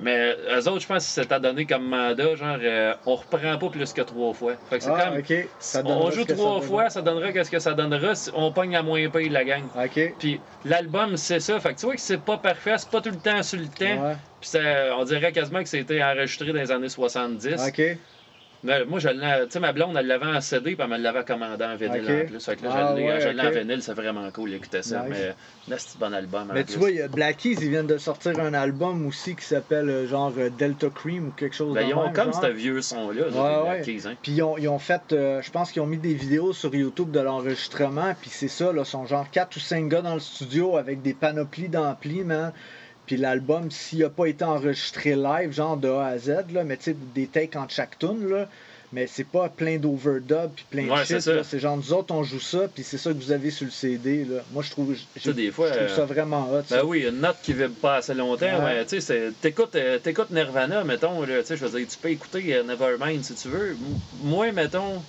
[0.00, 3.68] Mais eux autres, je pense que c'était donné comme mandat, genre euh, on reprend pas
[3.68, 4.52] plus que trois fois.
[4.70, 5.22] Fait que c'est Ah, comme.
[5.58, 8.72] Ça on joue ça trois fois, ça donnera qu'est-ce que ça donnera si on pogne
[8.72, 9.64] la moins paye la gang.
[9.76, 10.14] Ok.
[10.20, 11.58] Puis l'album, c'est ça.
[11.58, 13.66] Fait que tu vois que c'est pas parfait, c'est pas tout le temps sur le
[13.66, 14.04] temps.
[14.06, 14.14] Ouais.
[14.40, 14.50] Puis
[14.96, 17.56] on dirait quasiment que c'était enregistré dans les années 70.
[17.66, 17.98] Ok.
[18.64, 20.96] Mais moi, je l'ai- tu sais, ma blonde, elle l'avait en CD, puis elle me
[20.98, 22.44] l'avait commandé en vinyle en plus.
[22.44, 24.82] Fait que là, Ah je l'ai ouais, je l'ai en vinyle, c'est vraiment cool d'écouter
[24.82, 25.02] ça.
[25.04, 25.16] Nice.
[25.16, 25.34] Mais
[25.68, 26.50] là, c'est un bon album.
[26.50, 26.78] en Mais tu plus.
[26.80, 29.88] vois, il y a Black Keys, ils viennent de sortir un album aussi qui s'appelle
[29.88, 32.42] euh, genre euh, Delta Cream ou quelque chose Ben, ils ont même, comme genre.
[32.42, 33.80] ce vieux son-là, là, Ouais, ouais.
[33.82, 34.14] Keys, hein.
[34.20, 36.74] Puis ils ont, ils ont fait, euh, je pense qu'ils ont mis des vidéos sur
[36.74, 40.20] YouTube de l'enregistrement, puis c'est ça, là, sont genre 4 ou 5 gars dans le
[40.20, 42.52] studio avec des panoplies d'amplis, man.
[43.08, 46.76] Puis l'album, s'il a pas été enregistré live, genre de A à Z, là, mais
[46.76, 48.50] tu sais, des takes entre chaque tune, là,
[48.92, 51.42] mais c'est pas plein d'overdub puis plein Ouais, de shit, ça.
[51.42, 53.70] c'est genre nous autres on joue ça, puis c'est ça que vous avez sur le
[53.70, 54.44] CD, là.
[54.50, 56.64] Moi je trouve, j'ai- sais, des fois, je trouve euh, ça vraiment hot.
[56.66, 56.82] ça.
[56.82, 58.84] Ben oui, une note qui vibre pas assez longtemps, Ouais.
[58.84, 62.10] tu sais, t'écoutes, euh, t'écoutes Nirvana, mettons, là, tu sais, je veux dire, tu peux
[62.10, 63.78] écouter euh, Nevermind si tu veux.
[64.12, 65.02] Moi, mettons,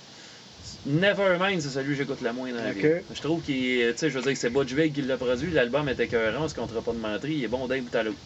[0.86, 2.80] Nevermind, c'est celui que j'écoute le moins dans la vie.
[3.12, 5.50] Je trouve qu'il, tu sais, je veux dire que c'est Butch Vig qui l'a produit,
[5.50, 8.02] l'album est écœurant, on se comptera pas de mentir, il est bon d'un bout à
[8.02, 8.16] l'autre.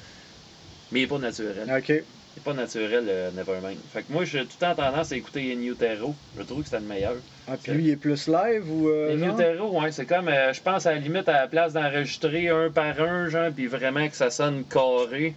[0.93, 1.67] Mais il est pas naturel.
[1.77, 1.89] Ok.
[2.37, 3.79] Il est pas naturel, euh, Nevermind.
[3.93, 6.15] Fait que moi, j'ai tout le temps tendance à écouter Utero.
[6.37, 7.15] Je trouve que c'était le meilleur.
[7.47, 8.89] Ah, puis lui il est plus live ou.
[8.89, 9.17] euh?
[9.17, 12.71] Utero, ouais, c'est comme, euh, je pense, à la limite, à la place d'enregistrer un
[12.71, 15.35] par un, genre, puis vraiment que ça sonne carré.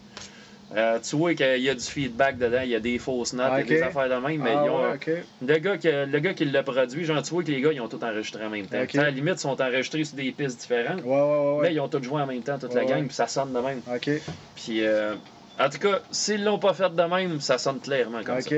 [0.76, 3.52] Euh, tu vois qu'il y a du feedback dedans, il y a des fausses notes,
[3.54, 5.88] il y a des affaires de même, mais Ah, ils ont, ouais, le, gars qui,
[5.90, 8.46] le gars qui l'a produit, genre, tu vois que les gars, ils ont tout enregistré
[8.46, 8.78] en même temps.
[8.78, 11.04] À la limite, ils sont enregistrés sur des pistes différentes.
[11.04, 11.74] Ouais, ouais, ouais.
[11.74, 13.82] ils ont tous joué en même temps, toute la gang, puis ça sonne de même.
[14.56, 15.16] Puis, euh,
[15.58, 18.50] en tout cas, s'ils l'ont pas fait de même, ça sonne clairement comme ça.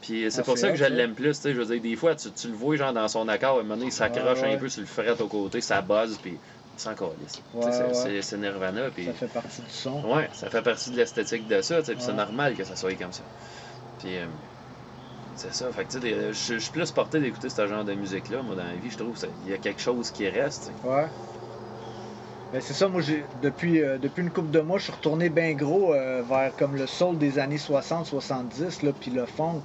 [0.00, 1.96] Puis c'est Ah, pour ça que je l'aime plus, tu sais, je veux dire, des
[1.96, 4.42] fois, tu, tu le vois, genre, dans son accord, à un moment donné, il s'accroche
[4.42, 4.54] ouais.
[4.54, 6.38] un peu sur le fret au côté, ça buzz, puis
[6.78, 7.40] c'est encore lisse.
[7.54, 8.22] Ouais, Tu sais, ouais.
[8.22, 8.90] c'est- Nirvana.
[9.04, 10.04] Ça fait partie du son.
[10.04, 13.12] Ouais, ça fait partie de l'esthétique de ça, puis c'est normal que ça soit comme
[13.12, 13.22] ça.
[13.98, 14.26] Puis, euh,
[15.34, 18.64] c'est ça, fait que, je suis plus porté d'écouter ce genre de musique-là, moi, dans
[18.64, 20.72] la vie, je trouve, qu'il y a quelque chose qui reste.
[20.84, 21.06] Ouais.
[22.50, 25.28] Ben c'est ça, moi j'ai depuis, euh, depuis une couple de mois, je suis retourné
[25.28, 29.62] bien gros euh, vers comme le soul des années 60-70, là, puis le funk.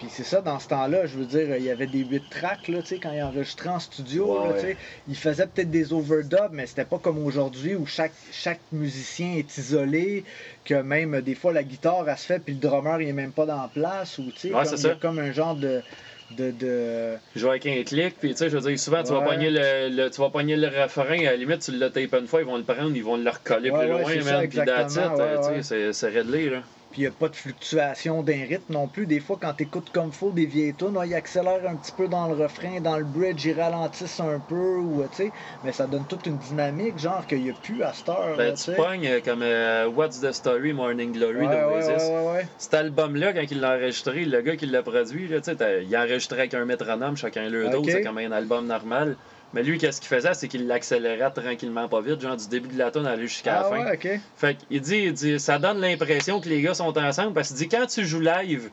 [0.00, 2.68] Puis c'est ça, dans ce temps-là, je veux dire, il y avait des 8 tracks,
[2.68, 4.60] là, tu sais, quand il enregistrait en studio, Ouais, là, ouais.
[4.60, 4.76] tu sais.
[5.08, 9.58] Il faisait peut-être des overdubs, mais c'était pas comme aujourd'hui où chaque, chaque musicien est
[9.58, 10.24] isolé,
[10.64, 13.12] que même euh, des fois la guitare, elle se fait, puis le drummer, il est
[13.12, 15.82] même pas dans la place, ou tu sais, Ouais, comme, comme un genre de...
[16.30, 17.16] de, de...
[17.36, 19.90] Vais avec un clic, puis tu sais, je veux dire, souvent, tu vas pogner le,
[19.94, 22.46] le- tu vas pogner le refrain, à la limite, tu le tapes une fois, ils
[22.46, 25.56] vont le prendre, ils vont le recoller Ouais, plus ouais, loin, man, puis ouais, euh,
[25.58, 26.62] tu sais, c'est réglé, là.
[26.90, 29.06] Puis il n'y a pas de fluctuation d'un rythme non plus.
[29.06, 32.08] Des fois, quand tu écoutes comme faut des vieilles tunes, ils accélèrent un petit peu
[32.08, 35.32] dans le refrain, dans le bridge, ils ralentissent un peu, ou, tu sais,
[35.62, 38.36] mais ça donne toute une dynamique, genre qu'il n'y a plus à cette heure.
[38.36, 42.08] Ben, tu pognes euh, comme euh, What's the Story, Morning Glory ouais, de Oasis.
[42.08, 42.46] ouais, ouais, ouais.
[42.58, 45.38] Cet album-là, quand il l'a enregistré, le gars qui l'a produit, là,
[45.82, 47.70] il a enregistré avec un métronome, chacun Ok.
[47.70, 49.16] dos, c'est comme un album normal.
[49.52, 52.78] Mais lui, qu'est-ce qu'il faisait, c'est qu'il l'accélérait tranquillement, pas vite, genre du début de
[52.78, 53.84] la tune à aller jusqu'à Ah la fin.
[53.84, 54.20] ouais, ok.
[54.36, 57.56] Fait qu'il dit, il dit, ça donne l'impression que les gars sont ensemble, parce qu'il
[57.56, 58.70] dit, quand tu joues live,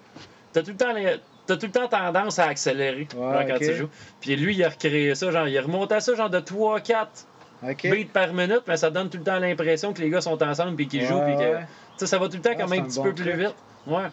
[0.53, 1.17] t'as tout le temps les-
[1.47, 3.87] T'as tout le temps tendance à accélérer genre, quand tu joues.
[4.19, 7.25] Puis lui, il a recréé ça, genre, il a remonté à ça genre de 3-4
[7.63, 7.83] Ok.
[7.89, 10.75] beats par minute, mais ça donne tout le temps l'impression que les gars sont ensemble
[10.75, 11.21] puis qu'ils jouent.
[11.21, 11.35] Puis
[11.97, 13.55] que, ça va tout le temps Ah, quand même un petit peu plus vite.
[13.87, 14.03] Ouais.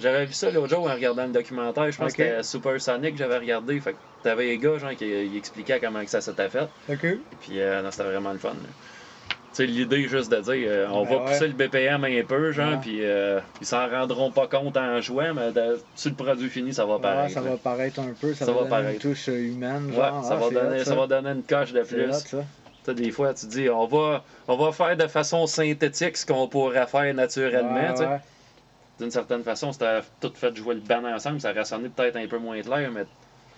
[0.00, 1.90] J'avais vu ça l'autre jour en regardant le documentaire.
[1.90, 3.80] Je pense que c'était Super Sonic que j'avais regardé.
[3.80, 6.68] Fait que t'avais les gars genre, qui ils expliquaient comment que ça s'était fait.
[6.88, 7.06] Ok.
[7.40, 8.52] Puis euh, non, c'était vraiment le fun.
[9.54, 11.32] Tu sais, l'idée juste de dire, euh, on Ben va ouais.
[11.32, 12.78] pousser le BPM un peu, genre, Ouais.
[12.80, 16.72] puis euh, ils s'en rendront pas compte en jouant, mais de- sur le produit fini,
[16.72, 17.34] ça va Ouais, paraître.
[17.34, 17.50] ça là.
[17.50, 19.00] va paraître un peu, ça, Ça va, va donner une paraître.
[19.00, 19.86] touche humaine.
[19.88, 20.24] Ouais, Genre.
[20.24, 22.08] ça, Ah, va donner, hot, ça va donner une coche de plus.
[22.08, 22.36] hot, ça.
[22.36, 22.44] Tu
[22.84, 26.46] sais, des fois, tu dis, on va, on va faire de façon synthétique ce qu'on
[26.46, 27.94] pourrait faire naturellement.
[27.94, 28.18] Ouais, ouais.
[28.98, 32.26] D'une certaine façon, c'était tout fait jouer le band ensemble, ça aurait sonné peut-être un
[32.26, 33.04] peu moins clair, mais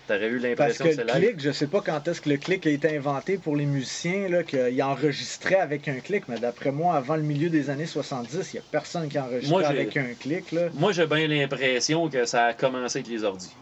[0.06, 2.36] t'aurais eu l'impression que que c'est le clic, je sais pas quand est-ce que le
[2.36, 6.72] clic a été inventé pour les musiciens, là, qu'ils enregistraient avec un clic, mais d'après
[6.72, 9.96] moi, avant le milieu des années 70, il n'y a personne qui enregistrait Moi, avec
[9.96, 10.52] un clic.
[10.52, 10.68] Là.
[10.74, 13.54] Moi, j'ai bien l'impression que ça a commencé avec les ordis.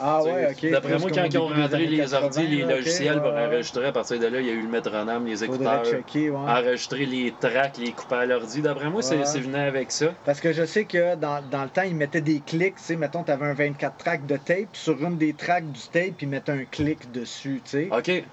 [0.00, 0.70] Ah Tu sais, ouais, ok.
[0.70, 3.46] D'après moi, quand ils ont rentré les 80, ordis, les logiciels pour ouais.
[3.46, 6.36] enregistrer, à partir de là, il y a eu le métronome, les écouteurs, checker, ouais.
[6.36, 8.62] enregistrer les tracks, les couper à l'ordi.
[8.62, 10.14] D'après moi, c'est venu avec ça.
[10.24, 12.96] Parce que je sais que dans, dans le temps, ils mettaient des clics, tu sais,
[12.96, 16.28] mettons, tu avais un 24 tracks de tape, sur une des tracks du tape, ils
[16.28, 17.88] mettaient un clic dessus, tu sais.
[17.90, 18.24] OK.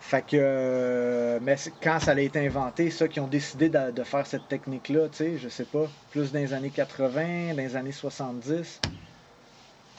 [0.00, 4.02] Fait que, euh, mais quand ça a été inventé, ceux qui ont décidé de, de
[4.04, 7.76] faire cette technique-là, tu sais, je sais pas, plus dans les années 80, dans les
[7.76, 8.80] années 70,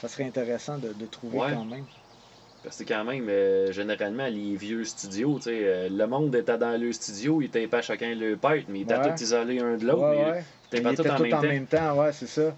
[0.00, 1.46] ça serait intéressant de, de trouver Ouais.
[1.46, 1.86] quand même.
[2.62, 6.58] Parce que quand même, euh, généralement, les vieux studios, tu sais, euh, le monde était
[6.58, 9.14] dans le studio, ils étaient pas chacun le pète, mais ils étaient Ouais.
[9.14, 10.08] tous isolés un de l'autre.
[10.10, 10.46] Ouais, ouais.
[10.72, 11.42] Ils étaient tous en même en temps.
[11.46, 12.56] même temps, ouais, c'est ça.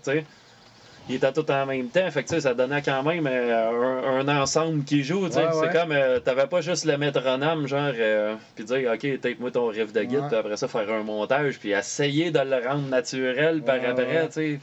[1.08, 4.40] Ils étaient tous en même temps, fait que ça donnait quand même euh, un, un
[4.40, 5.26] ensemble qui joue.
[5.26, 5.40] tu sais.
[5.40, 5.66] Ouais, ouais.
[5.72, 9.66] C'est comme, euh, t'avais pas juste le métronome, genre, euh, puis dire, ok, tape-moi ton
[9.66, 13.62] riff de guide, puis après ça, faire un montage, puis essayer de le rendre naturel
[13.62, 14.60] par après, tu sais.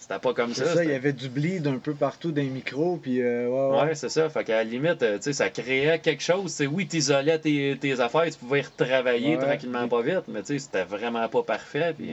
[0.00, 0.74] C'était pas comme C'est ça.
[0.76, 3.76] ça, il y avait du bleed un peu partout dans les micros, puis euh, ouais,
[3.78, 3.86] ouais.
[3.88, 4.30] Ouais, c'est ça.
[4.30, 6.44] Fait qu'à la limite, euh, tu sais, ça créait quelque chose.
[6.52, 10.40] Tu sais, oui, t'isolais tes, tes affaires, tu pouvais y retravailler tranquillement pas vite, mais
[10.40, 11.92] tu sais, c'était vraiment pas parfait.
[11.98, 12.10] Puis,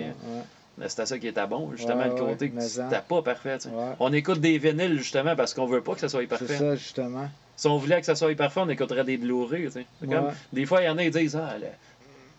[0.78, 3.58] mais c'était ça qui était bon, justement, Ouais, le côté ouais, que c'était pas parfait.
[3.58, 3.76] tu sais.
[3.76, 3.94] ouais.
[4.00, 6.58] On écoute des vinyles, justement, parce qu'on veut pas que ça soit C'est parfait.
[6.58, 7.30] ça, justement.
[7.56, 9.66] Si on voulait que ça soit parfait, on écouterait des Blu-ray.
[9.66, 9.86] tu sais.
[10.02, 10.32] C'est comme- Ouais.
[10.52, 11.68] Des fois, il y en a qui disent Ah, le,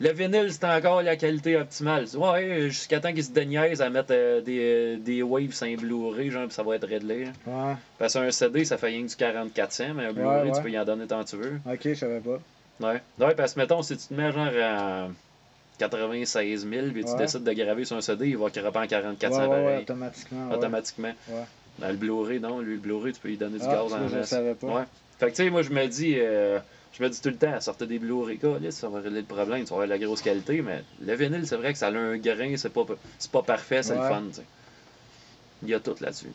[0.07, 2.05] le vinyle, c'est encore la qualité optimale.
[2.17, 6.31] Ouais, jusqu'à temps qu'ils se déniaisent à mettre euh, des, euh, des waves un Blu-ray,
[6.31, 7.29] genre, puis ça va être réglé.
[7.49, 7.77] hein.
[7.99, 10.79] Parce qu'un CD, ça fait rien que du 4400, mais un Blu-ray, tu peux y
[10.79, 11.61] en donner tant que tu veux.
[11.67, 12.39] ok, je savais pas.
[12.79, 13.01] Ouais.
[13.19, 15.09] Ouais, parce que mettons, si tu te mets genre à
[15.79, 17.17] 96 000 puis tu Ouais.
[17.19, 20.51] décides de graver sur un CD, il va craper en 4400 ouais, ouais, automatiquement.
[20.51, 21.13] automatiquement.
[21.29, 21.45] Ouais.
[21.79, 23.97] Dans le Blu-ray, non, lui, le Blu-ray, tu peux lui donner du Ah, gaz ça,
[23.97, 24.29] en masse.
[24.29, 24.67] savais pas.
[24.67, 24.83] Ouais.
[25.19, 26.59] Fait que tu sais, moi je me dis, euh,
[26.93, 29.61] je me dis tout le temps, sortez des Blu-ray, là, ça va régler le problème,
[29.65, 31.91] tu vas avoir de la grosse qualité, mais le vinyle, c'est vrai que ça a
[31.93, 32.87] un grain, c'est pas,
[33.19, 34.43] c'est pas parfait, c'est le fun, tu sais.
[35.63, 36.31] Il y a tout là-dessus.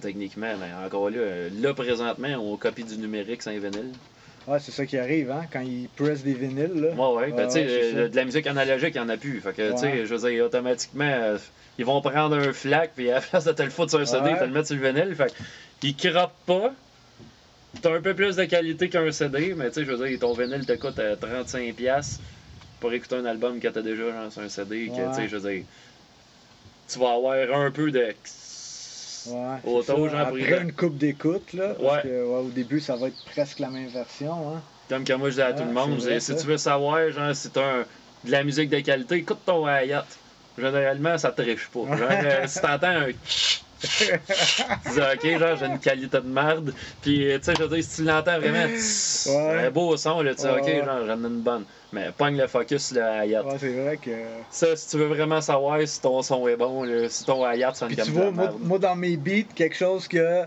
[0.00, 3.92] Techniquement, mais encore là, là présentement, on copie du numérique sans vinyle.
[4.48, 6.88] Ouais, c'est ça qui arrive, hein, quand ils pressent des vinyles, là.
[6.90, 7.32] Ouais, ouais.
[7.32, 9.40] Ben, tu sais, ouais, euh, de la musique analogique, il n'y en a plus.
[9.40, 11.38] Fait que, tu sais, je veux dire, automatiquement, euh,
[11.78, 14.04] ils vont prendre un flac, puis à la place de te le foutre sur un
[14.06, 14.38] CD, Ouais.
[14.38, 15.14] te le mettre sur le vinyle.
[15.14, 15.32] Fait
[15.80, 16.74] qu'ils croppent pas.
[17.80, 20.34] T'as un peu plus de qualité qu'un CD, mais tu sais, je veux dire, ton
[20.34, 22.20] vinyle te coûte euh, 35$
[22.80, 24.88] pour écouter un album que t'as déjà genre, sur un CD.
[24.88, 25.64] Que, tu sais, je veux dire,
[26.88, 28.12] tu vas avoir un peu de.
[29.24, 31.98] Ouais, c'est pour Après une coupe d'écoute, là, parce Ouais.
[31.98, 34.68] que ouais, au début, ça va être presque la même version, hein.
[34.88, 36.56] Comme que moi je dis à tout Ouais, le monde, c'est vrai, si tu veux
[36.58, 37.86] savoir genre si un-
[38.24, 40.06] de la musique de qualité, écoute ton Hayat.
[40.58, 41.88] Généralement ça te triche pas.
[41.96, 43.12] Genre euh, si t'entends un
[44.82, 46.74] tu dis ok genre j'ai une qualité de merde.
[47.00, 48.68] Puis tu sais je veux dire si tu l'entends vraiment
[49.48, 50.84] un beau son là, tu dis Ouais, ok ouais.
[50.84, 51.66] genre j'en ai une bonne.
[51.92, 53.44] Mais pogne le focus sur le Hayat.
[53.44, 54.42] Ouais, c'est vrai que.
[54.50, 57.74] Ça si tu veux vraiment savoir si ton son est bon, là, si ton Hayat
[57.74, 60.46] sonne Puis comme tu vois, moi, dans mes beats, quelque chose que,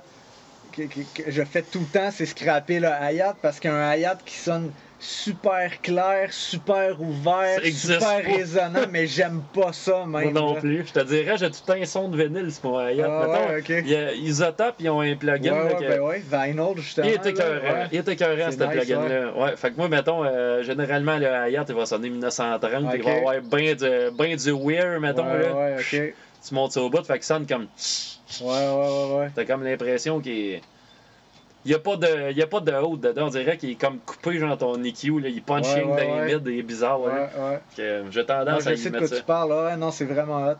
[0.71, 4.17] que, que- que je fais tout le temps, c'est scraper le hi-hat parce qu'un hi-hat
[4.25, 4.73] qui sonne
[5.05, 8.15] super clair, super ouvert, Ça super pas.
[8.17, 10.33] résonnant, mais j'aime pas ça Moi même.
[10.33, 10.59] non là.
[10.61, 10.85] plus.
[10.87, 13.05] Je te dirais, j'ai tout un son de vinyle sur mon Hayat.
[13.07, 13.69] Ah, Mettons, ouais, ok.
[13.69, 15.55] il y a Isotope, ils ont un Ouais, plugin.
[15.55, 17.07] là, ouais, que- ben ouais, Vinyl justement.
[17.07, 17.63] Il était écœurant.
[17.63, 17.87] ouais.
[17.91, 19.31] Il écœurant, C'est ce nice, plugin-là.
[19.37, 19.55] Ouais.
[19.55, 22.89] Fait que moi, mettons, euh, généralement, le Hayat, il va sonner 1930.
[22.89, 23.85] puis Il va avoir bien du,
[24.17, 25.25] ben du weird, mettons.
[25.25, 25.53] ouais, là.
[25.55, 25.93] ouais, ok.
[25.93, 26.13] Ouais,
[26.47, 27.67] Tu montes ça au bout, fait qu'il sonne comme.
[28.41, 29.29] ouais, ouais, ouais.
[29.35, 30.61] T'as comme l'impression qu'il est.
[31.65, 33.25] Il n'y a, pas de- il a pas de haut dedans.
[33.25, 35.19] On dirait qu'il est comme coupé, genre ton EQ.
[35.19, 35.29] Là.
[35.29, 36.27] Il punching Ouais, ouais, dans ouais.
[36.27, 36.43] les mid.
[36.47, 37.01] Il est bizarre.
[37.01, 37.59] Ouais, ouais.
[37.75, 39.17] Que, J'ai Moi, tendance à je y sais de quoi ça.
[39.17, 39.65] tu parles, là.
[39.65, 40.55] Ouais, non, c'est vraiment hot.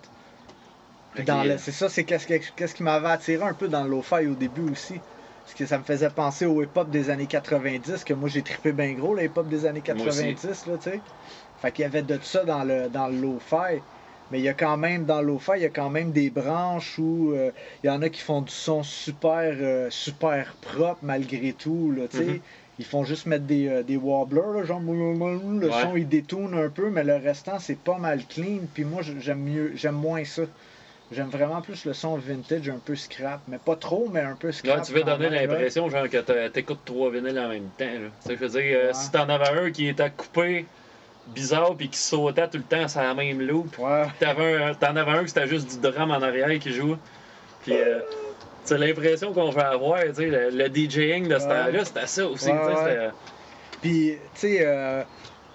[1.14, 3.53] Puis Fait dans qu'il- le- C'est ça, c'est qu'est-ce, que- qu'est-ce qui m'avait attiré un
[3.53, 4.99] peu dans le lo-fi au début aussi.
[5.45, 8.72] Parce que ça me faisait penser au hip-hop des années 90, que moi j'ai trippé
[8.72, 10.36] bien gros, le hip-hop des années Moi aussi.
[10.36, 11.02] 90, là, tu sais.
[11.61, 13.80] Fait qu'il y avait de ça dans le, dans le lo-fi.
[14.31, 16.30] Mais il y a quand même, dans le lo-fi, il y a quand même des
[16.30, 17.52] branches où euh,
[17.84, 22.03] il y en a qui font du son super, euh, super propre malgré tout, là.
[22.14, 22.39] Mhm.
[22.77, 25.81] Ils font juste mettre des, euh, des wobblers, là, genre le Ouais.
[25.81, 28.61] son il détourne un peu, mais le restant c'est pas mal clean.
[28.73, 30.41] Puis moi j'aime mieux, j'aime moins ça.
[31.11, 33.39] J'aime vraiment plus le son vintage, un peu scrap.
[33.47, 34.77] Mais pas trop, mais un peu scrap.
[34.77, 37.85] Là, tu veux donner même, l'impression genre que t'écoutes trois vinyles en même temps.
[37.85, 38.10] Là.
[38.27, 38.93] Je veux dire, Ouais.
[38.93, 40.65] si t'en avais un qui était coupé
[41.27, 44.06] bizarre puis qui sautait tout le temps sur la même loop, Ouais.
[44.19, 46.97] T'en avais un que c'était juste du drum en arrière qui joue.
[47.64, 47.99] Puis, euh,
[48.64, 51.49] c'est l'impression qu'on va avoir, tu sais, le, le DJing de ce Ouais.
[51.49, 53.10] temps-là, c'était ça aussi, Ouais,
[53.81, 55.03] Puis, tu sais, euh,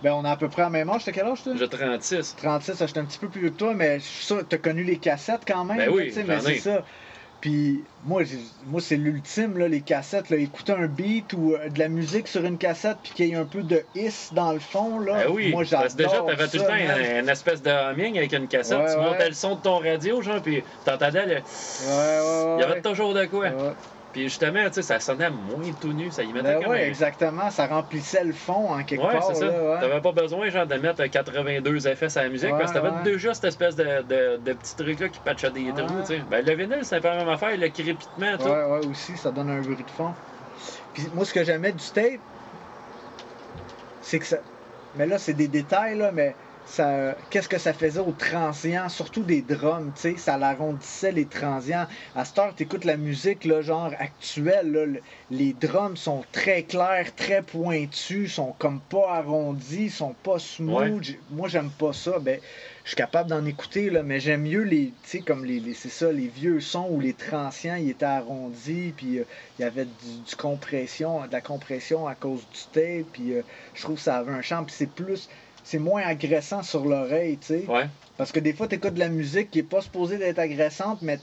[0.03, 1.05] ben, on est à peu près à même âge.
[1.05, 1.53] T'as quel âge, toi?
[1.57, 2.37] J'ai 36.
[2.37, 4.59] 36, ça, j'étais un petit peu plus vieux que toi, mais je suis sûr, t'as
[4.59, 5.77] connu les cassettes quand même.
[5.79, 6.85] Ben oui, mais c'est ça.
[7.41, 8.23] Puis moi,
[8.67, 10.31] moi c'est l'ultime, là, les cassettes.
[10.31, 13.33] Là, écouter un beat ou euh, de la musique sur une cassette, puis qu'il y
[13.33, 14.99] ait un peu de hiss dans le fond.
[14.99, 15.25] Là.
[15.25, 17.71] Ben oui, moi, j'adore parce que déjà, t'avais tout le temps une, une espèce de
[17.71, 18.79] humming avec une cassette.
[18.79, 19.05] Ouais, tu ouais.
[19.05, 21.35] montais le son de ton radio, genre, puis t'entendais le.
[21.35, 22.57] Ouais, ouais, ouais.
[22.59, 23.49] Il y avait toujours de quoi.
[24.13, 26.83] Puis justement, tu sais, ça sonnait moins tout nu, ça y mettait Ben comme ouais,
[26.85, 27.49] un- exactement.
[27.51, 29.23] Ça remplissait le fond en quelque Ouais, part.
[29.25, 29.47] c'est ça.
[29.47, 29.81] ouais.
[29.81, 33.03] T'avais pas besoin genre de mettre 82 effets sur la musique Ouais, parce que t'avais
[33.05, 36.23] déjà cette espèce de, de, de petit truc là qui patchait des trous, tu sais.
[36.29, 38.45] Ben le vinyle, c'est pas la même affaire, le crépitement, tout.
[38.49, 40.13] Ouais, ouais, aussi, ça donne un bruit de fond.
[40.93, 42.21] Puis moi, ce que j'aimais du tape,
[44.03, 44.39] c'est que ça.
[44.97, 46.35] Mais là, c'est des détails, là, mais
[46.65, 47.17] ça.
[47.31, 51.87] Qu'est-ce que ça faisait aux transients, surtout des drums, tu sais, ça l'arrondissait les transients.
[52.15, 56.65] À cette heure, t'écoutes la musique, là, genre actuelle, là, le- les drums sont très
[56.65, 61.09] clairs, très pointus, sont comme pas arrondis, sont pas smooth.
[61.09, 61.21] Ouais.
[61.31, 62.19] Moi, j'aime pas ça.
[62.21, 62.41] Ben,
[62.85, 65.75] je suis capable d'en écouter, là, mais j'aime mieux les, tu sais, comme les, les-
[65.75, 69.25] c'est ça, les vieux sons où les transients, ils étaient arrondis, puis euh,
[69.59, 73.43] il y avait du, du compression, de la compression à cause du tape, puis euh,
[73.75, 75.29] je trouve que ça avait un champ, puis c'est plus,
[75.63, 77.65] c'est moins agressant sur l'oreille, tu sais.
[77.69, 77.87] Ouais.
[78.17, 80.99] Parce que des fois, tu écoutes de la musique qui est pas supposée d'être agressante,
[81.03, 81.19] mais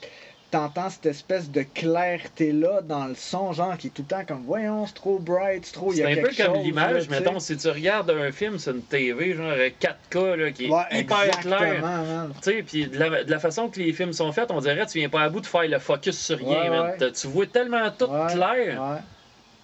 [0.49, 4.43] t'entends cette espèce de clarté-là dans le son, genre qui est tout le temps comme,
[4.45, 8.09] voyons, c'est trop bright, c'est trop, C'est un peu comme l'image, mettons, si tu regardes
[8.09, 11.81] un film sur une TV, genre 4K, là, qui est Ouais, hyper clair.
[11.81, 12.33] man.
[12.41, 14.85] Tu sais, puis de la, de la façon que les films sont faits, on dirait
[14.85, 17.45] que tu viens pas à bout de faire le focus sur rien, Ouais, Tu vois
[17.47, 18.99] tellement tout clair Ouais.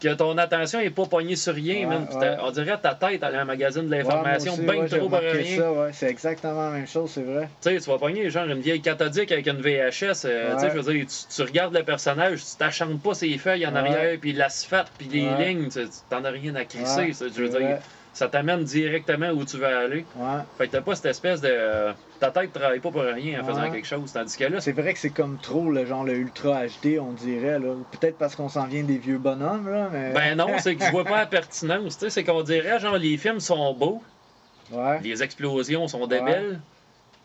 [0.03, 2.05] Que ton attention est pas pognée sur rien, Ouais, man.
[2.07, 2.35] Puis ouais.
[2.41, 5.31] On dirait que ta tête a un magazine de l'information bien ouais, trop pour remarqué
[5.31, 5.89] rien.
[5.93, 7.49] c'est exactement la même chose, c'est vrai.
[7.61, 10.25] Tu sais, tu vas pogner genre une vieille cathodique avec une VHS.
[10.25, 10.55] euh, Ouais.
[10.55, 13.65] Tu sais, je veux dire, tu, tu regardes le personnage, tu t'achantes pas ses feuilles
[13.65, 17.11] en arrière, puis l'asphalte, puis les lignes, tu t'en as rien à crisser.
[17.13, 17.77] Je veux dire.
[18.13, 20.05] Ça t'amène directement où tu veux aller.
[20.15, 20.39] Ouais.
[20.57, 21.49] Fait que t'as pas cette espèce de.
[21.51, 24.13] euh, ta tête travaille pas pour rien en faisant quelque chose.
[24.13, 27.11] Tandis que là, C'est vrai que c'est comme trop le genre le ultra HD, on
[27.11, 27.73] dirait là.
[27.91, 30.11] Peut-être parce qu'on s'en vient des vieux bonhommes là, mais.
[30.13, 31.97] Ben non, c'est que je vois pas la pertinence.
[32.07, 34.01] C'est qu'on dirait, genre, les films sont beaux,
[34.71, 34.99] Ouais.
[35.03, 36.59] les explosions sont débiles,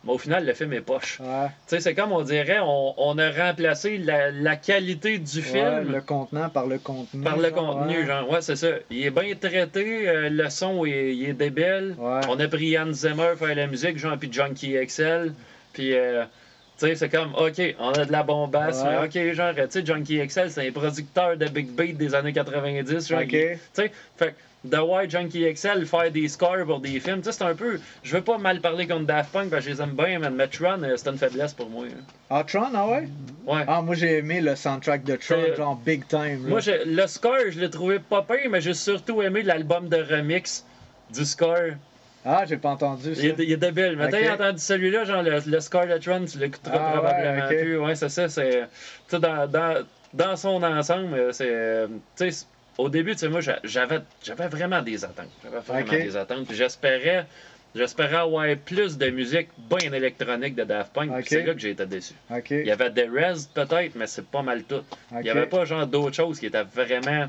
[0.04, 1.18] mais au final, le film est poche.
[1.20, 1.46] Ouais.
[1.46, 5.42] Tu sais, c'est comme on dirait, on, on a remplacé la, la qualité du Ouais,
[5.44, 7.22] film le contenant par le contenu.
[7.24, 7.98] par le contenu.
[7.98, 8.06] ouais.
[8.06, 8.68] Genre, ouais, c'est ça.
[8.90, 11.94] Il est bien traité, euh, le son est, il est débile.
[11.98, 12.20] Ouais.
[12.28, 15.32] On a pris Hans Zimmer faire la musique, genre, puis Junkie XL.
[15.72, 16.24] Puis, euh,
[16.78, 18.84] tu sais, c'est comme, OK, on a de la bombasse.
[18.84, 22.32] Mais OK, genre, tu sais, Junkie XL, c'est un producteur de Big Beat des années
[22.32, 23.08] 90.
[23.08, 27.18] Genre, tu sais, fait que de voir Junkie XL faire des scores pour des films,
[27.18, 27.78] tu sais, c'est un peu.
[28.02, 30.30] Je veux pas mal parler contre Daft Punk parce que je les aime bien, mais
[30.30, 31.84] Metron, euh, c'est une faiblesse pour moi.
[31.86, 32.00] hein.
[32.30, 33.08] Ah, Tron, ah ouais?
[33.46, 33.64] Ouais.
[33.66, 36.44] Ah, moi j'ai aimé le soundtrack de Tron, C'est- genre big time.
[36.44, 36.50] là.
[36.50, 39.96] Moi, je- le score, je l'ai trouvé pas pire, mais j'ai surtout aimé l'album de
[39.96, 40.64] remix
[41.10, 41.56] du score.
[42.24, 43.22] Ah, j'ai pas entendu ça.
[43.22, 43.94] Il est, il est débile.
[43.96, 44.10] Mais Ok.
[44.10, 47.56] t'as entendu celui-là, genre le, le score de Tron, tu l'écouteras Ah, ouais, probablement ok.
[47.56, 47.78] plus.
[47.78, 48.28] Ouais, c'est ça.
[48.28, 51.48] C'est, tu sais, dans, dans, dans son ensemble, euh, c'est.
[51.50, 52.46] euh, Tu sais,
[52.78, 55.30] au début, tu sais, moi, j'a- j'avais, j'avais vraiment des attentes.
[55.42, 56.46] J'avais vraiment des attentes.
[56.46, 57.26] Puis j'espérais.
[57.74, 61.10] J'espérais avoir plus de musique bien électronique de Daft Punk.
[61.28, 62.14] c'est là que j'ai été déçu.
[62.62, 64.82] Il y avait des Rez peut-être, mais c'est pas mal tout.
[65.20, 67.28] Il y avait pas genre d'autres choses qui étaient vraiment.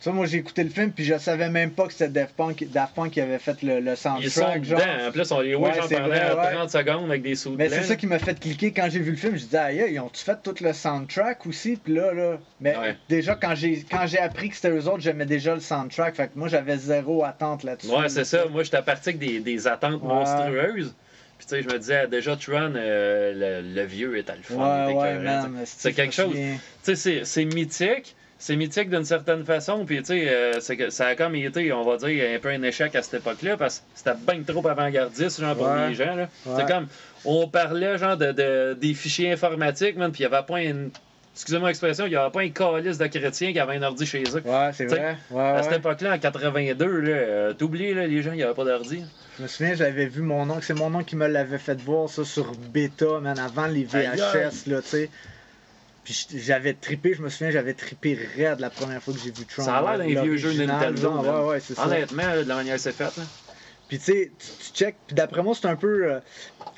[0.00, 2.64] Ça, moi j'ai écouté le film, puis je savais même pas que c'était Daft Punk,
[2.70, 4.62] Daft Punk qui avait fait le, le Ils sont soundtrack.
[4.62, 4.78] dedans.
[4.78, 5.08] genre.
[5.08, 6.54] En plus, on les Ouais, genre pendant vrai, ouais.
[6.54, 9.10] 30 secondes avec des sous Mais c'est ça qui m'a fait cliquer quand j'ai vu
[9.10, 9.32] le film.
[9.36, 11.76] Je disais, aïe, ils ont-tu fait tout le soundtrack aussi?
[11.82, 12.38] Puis là, là.
[12.60, 12.96] Mais Ouais.
[13.08, 16.14] déjà, quand j'ai quand j'ai appris que c'était eux autres, j'aimais déjà le soundtrack.
[16.14, 17.90] Fait que moi, j'avais zéro attente là-dessus.
[17.90, 18.46] Ouais, c'est ça.
[18.46, 20.94] Moi, j'étais parti avec des, des attentes monstrueuses.
[21.38, 25.26] Puis, tu sais, je me disais, déjà, Tron, euh, le, le vieux le écœurant, tu
[25.26, 25.48] sais.
[25.48, 25.62] man.
[25.64, 26.34] C'est quelque chose.
[26.34, 28.14] Tu sais, c'est- c'est mythique.
[28.40, 29.84] C'est mythique d'une certaine façon.
[29.84, 32.94] Puis, tu sais, euh, ça a comme été, on va dire, un peu un échec
[32.94, 36.14] à cette époque-là parce que c'était bien trop avant-gardiste, genre, pour les gens.
[36.14, 36.28] là.
[36.46, 36.52] Ouais.
[36.56, 36.86] C'est comme,
[37.24, 40.90] on parlait, genre, de, de- des fichiers informatiques, man, puis il n'y avait pas une.
[41.34, 44.22] Excusez-moi l'expression, il n'y avait pas un calice de chrétiens qui avait un ordi chez
[44.34, 44.42] eux.
[44.44, 45.16] Ouais, c'est T'sais, vrai.
[45.30, 48.54] Ouais, À cette époque-là, en 82, là, euh, t'oublies, là, les gens, il n'y avait
[48.54, 49.04] pas d'ordi.
[49.36, 50.62] Je me souviens, j'avais vu mon oncle.
[50.64, 53.84] C'est mon oncle qui me l'avait fait voir ça sur bêta, man, avant les.
[53.84, 55.10] VHS, là, tu sais.
[56.08, 59.44] Puis j'avais trippé, je me souviens, j'avais trippé raide la première fois que j'ai vu
[59.44, 59.62] Tron.
[59.62, 61.22] Ça a l'air d'un vieux jeu Nintendo, genre.
[61.22, 61.86] Ouais, ouais, c'est ça.
[61.86, 63.24] Honnêtement, là, de la manière c'est fait, là.
[63.88, 66.20] Puis tu sais, tu tu check, puis d'après moi, c'est un peu euh,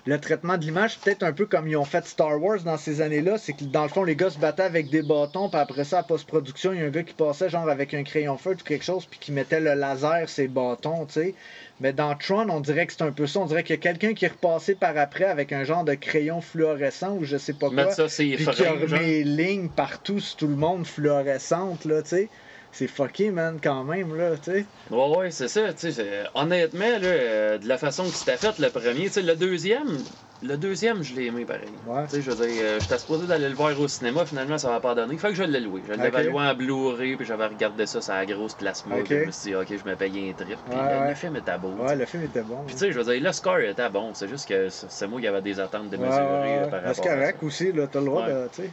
[0.04, 3.02] le traitement de l'image, peut-être un peu comme ils ont fait Star Wars dans ces
[3.02, 5.84] années-là, c'est que dans le fond, les gars se battaient avec des bâtons, puis après
[5.84, 8.64] ça, à post-production, il y a un gars qui passait genre avec un crayon feutre
[8.64, 11.34] ou quelque chose, puis qui mettait le laser, ses bâtons, tu sais.
[11.80, 13.40] Mais dans Tron, on dirait que c'est un peu ça.
[13.40, 15.94] On dirait qu'il y a quelqu'un qui est repassé par après avec un genre de
[15.94, 17.76] crayon fluorescent ou je sais pas quoi.
[17.76, 21.86] Mettre ça, c'est Puis qui a remis les lignes partout sur tout le monde fluorescentes,
[21.86, 22.28] là, tu sais.
[22.72, 24.64] C'est fucké, man, quand même, là, tu sais.
[24.90, 25.72] Ouais, ouais, c'est ça.
[25.72, 29.22] tu sais, Honnêtement, là, euh, de la façon que c'était fait, le premier, tu sais,
[29.22, 29.98] le deuxième,
[30.42, 31.64] le deuxième, je l'ai aimé pareil.
[31.86, 32.04] Ouais.
[32.08, 34.68] Tu sais, je veux dire, euh, j'étais supposé d'aller le voir au cinéma, finalement, ça
[34.70, 35.18] m'a pas donné.
[35.18, 35.82] Fait que je l'ai loué.
[35.86, 36.32] Je l'avais Ok.
[36.32, 38.94] loué en Blu-ray, puis j'avais regardé ça sur la grosse plasma.
[38.96, 39.04] Ok.
[39.04, 40.56] puis Je me suis dit, ok, je me payais un trip.
[40.70, 41.70] Puis Ouais, le, film était beau.
[41.72, 42.62] Ouais, le film était bon.
[42.66, 44.12] Puis tu sais, je veux dire, le score était bon.
[44.14, 46.70] C'est juste que c'est moi qui avais des attentes démesurées ouais.
[46.70, 47.46] par rapport C'est à correct ça.
[47.46, 48.70] aussi, là, t'as le droit de, tu sais.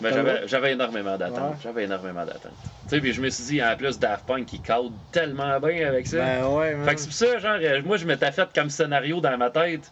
[0.00, 1.52] Mais T'as j'avais énormément d'attentes.
[1.52, 1.56] Ouais.
[1.62, 2.52] J'avais énormément d'attentes.
[2.88, 5.88] Tu sais, puis je me suis dit, en plus, Daft Punk, qui cadre tellement bien
[5.88, 6.18] avec ça.
[6.18, 6.86] Ben ouais, man.
[6.86, 9.50] Fait que c'est pour ça, genre, euh, moi, je m'étais fait comme scénario dans ma
[9.50, 9.90] tête.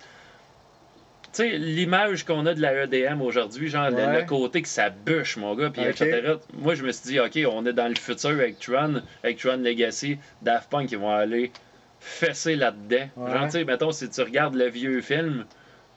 [1.32, 4.20] Tu sais, l'image qu'on a de la EDM aujourd'hui, genre, le- Ouais.
[4.20, 6.35] le, côté que ça bûche, mon gars, puis etc.
[6.52, 9.56] Moi, je me suis dit, OK, on est dans le futur avec Tron, avec Tron
[9.56, 11.51] Legacy, Daft Punk, ils vont aller
[11.98, 13.09] fesser là-dedans.
[13.16, 13.32] Ouais.
[13.32, 15.47] Genre, tu sais, mettons, si tu regardes le vieux film,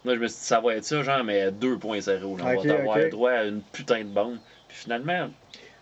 [0.08, 2.20] moi, je me suis dit, ça va être ça, genre, mais 2.0.
[2.20, 4.38] genre, Ok, on va avoir droit à une putain de bombe.
[4.70, 5.30] Puis finalement,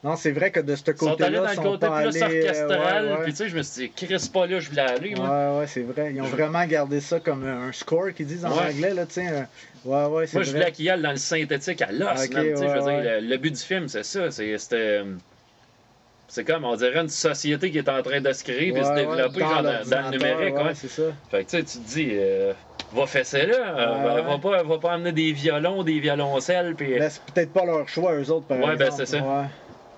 [0.04, 2.22] Non, c'est vrai que de ce ils sont allés côté-là, dans le côté plus allés,
[2.22, 3.24] euh, orchestral, ouais, ouais.
[3.24, 5.30] puis tu sais, je me suis dit, Chris, pas là, je voulais aller, moi.
[5.54, 6.12] Ouais, ouais, c'est vrai.
[6.14, 8.72] Ils ont Je- vraiment gardé ça comme un score qu'ils disent en Ouais.
[8.74, 9.28] anglais, là, tu sais.
[9.28, 9.48] un-
[9.86, 12.34] Ouais, ouais, c'est Moi, je voulais qu'il y aille dans le synthétique à l'os, Ok,
[12.34, 14.32] man, tu sais, je veux dire, le, le but du film, c'est ça.
[14.32, 15.02] c'est- C'était.
[16.28, 18.94] C'est comme, on dirait, une société qui est en train de se créer et se
[18.96, 20.56] développer genre, dans, le numérique.
[20.56, 20.74] ouais, ouais.
[20.76, 21.04] c'est ça.
[21.30, 22.54] Fait que tu sais, tu te dis, euh,
[22.96, 26.96] va fesser là, euh, Ouais, va, pas, va pas amener des violons, des violoncelles, puis.
[26.98, 28.94] Mais c'est peut-être pas leur choix, eux autres, par Ouais, ben, exemple.
[29.06, 29.24] c'est ça.
[29.24, 29.46] Ouais.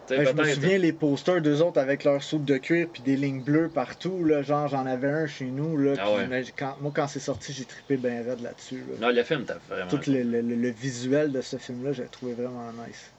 [0.09, 3.17] Ben, je me souviens les posters d'eux autres avec leur soupe de cuir puis des
[3.17, 4.23] lignes bleues partout.
[4.23, 5.75] Là, genre, j'en avais un chez nous.
[5.75, 6.43] Là, Ah ouais.
[6.57, 8.83] quand- moi, quand c'est sorti, j'ai trippé bien raide là-dessus.
[8.89, 9.07] là.
[9.07, 9.89] Non, le film, t'as vraiment.
[9.89, 13.11] Tout le, le- le- le visuel de ce film-là, j'ai trouvé vraiment nice.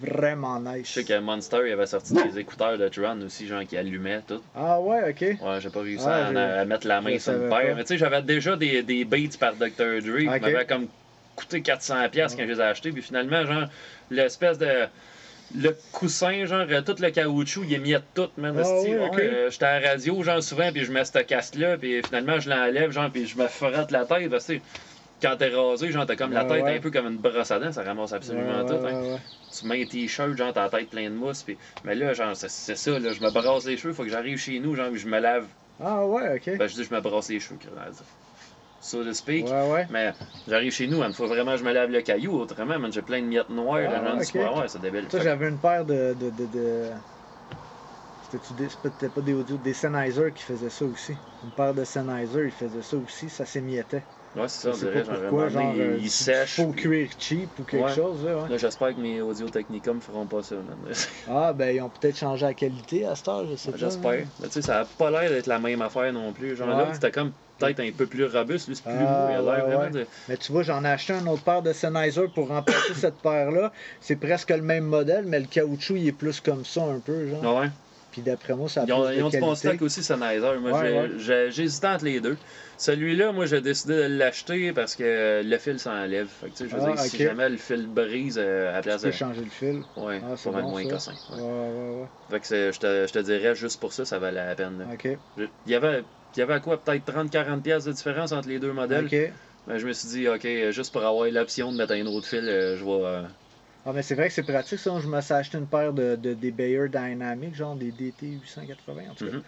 [0.00, 0.88] Vraiment nice.
[0.88, 4.22] Je sais que Monster, il avait sorti des écouteurs de Tron aussi, genre qui allumaient
[4.26, 4.42] tout.
[4.54, 5.20] Ah ouais, ok.
[5.40, 7.50] Ouais, j'ai pas réussi Ah, à, mettre la main sur une paire.
[7.50, 7.74] pas.
[7.74, 10.00] Mais tu sais, j'avais déjà des, des beats par Dr.
[10.02, 10.40] Dre qui Ok.
[10.40, 10.86] m'avaient comme
[11.36, 12.92] coûté 400$ piastres quand je les ai achetés.
[12.92, 13.68] Puis finalement, genre,
[14.10, 14.86] l'espèce de.
[15.56, 18.54] Le coussin, genre, euh, tout le caoutchouc, il à tout, man.
[18.58, 18.88] Ah esti.
[18.90, 19.18] ouais, Ouais, ok.
[19.18, 22.50] euh, J'étais à la radio, genre, souvent, puis je mets ce casque-là, puis finalement, je
[22.50, 24.54] l'enlève, genre, puis je me frotte la tête, parce que
[25.20, 27.72] quand t'es rasé, genre, t'as comme la tête un peu comme une brosse à dents,
[27.72, 28.74] ça ramasse absolument tout.
[28.84, 29.18] hein.
[29.50, 31.44] Tu mets un t-shirt, genre, t'as la tête pleine de mousse.
[31.84, 34.60] Mais là, genre, c'est- ça, là, je me brasse les cheveux, faut que j'arrive chez
[34.60, 35.48] nous, genre, je me lave
[35.80, 36.58] Ah ouais, ok.
[36.58, 37.58] ben, je dis, je me brasse les cheveux.
[38.80, 39.44] So to speak.
[39.44, 39.86] Ouais, ouais.
[39.90, 40.14] Mais
[40.46, 42.32] j'arrive chez nous, il faut vraiment que je me lave le caillou.
[42.38, 43.80] Autrement, j'ai plein de miettes noires.
[43.88, 44.20] Ah, là, genre, ok.
[44.20, 44.56] du soir.
[44.56, 45.08] ouais, c'est débile.
[45.10, 46.14] Fait- j'avais une paire de.
[46.14, 46.92] de, de, de...
[48.30, 51.16] C'était pas des audios, des Sennheiser qui faisaient ça aussi.
[51.42, 54.06] Une paire de Sennheiser, ils faisaient ça aussi, ça s'émiettait.
[54.36, 55.02] Ouais, c'est ça, on dirait.
[55.02, 56.54] pas Genre, pourquoi, genre, euh, il, il du sèche.
[56.56, 57.94] faux puis- cuir cheap ou quelque Ouais.
[57.94, 58.48] chose, là, ouais.
[58.48, 60.76] Là, j'espère que mes audio technicum feront pas ça, man.
[61.28, 63.76] Ah, ben, ils ont peut-être changé la qualité à cette heure, je sais pas.
[63.78, 64.24] J'espère.
[64.40, 66.56] Mais tu sais, ça a pas l'air d'être la même affaire non plus.
[66.56, 68.68] Genre là, c'était comme peut-être un peu plus robuste.
[68.68, 69.32] Lui, c'est plus Ah, mou.
[69.32, 69.90] Il a l'air ouais, vraiment ouais.
[69.90, 70.06] de.
[70.28, 73.72] Mais tu vois, j'en ai acheté une autre paire de Sennheiser pour remplacer cette paire-là.
[74.00, 77.26] C'est presque le même modèle, mais le caoutchouc, il est plus comme ça un peu,
[77.28, 77.40] genre.
[77.44, 77.68] Ah ouais?
[78.18, 80.58] Puis d'après moi, ça a Ils ont, ils ont stock aussi, Sennheiser.
[80.58, 81.50] Moi, Ouais, ouais.
[81.50, 82.36] j'hésitais entre les deux.
[82.76, 86.26] Celui-là, moi, j'ai décidé de l'acheter parce que le fil s'enlève.
[86.26, 88.72] Fait que, tu sais, je veux Ah, dire, si jamais le fil brise euh, à
[88.72, 89.12] la Tu place peux de.
[89.12, 89.84] changer le fil.
[89.94, 91.12] Ouais, Ah, c'est pas mal bon, moins cossin.
[91.30, 91.42] Ouais, Ouais.
[91.44, 92.08] ouais, ouais.
[92.28, 94.78] Fait que je te, je te dirais, juste pour ça, ça valait la peine.
[94.78, 94.86] là.
[94.92, 95.06] Ok.
[95.36, 96.02] Je- Il y avait.
[96.34, 99.04] Il y avait quoi, peut-être 30-40$ piastres de différence entre les deux modèles.
[99.06, 99.14] Ok.
[99.68, 102.40] Mais je me suis dit, ok, juste pour avoir l'option de mettre un autre fil,
[102.48, 103.28] euh, je vais.
[103.88, 104.98] Ah, mais c'est vrai que c'est pratique, ça.
[105.00, 109.10] Je me suis acheté une paire de, de- des Bayer Dynamic, genre des DT 880,
[109.10, 109.36] en tout cas.
[109.38, 109.42] Mhm.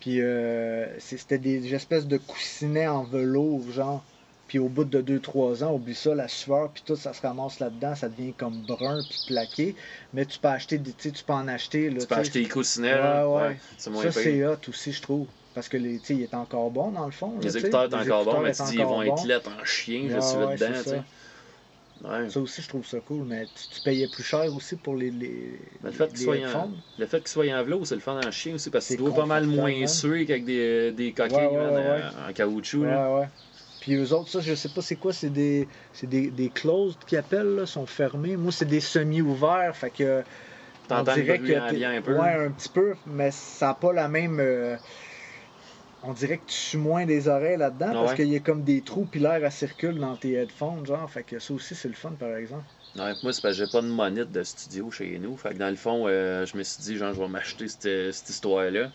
[0.00, 4.06] Puis euh, c'était des espèces de coussinets en velours, genre.
[4.46, 7.58] Puis au bout de 2-3 ans, oublie ça, la sueur, puis tout, ça se ramasse
[7.58, 9.76] là-dedans, ça devient comme brun, puis plaqué.
[10.12, 11.90] Mais tu peux acheter, des- tu peux en acheter.
[11.90, 13.28] Là, Tu peux acheter les coussinets, là.
[13.28, 13.58] ouais.
[13.94, 15.28] Ça, c'est hot aussi, je trouve.
[15.54, 17.38] Parce que les, tu sais, il est encore bon dans le fond.
[17.38, 20.06] là, Les écouteurs sont encore bons, mais tu dis, ils vont être lettres en chien,
[20.08, 21.02] je Ouais, suis dedans, tu sais.
[22.04, 22.28] Ouais.
[22.28, 25.10] Ça aussi, je trouve ça cool, mais tu, tu payais plus cher aussi pour les,
[25.10, 27.94] les, Mais le fait les qu'il soit, en, le fait qu'il soit en velours, c'est
[27.94, 29.86] le fun en chien aussi, parce que C'est tu dois pas mal moins hein.
[29.86, 32.84] suer qu'avec des, des coquilles Ouais, ouais, euh, en caoutchouc.
[32.84, 33.14] Là.
[33.20, 33.28] ouais.
[33.80, 36.98] Puis eux autres, ça, je sais pas c'est quoi, c'est des, c'est des, des closed
[37.06, 38.36] qu'ils appellent, là, sont fermés.
[38.36, 40.22] Moi, c'est des semi-ouverts, fait que.
[40.88, 42.14] T'entends le bruit que ambiant un peu.
[42.14, 44.38] Ouais, un petit peu, mais ça n'a pas la même.
[44.38, 44.76] euh,
[46.06, 48.14] On dirait que tu sues moins des oreilles là-dedans Ah parce ouais.
[48.14, 51.10] qu'il y a comme des trous, puis l'air circule dans tes headphones, genre.
[51.10, 52.66] Fait que ça aussi, c'est le fun, par exemple.
[52.96, 55.36] Ouais, moi, c'est parce que j'ai pas de monite de studio chez nous.
[55.36, 58.12] Fait que dans le fond, euh, je me suis dit, genre, je vais m'acheter cette,
[58.12, 58.94] cette histoire-là.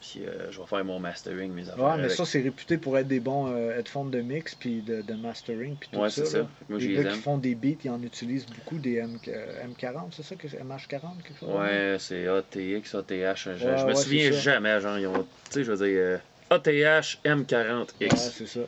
[0.00, 1.84] Puis euh, je vais faire mon mastering, mes affaires.
[1.84, 2.16] Ouais, mais avec.
[2.16, 5.76] ça, c'est réputé pour être des bons euh, headphones de mix, puis de, de mastering,
[5.76, 6.24] puis tout Ouais, ça.
[6.24, 6.48] c'est ça.
[6.68, 9.66] Moi, les gars les qui font des beats, ils en utilisent beaucoup, des M, euh,
[9.66, 11.48] M40, c'est ça, que c'est MH40, quelque chose?
[11.48, 13.56] Ouais, c'est ATX, ATH.
[13.56, 15.22] Je, me souviens jamais, genre, ils ont.
[15.22, 15.98] Tu sais, je veux dire.
[16.00, 16.18] euh,
[16.50, 18.00] ATH M40X.
[18.00, 18.60] Ouais, c'est ça.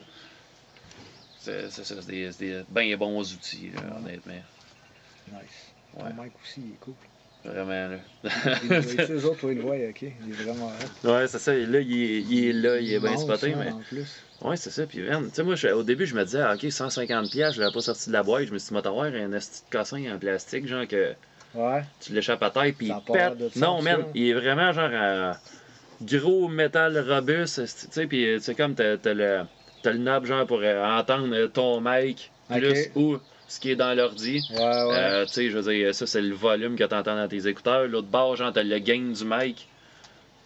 [1.39, 4.35] c'est ça, c'est des, bien bons outils, là, honnêtement.
[5.28, 5.73] Nice.
[5.97, 6.94] Ton mic aussi, il est cool.
[7.44, 7.96] Vraiment, là.
[8.62, 10.02] Il est- eux autres, toi, ils le voient, ok.
[10.02, 11.08] Il est vraiment hot.
[11.10, 11.54] ouais, c'est ça.
[11.54, 13.72] Là, il est, il est là, il est bien spoté, mais.
[13.72, 14.20] En plus.
[14.42, 14.86] Ouais, c'est ça.
[14.86, 17.56] Puis, man, tu sais, moi, je- au début, je me disais, ah, ok, 150$, piastres,
[17.56, 18.44] je l'avais pas sorti de la boîte.
[18.46, 21.14] Je me suis dit, t'avoir un esti de cossin en plastique, genre que
[21.54, 21.82] Ouais.
[21.98, 23.56] tu l'échappes à terre, puis il pète.
[23.56, 23.82] Non, ça.
[23.82, 25.38] man, il est vraiment genre un
[26.02, 29.42] gros métal robuste, tu sais, puis euh, c'est comme t'as le,
[29.82, 32.92] t'as le knob, genre, pour euh, entendre euh, ton mic, plus Ok.
[32.96, 33.18] ou
[33.51, 34.40] ce qui est dans l'ordi.
[34.51, 34.64] Ouais, ouais.
[34.64, 37.86] Euh, tu sais, je veux dire, ça, c'est le volume que t'entends dans tes écouteurs.
[37.89, 39.66] L'autre bord, genre, t'as le gain du mic,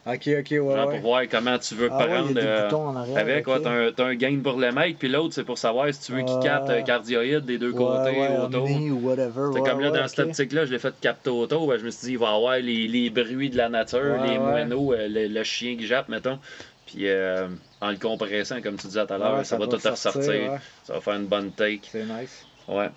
[0.06, 0.58] ok, ok, ouais.
[0.58, 0.92] genre, ouais.
[0.92, 2.32] pour voir comment tu veux Ah prendre.
[2.36, 3.18] euh, boutons en arrière.
[3.18, 3.54] avec, ok.
[3.56, 6.22] ouais, t'as un, gain pour le mic, puis l'autre, c'est pour savoir si tu veux
[6.22, 6.42] qu'il Ah.
[6.42, 8.64] capte euh, cardioïde des deux côtés, autour.
[8.64, 9.50] omni ou whatever.
[9.52, 11.66] C'est comme là, dans cette optique-là, je l'ai fait capter auto.
[11.66, 14.22] ben, je me suis dit, il va y avoir les, les bruits de la nature,
[14.26, 16.38] les moineaux, le, le chien qui jappe, mettons.
[16.86, 17.48] Puis euh,
[17.80, 20.52] en le compressant, comme tu disais tout à l'heure, ça, va tout sortir, ressortir.
[20.52, 20.58] ouais.
[20.84, 21.80] Ça va faire une bonne take.
[21.90, 22.46] C'est nice.
[22.68, 22.90] Ouais.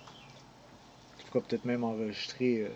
[1.18, 2.68] Tu pourras peut-être même enregistrer euh,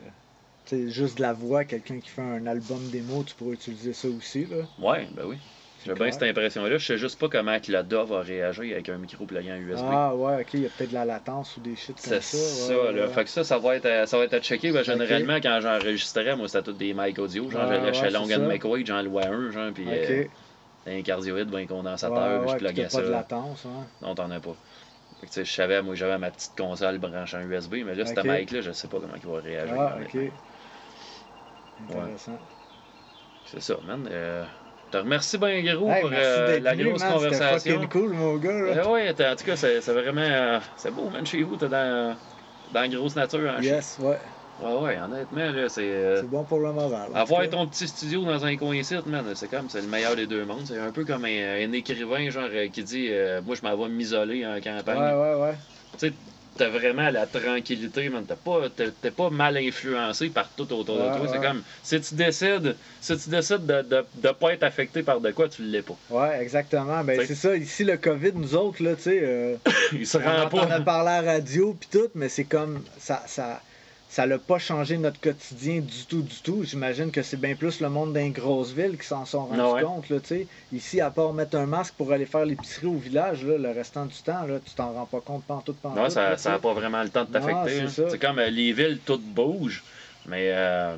[0.66, 3.92] tu sais, juste de la voix, quelqu'un qui fait un album démo, tu pourrais utiliser
[3.92, 4.46] ça aussi.
[4.46, 4.66] Là.
[4.78, 5.36] Ouais, ben oui.
[5.84, 6.78] J'ai bien cette impression-là.
[6.78, 9.82] Je sais juste pas comment que la DA va réagir avec un micro plugin USB.
[9.88, 12.20] Ah ouais, ok, il y a peut-être de la latence ou des shit comme C'est
[12.20, 12.36] ça.
[12.68, 13.06] ça, ouais, là.
[13.08, 13.12] ouais.
[13.12, 14.70] Fait que ça, ça va être à, ça va être à checker.
[14.70, 17.50] Ben, généralement, quand j'enregistrais, moi, c'était tous des mics audio.
[17.50, 18.38] Genre, Ouais, j'allais chez c'est Long and ça.
[18.38, 19.92] McQuaid, j'en louais un, genre, puis Ok.
[19.92, 20.24] euh,
[20.86, 22.98] un cardioïde, ben, un condensateur, puis je pluguais ça.
[22.98, 23.66] pas de latence.
[23.66, 23.86] Hein.
[24.02, 24.56] Non, t'en as pas.
[25.22, 28.16] Je savais, moi, j'avais ma petite console branchée en USB, mais là, Ok.
[28.16, 29.74] ce mic-là, je sais pas comment il va réagir.
[29.78, 30.16] Ah, ok.
[31.88, 32.38] Intéressant.
[33.44, 34.08] C'est ça, man.
[34.10, 34.44] Euh,
[34.90, 37.74] te remercie bien gros Hey, pour euh, la venu, grosse man, c'était conversation.
[37.74, 38.50] fucking cool, mon gars.
[38.50, 40.20] Euh, ouais, en tout cas, c'est c'est vraiment.
[40.20, 41.56] euh, c'est beau, man, chez vous.
[41.56, 42.16] T'es dans,
[42.70, 43.50] dans la grosse nature.
[43.50, 44.20] Hein, Yes, ouais.
[44.58, 45.80] Ouais, ouais, honnêtement, là, c'est.
[45.82, 47.10] euh, C'est bon pour le moral.
[47.14, 50.26] avoir ton petit studio dans un coin ici, man, c'est comme, c'est le meilleur des
[50.26, 50.66] deux mondes.
[50.66, 51.28] C'est un peu comme un,
[51.66, 54.98] un écrivain, genre, euh, qui dit euh, Moi, je m'en vais m'isoler en campagne.
[54.98, 55.54] Ouais, ouais, ouais.
[55.98, 56.12] Tu sais,
[56.56, 58.24] t'as vraiment la tranquillité, man.
[58.26, 58.68] T'es pas,
[59.16, 61.28] pas mal influencé par tout autour de Ouais, toi.
[61.32, 65.20] C'est comme, si tu décides, si tu décides de, de, de pas être affecté par
[65.20, 65.98] de quoi, tu l'es pas.
[66.10, 67.02] Ouais, exactement.
[67.04, 67.56] Ben, c'est ça.
[67.56, 69.56] Ici, le COVID, nous autres, là, tu sais, euh,
[69.92, 70.80] Il se on rend pas.
[70.82, 73.62] parler à la radio puis tout, mais c'est comme ça, ça,
[74.12, 76.64] ça l'a pas changé notre quotidien du tout, du tout.
[76.64, 79.82] J'imagine que c'est bien plus le monde d'une grosse ville qui s'en sont rendus ouais.
[79.82, 80.18] compte, là.
[80.70, 84.04] Ici, à part mettre un masque pour aller faire l'épicerie au village, là, le restant
[84.04, 85.96] du temps, là, tu t'en rends pas compte pantoute, pantoute.
[85.96, 87.88] Non, là, ça n'a pas vraiment le temps de Non, t'affecter.
[87.88, 88.18] c'est hein.
[88.20, 89.82] comme euh, les villes, toutes bougent.
[90.26, 90.94] Mais euh,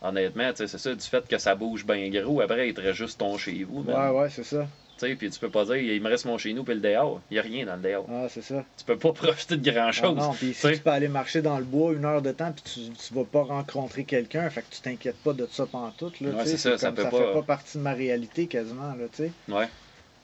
[0.00, 3.18] honnêtement, c'est ça, du fait que ça bouge bien gros, après, il te reste juste
[3.18, 3.82] ton chez vous.
[3.82, 4.12] man.
[4.12, 4.68] Ouais, ouais, c'est ça.
[4.98, 6.80] Tu sais, puis tu peux pas dire, il me reste mon chez nous puis le
[6.80, 7.20] dehors.
[7.30, 8.06] Il n'y a rien dans le dehors.
[8.10, 8.64] Ah, c'est ça.
[8.78, 10.16] Tu peux pas profiter de grand Ah chose.
[10.16, 10.76] non, puis t'sais.
[10.76, 13.24] tu peux aller marcher dans le bois une heure de temps, puis tu, tu vas
[13.24, 16.78] pas rencontrer quelqu'un, fait que tu t'inquiètes pas de ça pantoute, là, Ouais, c'est ça,
[16.78, 19.32] ça comme- peut ça pas- fait pas partie de ma réalité quasiment, là, tu sais.
[19.48, 19.68] Ouais.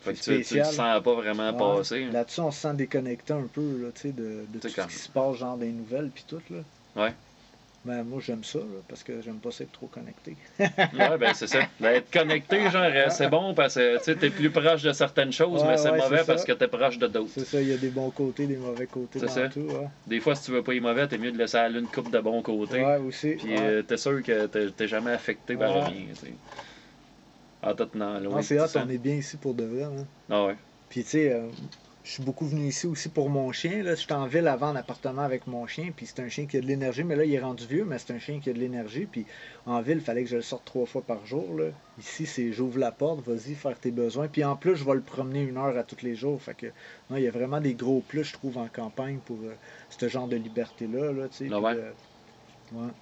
[0.00, 1.76] Fait que tu, tu le sens pas vraiment Ouais.
[1.76, 2.04] passer.
[2.04, 2.10] hein.
[2.12, 4.94] Là-dessus, on se sent déconnecté un peu, là, tu sais, de, de tout ce qui
[4.96, 6.58] se passe, genre des nouvelles, puis tout, là.
[7.04, 7.12] Ouais.
[7.84, 10.36] Ben, moi, j'aime ça, là, parce que j'aime pas être trop connecté.
[10.58, 11.60] Ouais, ben c'est ça.
[11.80, 15.68] D'être connecté, genre, c'est bon parce que tu t'es plus proche de certaines choses, Ouais,
[15.70, 17.30] mais c'est ouais, mauvais c'est parce que t'es proche de d'autres.
[17.30, 19.48] C'est ça, il y a des bons côtés, des mauvais côtés C'est ça.
[19.48, 19.88] tout, ouais.
[20.06, 22.10] Des fois, si tu veux pas y mauvais, t'es mieux de laisser aller une coupe
[22.10, 22.84] de bons côtés.
[22.84, 23.34] Ouais, aussi.
[23.34, 26.06] Puis euh, t'es sûr que t'es- jamais affecté par rien.
[26.10, 26.34] tu sais.
[27.62, 27.96] En l'autre.
[27.96, 28.80] Non, c'est hot, tu sais.
[28.84, 30.06] on est bien ici pour de vrai, hein.
[30.30, 30.56] Ah ouais.
[30.88, 31.48] Puis tu sais, euh,
[32.04, 33.82] je suis beaucoup venu ici aussi pour mon chien.
[33.82, 33.94] Là.
[33.94, 36.60] J'étais en ville avant en appartement avec mon chien, puis c'est un chien qui a
[36.60, 38.58] de l'énergie, mais là il est rendu vieux, mais c'est un chien qui a de
[38.58, 39.06] l'énergie.
[39.06, 39.24] Puis
[39.66, 41.54] en ville, il fallait que je le sorte trois fois par jour.
[41.56, 41.66] Là.
[42.00, 44.26] Ici, c'est j'ouvre la porte, vas-y faire tes besoins.
[44.26, 46.42] Puis en plus, je vais le promener une heure à tous les jours.
[46.42, 46.66] Fait que
[47.08, 49.54] non, il y a vraiment des gros plus, je trouve, en campagne pour euh,
[49.88, 51.12] ce genre de liberté-là.
[51.12, 51.50] Là, tu sais.
[51.52, 51.92] Ah Puis, euh,
[52.72, 52.92] ouais.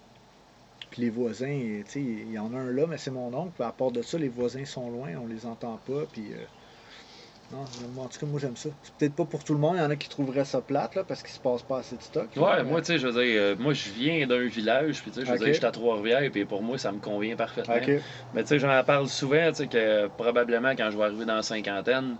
[0.90, 3.52] Puis les voisins, tu sais, il y en a un là, mais c'est mon oncle.
[3.54, 6.04] Puis à part de ça, les voisins sont loin, on les entend pas.
[6.12, 6.44] Puis euh,
[7.50, 8.70] non, moi, en tout cas, moi j'aime ça.
[8.82, 10.94] C'est peut-être pas pour tout le monde, il y en a qui trouveraient ça plate
[10.94, 12.34] là, parce qu'il se passe pas assez de stock.
[12.36, 15.02] là, Ouais, mais- moi, tu sais, je veux dire, euh, moi, je viens d'un village,
[15.02, 16.98] puis tu sais, je veux dire, je suis à Trois-Rivières, puis pour moi, ça me
[17.00, 17.74] convient parfaitement.
[18.34, 21.36] Mais tu sais, j'en parle souvent, tu sais, que probablement quand je vais arriver dans
[21.36, 22.16] la cinquantaine,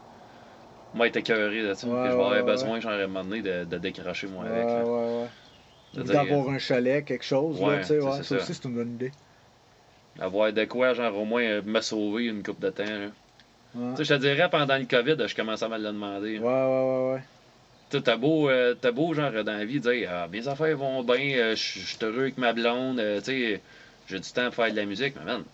[0.94, 1.86] moi, être écœuré de ça.
[1.86, 2.42] Ouais, puis je vais avoir ouais.
[2.42, 4.64] besoin, de, de décrocher, moi, avec.
[4.64, 4.84] là.
[4.84, 6.04] ouais, ouais.
[6.04, 8.36] D'avoir un chalet, quelque chose, tu sais, ça ça.
[8.36, 9.12] aussi c'est une bonne idée.
[10.18, 13.10] Avoir de quoi, genre, au moins, euh, me sauver une coupe de temps, là.
[13.74, 16.38] Ouais, Tu sais, je te dirais, pendant le COVID, je commençais à me le demander.
[16.38, 17.12] ouais, ouais, ouais.
[17.14, 17.22] ouais.
[17.90, 21.36] Tu t'as beau, euh, beau, genre, dans la vie, dire, ah, mes affaires vont bien,
[21.38, 23.62] euh, je suis heureux avec ma blonde, euh, tu sais,
[24.06, 25.44] j'ai du temps pour faire de la musique, mais man,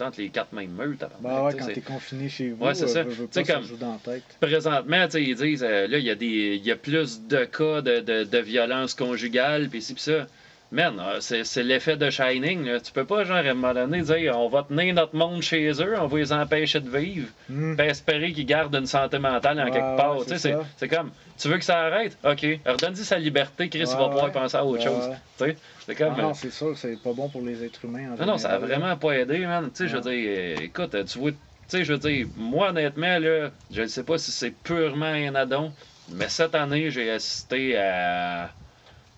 [0.00, 3.04] entre les quatre mêmes tabarnak, Bah ouais, quand t'es confiné chez vous, Ouais, c'est ça.
[3.32, 4.36] Tu comme- joue dans la tête.
[4.40, 7.80] Présentement, tu sais, ils disent, là, il y, a des- y a plus de cas
[7.80, 10.26] de, de, de violence conjugale, puis ci, puis ça.
[10.74, 12.64] Man, euh, c'est l'effet de Shining.
[12.64, 12.80] Là.
[12.80, 15.70] Tu peux pas, genre, à un moment donné, dire on va tenir notre monde chez
[15.70, 19.66] eux, on va les empêcher de vivre, puis espérer qu'ils gardent une santé mentale en
[19.66, 20.16] Ouais, quelque part.
[20.18, 22.18] ouais, Tu sais, c'est comme, tu veux que ça arrête?
[22.24, 22.44] OK.
[22.66, 25.06] Redonne-lui sa liberté, Chris, il va pouvoir penser à autre chose.
[25.10, 25.16] ouais.
[25.38, 25.56] Tu sais,
[25.86, 26.14] c'est comme.
[26.18, 28.12] Ah non, euh, c'est sûr, c'est pas bon pour les êtres humains.
[28.12, 29.70] en non, non, ça a vraiment pas aidé, man.
[29.72, 31.36] Tu sais, je veux dire, euh, écoute, tu vois, tu
[31.68, 35.36] sais, je veux dire, moi, honnêtement, là, je ne sais pas si c'est purement un
[35.36, 35.72] addon,
[36.10, 38.50] mais cette année, j'ai assisté à.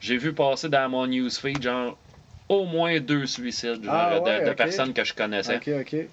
[0.00, 1.98] J'ai vu passer dans mon newsfeed, genre,
[2.48, 4.56] au moins deux suicides, genre, Ah de, ouais, de ok.
[4.56, 5.56] personnes que je connaissais.
[5.56, 5.90] Ok, ok.
[5.90, 6.10] Tu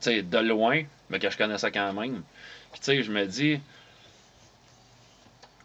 [0.00, 2.22] sais, de loin, mais que je connaissais quand même.
[2.72, 3.60] Puis, tu sais, je me dis.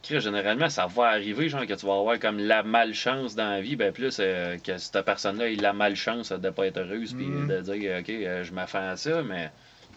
[0.07, 3.75] Généralement, ça va arriver, genre, que tu vas avoir comme la malchance dans la vie,
[3.77, 7.47] ben plus euh, que cette personne-là ait la malchance de pas être heureuse, puis Mhm.
[7.47, 9.51] de dire, OK, euh, je m'affais à ça, mais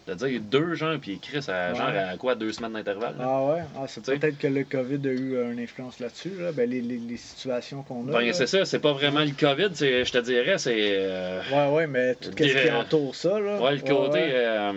[0.07, 3.15] de dire deux, genre, puis Chris, à, genre, à quoi, deux semaines d'intervalle?
[3.19, 6.51] Ah ouais, ah, c'est peut-être que le COVID a eu une influence là-dessus, là.
[6.53, 8.11] Ben, les, les, les situations qu'on a.
[8.13, 10.75] Ben, c'est ça, c'est pas vraiment le COVID, je te dirais, c'est.
[10.77, 13.61] euh, Ouais, ouais, mais tout ce qui entoure ça, là?
[13.61, 14.31] ouais, le côté ouais.
[14.33, 14.73] euh,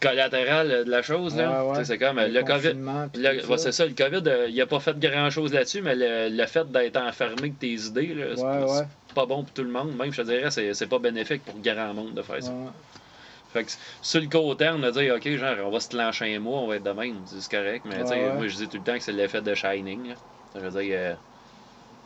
[0.00, 1.64] collatéral de la chose, là.
[1.64, 1.84] Ouais, ouais.
[1.84, 3.48] C'est comme le, COVID.
[3.48, 6.28] ouais, c'est ça, le COVID, euh, il a pas fait grand chose là-dessus, mais le,
[6.36, 9.96] le fait d'être enfermé avec tes idées, là, c'est pas- bon pour tout le monde.
[9.96, 12.52] Même, je te dirais, c'est c'est pas bénéfique pour grand monde de faire ça.
[13.54, 13.70] Fait que
[14.02, 16.66] sur le court terme, de dire, OK, genre, on va se clencher un mois, on
[16.66, 18.32] va être de même, c'est correct, mais Ouais, ouais.
[18.34, 20.08] moi, je dis tout le temps que c'est l'effet de Shining.
[20.08, 20.14] Là.
[20.56, 21.14] Je veux dire, euh,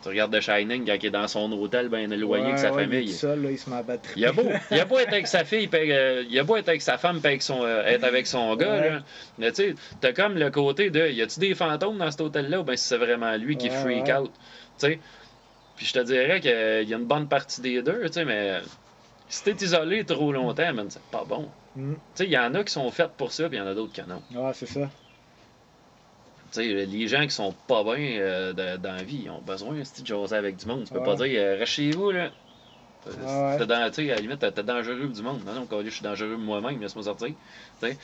[0.03, 2.73] tu regardes The Shining quand il est dans son hôtel bien éloigné Ouais, avec sa
[2.73, 3.05] ouais, famille.
[3.05, 4.11] Il est seul, là, il se met à battre.
[4.15, 6.57] Il a beau, il a beau être avec sa fille, puis, euh, il a beau
[6.57, 8.99] être avec sa femme, puis avec son, euh, être avec son gars, là.
[9.39, 12.61] Mais tu sais, t'as comme le côté de, y a-tu des fantômes dans cet hôtel-là,
[12.61, 14.31] ou ben si c'est vraiment lui qui freak out,
[14.79, 15.01] tu sais?
[15.77, 18.59] Puis je te dirais qu'il y a une bonne partie des deux, tu sais, mais
[19.29, 21.49] si t'es isolé trop longtemps, man, c'est pas bon.
[21.77, 21.95] Hmm.
[21.95, 23.67] Tu sais, il y en a qui sont faites pour ça, puis il y en
[23.67, 24.23] a d'autres qui non.
[24.35, 24.89] Ouais, c'est ça.
[26.51, 29.41] Tu sais, les gens qui sont pas bien euh, de- dans la vie, ils ont
[29.43, 30.85] besoin de jaser avec du monde?
[30.87, 31.05] Tu peux Ouais.
[31.05, 32.31] pas dire, euh, reste chez vous, là.
[33.07, 33.59] Euh, Ouais.
[33.59, 35.45] T'es dans- tu sais, à la limite, t'es t'es dangereux du monde.
[35.45, 37.35] Non, non, quand je suis dangereux moi-même, laisse-moi sortir.
[37.81, 37.97] Puis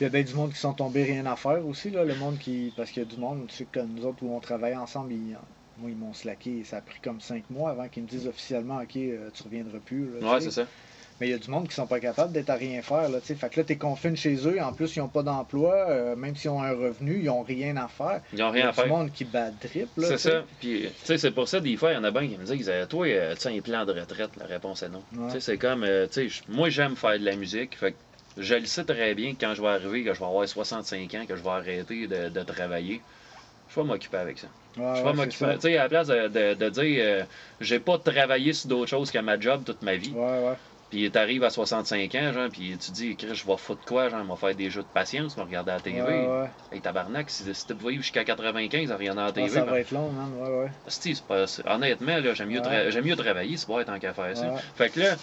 [0.00, 2.14] il y a bien du monde qui sont tombés rien à faire aussi, là, le
[2.14, 2.72] monde qui.
[2.76, 5.12] Parce qu'il y a du monde, tu sais, comme nous autres où on travaille ensemble,
[5.12, 5.36] ils...
[5.78, 6.62] moi ils m'ont slacké.
[6.64, 9.78] Ça a pris comme 5 mois avant qu'ils me disent officiellement ok, euh, tu reviendras
[9.84, 10.04] plus.
[10.06, 10.66] là, tu Ouais, c'est ça.
[11.20, 13.08] Mais il y a du monde qui sont pas capables d'être à rien faire.
[13.08, 15.72] Là, tu fait que là, t'es confine chez eux, en plus ils ont pas d'emploi,
[15.88, 18.22] euh, même s'ils ont un revenu, ils ont rien à faire.
[18.32, 18.86] Ils ont Il y rien a à du faire.
[18.88, 19.88] monde qui bat drip.
[19.98, 20.42] là, C'est tu ça.
[20.58, 22.68] Puis, tu c'est pour ça, des fois, il y en a bien qui me disent
[22.68, 25.02] euh, Toi, euh, tu as un plan de retraite La réponse est non.
[25.16, 25.32] Ouais.
[25.32, 27.76] Tu c'est comme, tu moi, j'aime faire de la musique.
[27.76, 27.96] Fait que
[28.42, 31.14] je le sais très bien que quand je vais arriver, que je vais avoir 65
[31.14, 33.00] ans, que je vais arrêter de, de travailler.
[33.74, 34.48] Je vais m'occuper avec ça.
[34.76, 35.54] Ouais, je ouais, vais c'est m'occuper.
[35.56, 37.24] Tu sais, à la place de, de- de dire euh,
[37.60, 40.12] J'ai pas travaillé sur d'autres choses que ma job toute ma vie.
[40.12, 40.56] Ouais, ouais.
[40.90, 44.22] Puis t'arrives à 65 ans, genre, puis tu dis, Chris, je vais foutre quoi, genre,
[44.24, 46.02] je vais faire des jeux de patience, je vais regarder la TV.
[46.02, 46.50] Ouais, ouais.
[46.70, 49.70] Hey, tabarnak, si, si tu vivre jusqu'à 95 à regarder la Ah, TV, ça ben,
[49.70, 50.32] va être long, man.
[50.34, 50.70] Ouais, ouais.
[50.88, 52.66] C'est pas- honnêtement, là, j'aime mieux, Ouais.
[52.66, 54.52] tra- j'aime mieux travailler, c'est pas tant qu'à faire ça.
[54.52, 54.60] Ouais.
[54.74, 55.22] Fait que là, tu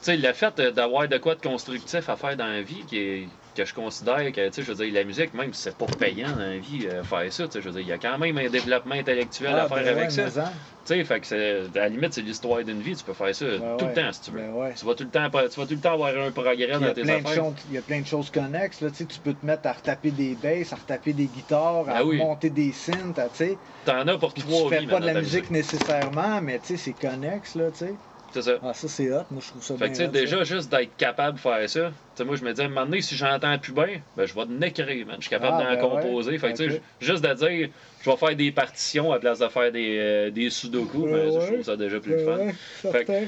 [0.00, 2.96] sais, le fait euh, d'avoir de quoi de constructif à faire dans la vie, qui
[2.98, 5.76] est- que je considère que, tu sais, je veux dire, la musique, même si c'est
[5.76, 7.92] pas payant dans la vie, euh, faire ça, tu sais, je veux dire, il y
[7.92, 10.50] a quand même un développement intellectuel à Ah, faire ben avec ouais, ça.
[10.50, 10.52] en-
[10.84, 13.34] Tu sais, fait que c'est, à la limite, c'est l'histoire d'une vie, tu peux faire
[13.34, 13.90] ça Ben tout ouais.
[13.90, 14.38] le temps si tu veux.
[14.38, 14.74] Ben ouais.
[14.74, 16.68] Tu vas tout le temps, tu vas tout le temps avoir un progrès Puis Il
[16.70, 17.44] y, dans a tes plein de affaires.
[17.44, 18.80] choses, il y a plein de choses connexes.
[18.80, 21.88] Là, tu sais, tu peux te mettre à retaper des basses, à retaper des guitares,
[21.88, 22.16] à oui.
[22.18, 23.18] monter des synths.
[23.18, 23.60] à, tu sais.
[23.84, 26.68] T'en as pour Puis trois tu fais vies, pas de la musique nécessairement, mais tu
[26.68, 27.54] sais, c'est connexe.
[27.54, 28.00] Là, tu sais.
[28.32, 28.52] C'est ça.
[28.62, 29.24] ah, ça, c'est hot.
[29.30, 31.68] Moi, je trouve ça Fait bien que, tu sais, déjà, juste d'être capable de faire
[31.68, 34.00] ça, tu sais, moi, je me dis, à un moment donné, si j'entends plus bien,
[34.16, 35.16] ben, je vais nécrer, man.
[35.18, 36.02] Je suis capable Ah, d'en ben ouais.
[36.02, 36.38] composer.
[36.38, 37.68] Fait que, tu sais, juste de dire,
[38.00, 41.12] je vais faire des partitions à la place de faire des, euh, des sudoku, Ben
[41.12, 42.38] ben, je trouve ça déjà plus Ben fun.
[42.38, 42.52] ouais,
[42.92, 43.26] Fait que-.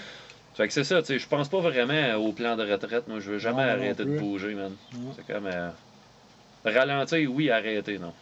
[0.56, 3.08] Fait c'est ça, tu sais, je pense pas vraiment au plan de retraite.
[3.08, 4.72] Moi, je veux jamais Non, moi non arrêter de bouger, man.
[5.16, 5.46] C'est comme.
[5.46, 5.70] euh,
[6.64, 8.12] ralentir, oui, arrêter, non.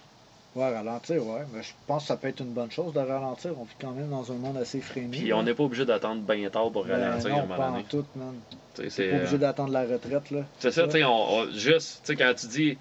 [0.55, 1.43] Ouais, ralentir, ouais.
[1.53, 3.53] Mais je pense que ça peut être une bonne chose de ralentir.
[3.59, 5.09] On vit quand même dans un monde assez freiné.
[5.17, 7.57] Puis on n'est pas obligé d'attendre bien tard pour Ben ralentir à un non, moment
[7.57, 7.79] pas donné.
[7.79, 8.35] en tout, man.
[8.75, 10.45] C'est, pas obligé euh, d'attendre la retraite, là.
[10.59, 12.79] C'est ça, tu sais, on, on- juste, tu sais, quand tu dis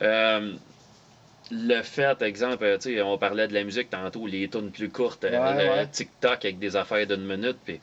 [0.00, 0.54] euh,
[1.50, 5.24] le fait, exemple, tu sais, on parlait de la musique tantôt, les tunes plus courtes,
[5.24, 5.86] euh, Ouais, le ouais.
[5.88, 7.80] TikTok avec des affaires d'une minute, puis,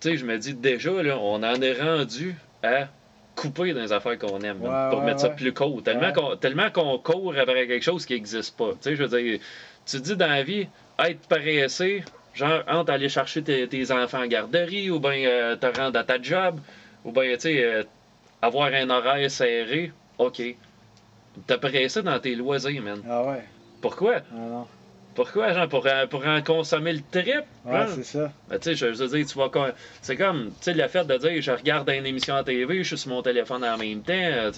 [0.00, 2.88] tu sais, je me dis déjà, là, on en est rendu à
[3.34, 5.82] couper dans les affaires qu'on aime, pour ouais, mettre ça plus court.
[5.82, 8.72] Tellement qu'on tellement qu'on court après quelque chose qui n'existe pas.
[8.72, 9.40] Tu sais, je veux dire,
[9.86, 12.04] tu dis dans la vie, être pressé,
[12.34, 16.04] genre, entre aller chercher tes, tes enfants en garderie, ou bien euh, te rendre à
[16.04, 16.60] ta job,
[17.04, 17.82] ou bien, tu sais, euh,
[18.40, 20.42] avoir un horaire serré, ok.
[21.46, 23.02] T'as pressé dans tes loisirs, man.
[23.08, 23.44] Ah ouais.
[23.80, 24.16] Pourquoi?
[24.30, 24.66] Ah non.
[25.14, 27.44] Pourquoi, genre, pour, en- pour en consommer le trip?
[27.64, 28.32] Ouais, c'est ça.
[28.48, 29.74] Ben, tu sais, je veux dire, tu vas.
[30.02, 32.82] C'est comme, tu sais, le fait de dire, je regarde une émission à TV, je
[32.88, 34.12] suis sur mon téléphone en même temps.
[34.12, 34.50] euh,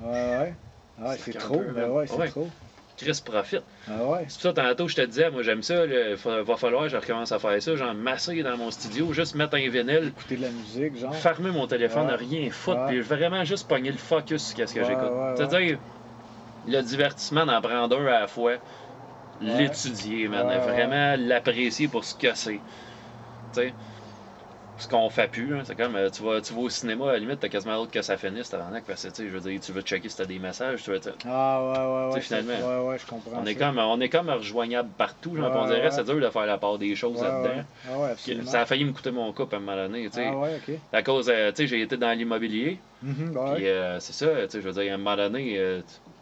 [0.00, 0.54] Ouais, ouais.
[0.98, 2.28] Ouais, Ça c'est trop, peu, ben ouais, c'est Ouais.
[2.28, 2.50] trop.
[2.96, 3.62] Chris profite.
[3.88, 4.26] Ah ouais.
[4.28, 6.96] C'est pour ça, tantôt, je te disais, moi, j'aime ça, il va falloir que je
[6.96, 10.42] recommence à faire ça, genre, masser dans mon studio, juste mettre un vinyle, Écouter de
[10.42, 11.14] la musique, genre.
[11.14, 12.16] fermer mon téléphone, Ouais.
[12.16, 15.12] rien foutre, puis vraiment juste pogner le focus sur ce que j'écoute.
[15.36, 15.78] C'est-à-dire,
[16.64, 18.58] le divertissement d'en prendre un à la fois,
[19.42, 19.58] Ouais.
[19.58, 22.62] l'étudier, man, Ouais, vraiment l'apprécier pour ce que c'est.
[23.52, 23.74] Tu sais,
[24.78, 27.12] ce qu'on fait plus, hein, c'est comme, euh, tu vas, tu vas au cinéma, à
[27.12, 29.40] la limite, t'as quasiment hâte que ça finisse, tabarnak, parce que, tu sais, je veux
[29.40, 32.20] dire, tu veux checker si t'as des messages, tu veux, Ah ouais, ouais, ouais.
[32.20, 33.42] Finalement, Ouais, ouais, je comprends.
[33.42, 33.60] on est ça.
[33.60, 36.58] comme, on est comme rejoignable partout, genre, Ouais, on dirait, c'est dur de faire la
[36.58, 37.64] part des choses là-dedans.
[37.88, 38.44] Ah ouais, absolument.
[38.44, 40.26] Ça a failli me coûter mon couple à un moment donné, tu sais.
[40.26, 40.74] Ah ouais, ok.
[40.92, 43.54] À cause, euh, tu sais, j'ai été dans l'immobilier, ouais.
[43.54, 45.58] puis euh, c'est ça, tu sais, je veux dire, à un moment donné,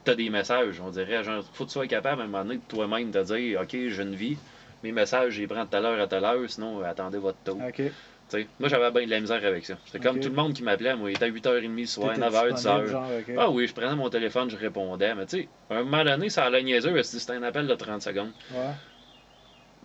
[0.01, 2.45] euh, t'as des messages, on dirait, genre, faut que tu sois capable à un moment
[2.45, 4.37] donné de toi-même de dire, OK, j'ai une vie,
[4.83, 7.59] mes messages, je les prends de telle heure à telle heure, sinon, attendez votre taux.
[7.67, 7.75] Ok.
[7.77, 7.93] Tu
[8.29, 9.75] sais, moi, j'avais bien de la misère avec ça.
[9.87, 12.27] C'était comme tout le monde qui m'appelait, moi, il était à 8h30 le soir, T'étais
[12.29, 12.91] 9h, disponible, 10h.
[12.91, 13.35] genre, ok.
[13.37, 16.29] Ah oui, je prenais mon téléphone, je répondais, mais tu sais, à un moment donné,
[16.31, 18.31] ça allait niaiseux, c'était un appel de 30 secondes.
[18.53, 18.71] Ouais.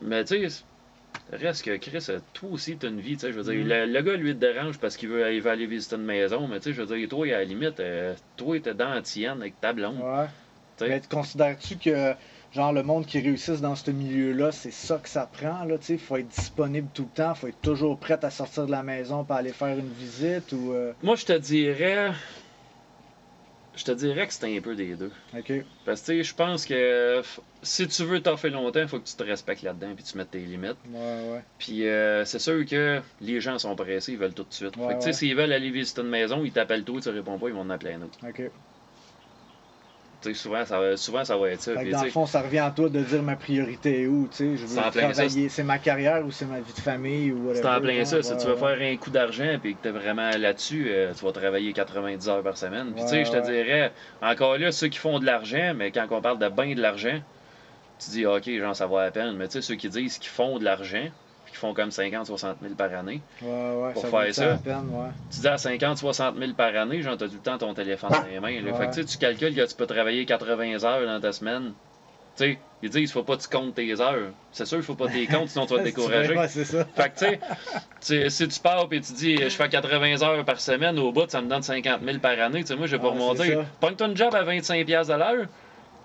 [0.01, 0.63] Mais tu sais,
[1.31, 3.67] reste que Chris, toi aussi, t'as une vie, tu sais, je veux dire, Mhm.
[3.69, 6.47] le, le gars, lui, te dérange parce qu'il veut, il veut aller visiter une maison,
[6.47, 9.01] mais tu sais, je veux dire, toi, à la limite, euh, toi, t'es dans la
[9.01, 10.27] tienne avec ta blonde, Ouais.
[10.81, 12.13] Mais considères-tu que,
[12.51, 15.85] genre, le monde qui réussisse dans ce milieu-là, c'est ça que ça prend, là, tu
[15.85, 15.97] sais?
[15.97, 19.23] Faut être disponible tout le temps, faut être toujours prêt à sortir de la maison
[19.23, 20.73] pour aller faire une visite ou...
[20.73, 22.11] euh, Moi, je te dirais,
[23.75, 25.11] je te dirais que c'est un peu des deux.
[25.37, 25.51] Ok.
[25.85, 27.21] Parce que, je pense que
[27.61, 30.17] si tu veux t'en faire longtemps, il faut que tu te respectes là-dedans, puis tu
[30.17, 30.77] mettes tes limites.
[30.87, 31.43] Ouais, ouais.
[31.57, 34.75] Puis euh, c'est sûr que les gens sont pressés, ils veulent tout de suite.
[34.77, 37.09] Ouais, fait que tu sais, s'ils veulent aller visiter une maison, ils t'appellent toi, tu
[37.09, 38.17] réponds pas, ils vont en appeler un autre.
[38.27, 38.41] Ok.
[40.33, 41.73] Souvent, ça va, souvent, ça va être ça.
[41.73, 44.37] Puis, dans le fond, ça revient à toi de dire ma priorité est où, tu
[44.37, 44.57] sais?
[44.57, 47.79] Je veux travailler, c'est ma carrière ou c'est ma vie de famille ou c'est en
[47.79, 48.21] plein ça.
[48.23, 51.13] Si ouais, tu veux faire un coup d'argent puis que tu es vraiment là-dessus, euh,
[51.13, 52.93] tu vas travailler 90 heures par semaine.
[52.93, 53.41] Puis tu sais, je te ouais.
[53.43, 56.81] dirais, encore là, ceux qui font de l'argent, mais quand on parle de bien de
[56.81, 57.19] l'argent,
[57.99, 59.35] tu dis, OK, genre, ça va à peine.
[59.37, 61.07] Mais tu sais, ceux qui disent qu'ils font de l'argent,
[61.55, 64.57] qui font comme 50, 60 000 par année, Ouais, ouais, pour ça faire ça.
[64.57, 65.07] peine, ouais.
[65.33, 68.09] tu dis à 50, 60 000 par année, genre, t'as tout le temps ton téléphone
[68.11, 68.73] dans les mains.
[68.77, 71.71] Fait que tu calcules que tu peux travailler 80 heures dans ta semaine.
[72.37, 74.31] Tu sais, ils disent, faut pas que tu comptes tes heures.
[74.51, 76.37] C'est sûr, il faut pas tes comptes, sinon tu vas te décourager.
[76.37, 76.83] Ouais, c'est ça.
[76.93, 77.39] Fait que, tu
[78.01, 81.29] sais, si tu pars et tu dis, je fais 80 heures par semaine, au bout,
[81.29, 82.61] ça me donne 50 000 par année.
[82.61, 83.57] Tu sais, moi, je vais pas remonter.
[83.79, 85.45] Pogne-toi une job à 25 pièces de l'heure,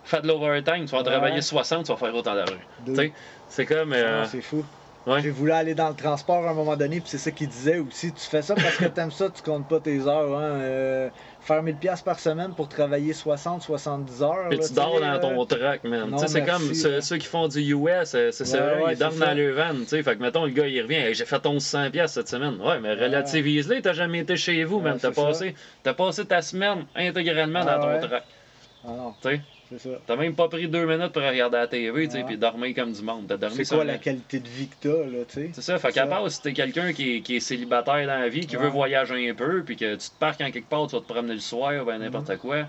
[0.05, 2.55] fais de l'overtime, tu vas en travailler 60, tu vas faire autant d'argent.
[2.87, 2.93] Deux.
[2.93, 3.13] Tu sais,
[3.49, 3.93] c'est comme.
[3.93, 4.65] euh, c'est fou.
[5.07, 5.21] Ouais.
[5.23, 7.79] J'ai voulu aller dans le transport à un moment donné, puis c'est ça qu'il disait
[7.79, 8.13] aussi.
[8.13, 10.37] Tu fais ça parce que t'aimes ça, tu comptes pas tes heures.
[10.39, 10.61] Hein.
[10.61, 11.09] Euh,
[11.41, 14.49] faire 1000$ piastres par semaine pour travailler 60, 70 heures.
[14.51, 16.17] Puis tu dors dans euh, ton truck, man.
[16.27, 19.53] c'est comme ceux, qui font du US, euh, c'est Ouais, ouais, ils dorment dans le
[19.53, 20.03] van, tu sais.
[20.03, 22.61] Fait que, mettons, le gars, il revient, Hey, j'ai fait 1100$ piastres cette semaine.
[22.61, 24.99] Ouais, mais relativise-les, t'as jamais été chez vous, man.
[25.01, 25.55] T'as passé,
[25.97, 28.01] passé ta semaine intégralement Ah dans ton ouais.
[28.01, 28.23] truck,
[28.85, 29.15] Ah non.
[29.71, 29.99] C'est ça.
[30.07, 32.93] T'as même pas pris deux minutes pour regarder la TV, tu sais, puis dormir comme
[32.93, 33.27] du monde.
[33.29, 35.51] T'as dormi C'est quoi la qualité de vie que t'as, là, tu sais?
[35.55, 38.29] C'est ça, fait qu'à part si t'es quelqu'un qui, est- qui est célibataire dans la
[38.29, 38.65] vie, qui Ouais.
[38.65, 41.07] veut voyager un peu, puis que tu te parques en quelque part, tu vas te
[41.07, 42.05] promener le soir, ou ben Mhm.
[42.05, 42.67] n'importe quoi.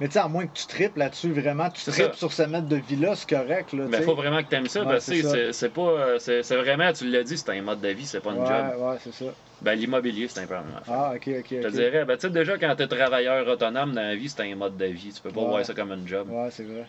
[0.00, 2.12] Mais tu sais, à moins que tu tripes là-dessus, vraiment, tu tripes ça.
[2.14, 4.80] sur ce mètre de vie-là, c'est correct, là, Mais tu faut vraiment que t'aimes ça,
[4.80, 5.68] Ouais, parce que c'est tu ça.
[5.68, 6.18] pas.
[6.18, 8.76] C'est vraiment, tu l'as dit, c'est un mode de vie, c'est pas une Ouais, job.
[8.78, 9.34] ouais, c'est ça.
[9.60, 10.54] Ben, l'immobilier, c'est un peu.
[10.54, 14.02] Ah, ok, ok, Je te dirais, ben, tu sais, déjà, quand t'es travailleur autonome dans
[14.02, 15.12] la vie, c'est un mode de vie.
[15.12, 15.48] Tu peux pas Ouais.
[15.48, 16.28] voir ça comme une job.
[16.28, 16.88] Ouais, c'est vrai.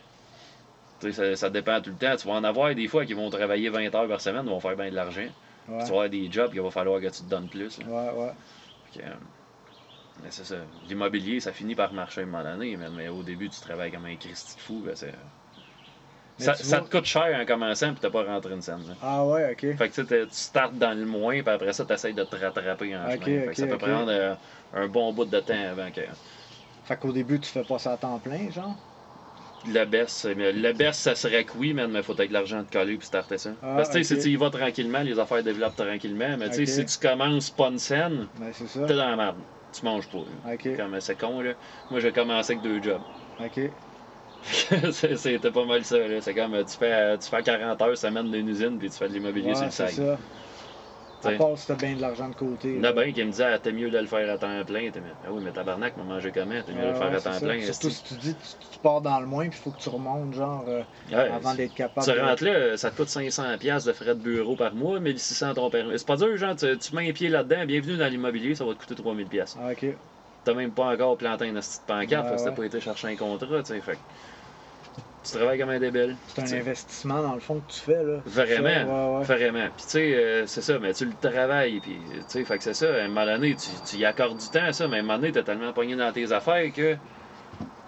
[1.00, 2.16] Tu sais, ça, ça dépend tout le temps.
[2.16, 4.60] Tu vas en avoir des fois qui vont travailler 20 heures par semaine, ils vont
[4.60, 5.22] faire bien de l'argent.
[5.22, 5.34] Ouais,
[5.68, 7.78] Tu vas avoir des jobs qu'il va falloir que tu te donnes plus.
[7.80, 7.86] là.
[7.86, 8.32] ouais, ouais.
[10.22, 10.66] Mais c'est ça.
[10.84, 13.92] L'immobilier, ça finit par marcher à un moment donné, mais, mais au début, tu travailles
[13.92, 14.82] comme un Christy de fou.
[14.82, 14.96] ben,
[16.38, 18.88] ça, ça vois- te coûte cher en commençant, puis t'as pas rentré une scène.
[18.88, 18.96] là.
[19.02, 19.78] Ah, ouais, ok.
[19.78, 22.96] Fait que tu startes dans le moins, puis après ça, tu essaies de te rattraper
[22.96, 23.40] en chemin.
[23.42, 24.36] Fait que ça peut prendre euh,
[24.74, 26.02] un bon bout de temps avant que
[26.84, 28.76] Fait qu'au début, tu fais pas ça à temps plein, genre?
[29.66, 29.86] Le
[30.74, 33.38] best, ça serait que oui, man, mais faut être de l'argent de coller puis starter
[33.38, 33.56] ça.
[33.62, 34.22] Ah, Parce que tu sais, ok.
[34.22, 36.38] si tu y vas tranquillement, les affaires développent tranquillement.
[36.38, 38.52] Mais si tu commences pas une scène, Ben,
[38.86, 39.42] t'es dans la merde.
[39.74, 40.26] Tu manges pas.
[40.76, 41.56] Comme c'est con, là.
[41.90, 43.06] Moi, j'ai commencé avec deux jobs.
[43.40, 43.60] ok.
[44.42, 46.22] C'était pas mal ça, là.
[46.22, 49.14] C'est comme, tu fais, tu fais 40 heures semaine d'une usine, puis tu fais de
[49.14, 50.10] l'immobilier Ouais, sur le c'est site.
[51.28, 52.74] À part si t'as bien de l'argent de côté.
[52.74, 54.38] Il y en a bien qui me disaient, ah, t'es mieux de le faire à
[54.38, 54.92] temps plein.
[54.92, 56.62] T'es Ah oui, mais tabarnak, m'a mangé comment?
[56.64, 57.62] T'es mieux de le Ouais, faire à temps plein.
[57.62, 59.90] Surtout si tu dis tu, tu pars dans le moins puis il faut que tu
[59.90, 63.94] remontes genre euh, avant d'être capable Tu rentres là, ça te coûte 500$ piastres de
[63.94, 65.98] frais de bureau par mois, 1600$ ton permis.
[66.00, 68.74] C'est pas dur, genre, tu, tu mets un pied là-dedans, bienvenue dans l'immobilier, ça va
[68.74, 69.30] te coûter 3000$.
[69.30, 69.58] piastres.
[69.60, 69.86] Ah, ok.
[70.44, 72.56] T'as même pas encore planté une petite pancarte, Ouais, parce que t'as ouais.
[72.56, 73.82] pas été chercher un contrat, tu sais.
[73.82, 74.00] Fait
[75.24, 76.18] Tu travailles comme un débile.
[76.28, 78.20] C'est un investissement dans le fond que tu fais là.
[78.26, 79.24] Vraiment, Ouais, ouais.
[79.26, 79.68] vraiment.
[79.76, 82.64] Puis tu sais, euh, c'est ça, mais tu le travailles, puis tu sais, fait que
[82.64, 84.98] c'est ça, à un moment donné, tu, tu y accordes du temps à ça, mais
[84.98, 86.98] à un moment donné, t'es tellement pogné dans tes affaires que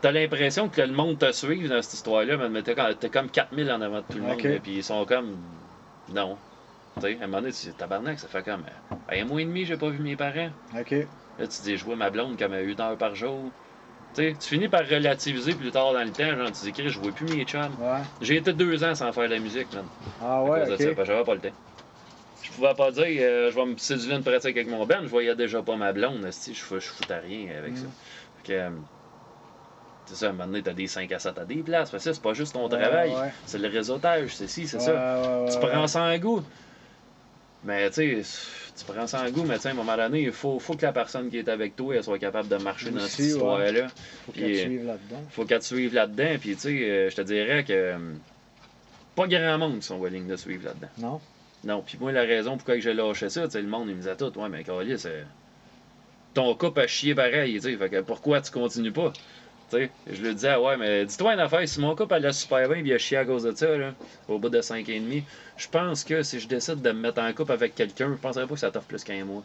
[0.02, 3.30] t'as l'impression que le monde te suive dans cette histoire-là, mais t'es comme, t'es comme
[3.30, 4.44] 4000 en avant de tout le monde, Ok.
[4.44, 5.36] là, puis ils sont comme,
[6.14, 6.38] non.
[6.95, 9.45] Tu sais, à un moment donné, tu tabarnak, ça fait comme, euh, un mois et
[9.45, 10.52] demi, j'ai pas vu mes parents.
[10.80, 10.91] Ok.
[10.91, 13.52] Là, tu dis, je vois ma blonde comme à une heure par jour.
[14.16, 17.26] Tu finis par relativiser plus tard dans le temps, genre, tu dis, je vois plus
[17.36, 17.76] mes chums.
[17.78, 18.02] Ouais.
[18.22, 19.86] J'ai été deux ans sans faire de la musique, man.
[20.22, 21.54] Ah À ouais, de ça, j'avais pas le temps.
[22.42, 25.08] Je pouvais pas dire, euh, je vais me séduire une pratique avec mon band, je
[25.08, 27.76] voyais déjà pas ma blonde, esti, je fous- je foutais rien avec Mm.
[27.76, 27.88] ça.
[28.38, 28.70] Fait que, euh,
[30.06, 32.04] c'est ça, à un moment donné, t'as des 5 à 7 à des places, parce
[32.04, 33.32] que c'est pas juste ton Ouais, travail, ouais.
[33.46, 35.50] c'est le réseautage, c'est ci, c'est Ouais, ça.
[35.52, 36.44] tu prends ça en goût.
[37.64, 40.24] Mais tu sais, tu prends ça en goût, mais tu sais, à un moment donné,
[40.24, 42.92] il faut, faut que la personne qui est avec toi elle soit capable de marcher
[42.92, 43.28] dans cette Aussi, ouais.
[43.30, 43.88] histoire-là.
[44.26, 45.24] Faut qu'elle te euh, suive là-dedans.
[45.30, 47.98] Faut qu'elle te suive là-dedans, puis tu sais, euh, je te dirais que euh,
[49.16, 50.90] pas grand monde qui sont willing de suivre là-dedans.
[50.98, 51.22] Non?
[51.64, 54.02] Non, puis moi, la raison pourquoi j'ai lâché ça, tu sais, le monde, il me
[54.02, 55.26] disait tout, ouais, mais Carlis, c'est.
[56.34, 59.14] Ton couple a chié pareil, tu sais, fait que pourquoi tu continues pas?
[59.72, 62.78] Tu je lui disais, ouais, mais dis-toi une affaire, si mon couple allait super bien,
[62.78, 63.94] il a chié à cause de ça, là,
[64.28, 65.26] au bout de 5 et demi,
[65.58, 68.46] je pense que si je décide de me mettre en couple avec quelqu'un, je penserais
[68.46, 69.42] pas que ça t'offre plus qu'un mois.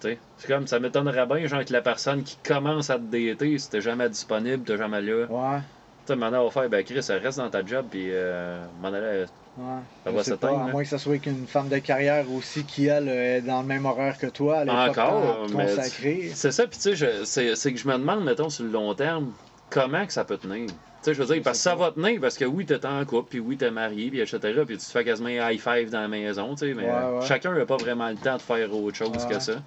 [0.00, 3.02] Tu sais, c'est comme, ça m'étonnerait bien, genre, que la personne qui commence à te
[3.02, 5.26] dater, si t'es jamais disponible, t'es jamais là.
[5.26, 5.58] Tu Ouais.
[6.06, 9.26] sais, maintenant, on va faire, ben Chris, reste dans ta job, puis euh, m'en aller.
[9.58, 9.80] Ouais.
[10.06, 10.68] Ça va s'éteindre, à hein.
[10.72, 13.84] moins que ce soit qu'une femme de carrière aussi qui, elle, est dans le même
[13.84, 14.60] horaire que toi.
[14.62, 16.30] Elle est Encore, pas consacrée.
[16.34, 19.34] C'est ça, puis tu sais, c'est que je me demande, mettons, sur le long terme,
[19.70, 20.72] comment que ça peut tenir?
[20.72, 23.04] Tu sais, je veux dire, parce que ça va tenir, parce que oui, t'es en
[23.06, 25.90] couple, puis oui, t'es marié, puis etc., puis tu te fais quasiment un high five
[25.90, 27.26] dans la maison, tu sais, mais Ouais, ouais.
[27.26, 29.28] chacun n'a pas vraiment le temps de faire autre chose Ouais.
[29.30, 29.62] que ça.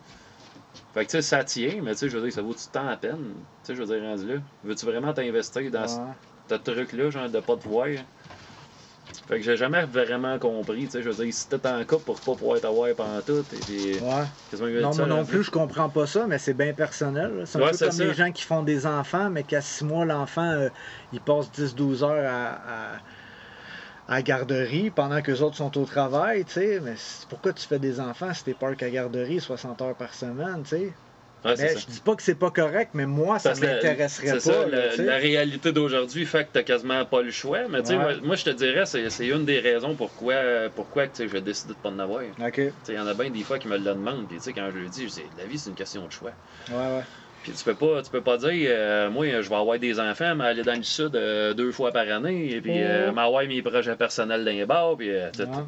[0.94, 2.68] Fait que tu sais, ça tient, mais tu sais, je veux dire, ça vaut du
[2.72, 3.34] temps à peine?
[3.64, 4.42] Tu sais, je veux dire, rendu là.
[4.64, 7.88] Veux-tu vraiment t'investir dans ce truc-là, genre de pas te voir?
[9.28, 12.04] Fait que j'ai jamais vraiment compris, tu sais, je veux dire, si t'es en couple
[12.06, 14.26] pour pas pouvoir te voir pendant tout, et puis Ouais.
[14.82, 17.44] Non, moi non plus, je comprends pas ça, mais c'est bien personnel.
[17.46, 18.04] C'est un Ouais, peu comme ça.
[18.06, 20.70] les gens qui font des enfants, mais qu'à 6 mois, l'enfant, euh,
[21.12, 23.02] il passe 10-12 heures à, à,
[24.08, 26.80] à la garderie pendant que les autres sont au travail, tu sais.
[26.82, 26.96] Mais
[27.30, 30.70] pourquoi tu fais des enfants si t'es pas à garderie 60 heures par semaine, tu
[30.70, 30.98] sais?
[31.45, 34.40] Ouais, Mais je dis pas que c'est pas correct, mais moi, ça m'intéresserait pas.
[34.40, 37.68] C'est ça, là, la, réalité d'aujourd'hui fait que t'as quasiment pas le choix.
[37.68, 37.98] Mais Ouais.
[37.98, 41.90] moi, moi, je te dirais, c'est une des raisons pourquoi, pourquoi j'ai décidé de pas
[41.90, 42.24] en avoir.
[42.24, 44.28] Il y en a bien des fois qui me le demandent.
[44.28, 46.34] Puis quand je le dis, je dis, la vie, c'est une question de choix.
[46.70, 47.03] ouais, ouais.
[47.41, 50.34] Puis tu peux pas, tu peux pas dire, euh, moi, je vais avoir des enfants,
[50.36, 53.14] mais aller dans le sud euh, deux fois par année, et puis euh, Oh.
[53.14, 55.64] m'avoir mes projets personnels dans les bars, puis euh, tu sais, Ouais.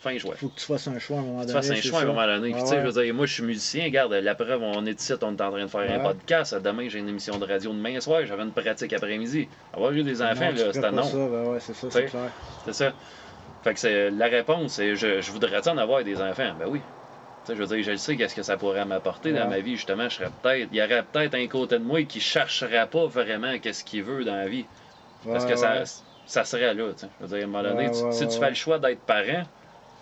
[0.00, 0.34] Fin choix.
[0.36, 1.58] Faut que tu fasses un choix à un moment Tu donné.
[1.60, 2.52] fasses un choix à un moment donné.
[2.52, 2.80] Puis, tu sais, ouais.
[2.82, 3.84] je veux dire, moi, je suis musicien.
[3.84, 6.54] Regarde, la preuve, on est ici, on est en train de faire un podcast.
[6.54, 8.22] Demain, j'ai une émission de radio demain soir.
[8.26, 9.48] J'avais une pratique après-midi.
[9.74, 11.02] Avoir eu des enfants, Non, tu là, c'était non.
[11.02, 12.30] ça, ben ouais, c'est ça, Tu c'est clair.
[12.64, 12.92] C'est ça.
[13.62, 16.52] Fait que c'est la réponse, c'est je, je voudrais en avoir des enfants?
[16.58, 16.80] Ben oui.
[17.44, 19.76] Tu sais, je veux dire, je sais qu'est-ce que ça pourrait m'apporter dans ma vie,
[19.76, 20.08] justement.
[20.08, 20.68] Je serais peut-être.
[20.72, 24.24] Il y aurait peut-être un côté de moi qui chercherait pas vraiment qu'est-ce qu'il veut
[24.24, 24.64] dans la vie.
[25.26, 25.82] Parce que ça, ouais.
[26.26, 27.08] ça serait là, tu sais.
[27.20, 29.42] Je veux dire, à un moment donné, tu- si tu fais le choix d'être parent,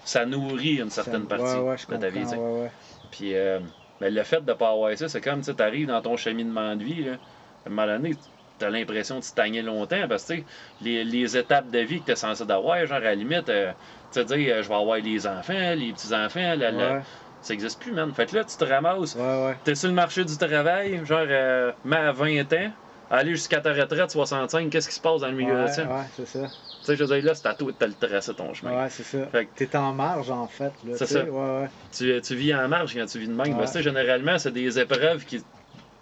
[0.05, 2.71] ça nourrit une certaine Ça- partie ouais, ouais, je de ta vie, ouais.
[3.11, 3.61] Puis euh,
[4.01, 6.85] ben, le fait de pas avoir ça, c'est comme tu arrives dans ton cheminement de
[6.85, 8.15] vie, là, à un moment donné,
[8.59, 10.35] tu as l'impression de stagner longtemps parce que
[10.83, 13.73] les, les étapes de vie que tu es censé d'avoir, genre à la limite, euh,
[14.13, 17.03] tu te dis, euh, je vais avoir les enfants, les petits-enfants, la- la- Ouais,
[17.41, 18.13] ça existe plus, man.
[18.13, 19.17] Fait que là, tu te ramasses,
[19.65, 22.71] tu es sur le marché du travail, genre, euh, mais à 20 ans,
[23.11, 25.83] aller jusqu'à ta retraite, 65, qu'est-ce qui se passe dans le milieu de ça?
[25.85, 26.51] ouais, c'est ça.
[26.89, 28.85] Tu sais, je veux dire, là, c'est à toi de te le tracer ton chemin.
[28.85, 29.27] Ouais, c'est ça.
[29.27, 30.73] Fait que- T'es en marge, en fait.
[30.85, 31.25] là, C'est tu ça.
[31.25, 31.69] Ouais, ouais.
[31.93, 33.59] Tu, tu vis en marge quand tu vis de même.
[33.59, 33.67] Ouais.
[33.67, 35.45] Tu sais, généralement, c'est des épreuves qui.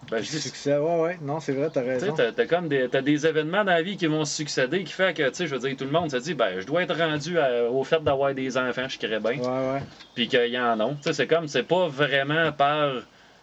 [0.09, 1.19] Ben, je dis, succès, ouais, ouais.
[1.21, 2.13] Non, c'est vrai, t'as Tu sais, raison.
[2.15, 4.93] t'as, t'as comme des, t'as des événements dans la vie qui vont se succéder qui
[4.93, 6.83] fait que, tu sais, je veux dire, tout le monde se dit, ben, je dois
[6.85, 9.83] être rendu à- au fait d'avoir des enfants, je crée bien, Ouais, ouais.
[10.15, 10.89] puis qu'il y en a.
[10.91, 12.93] Tu sais, c'est comme, c'est pas vraiment par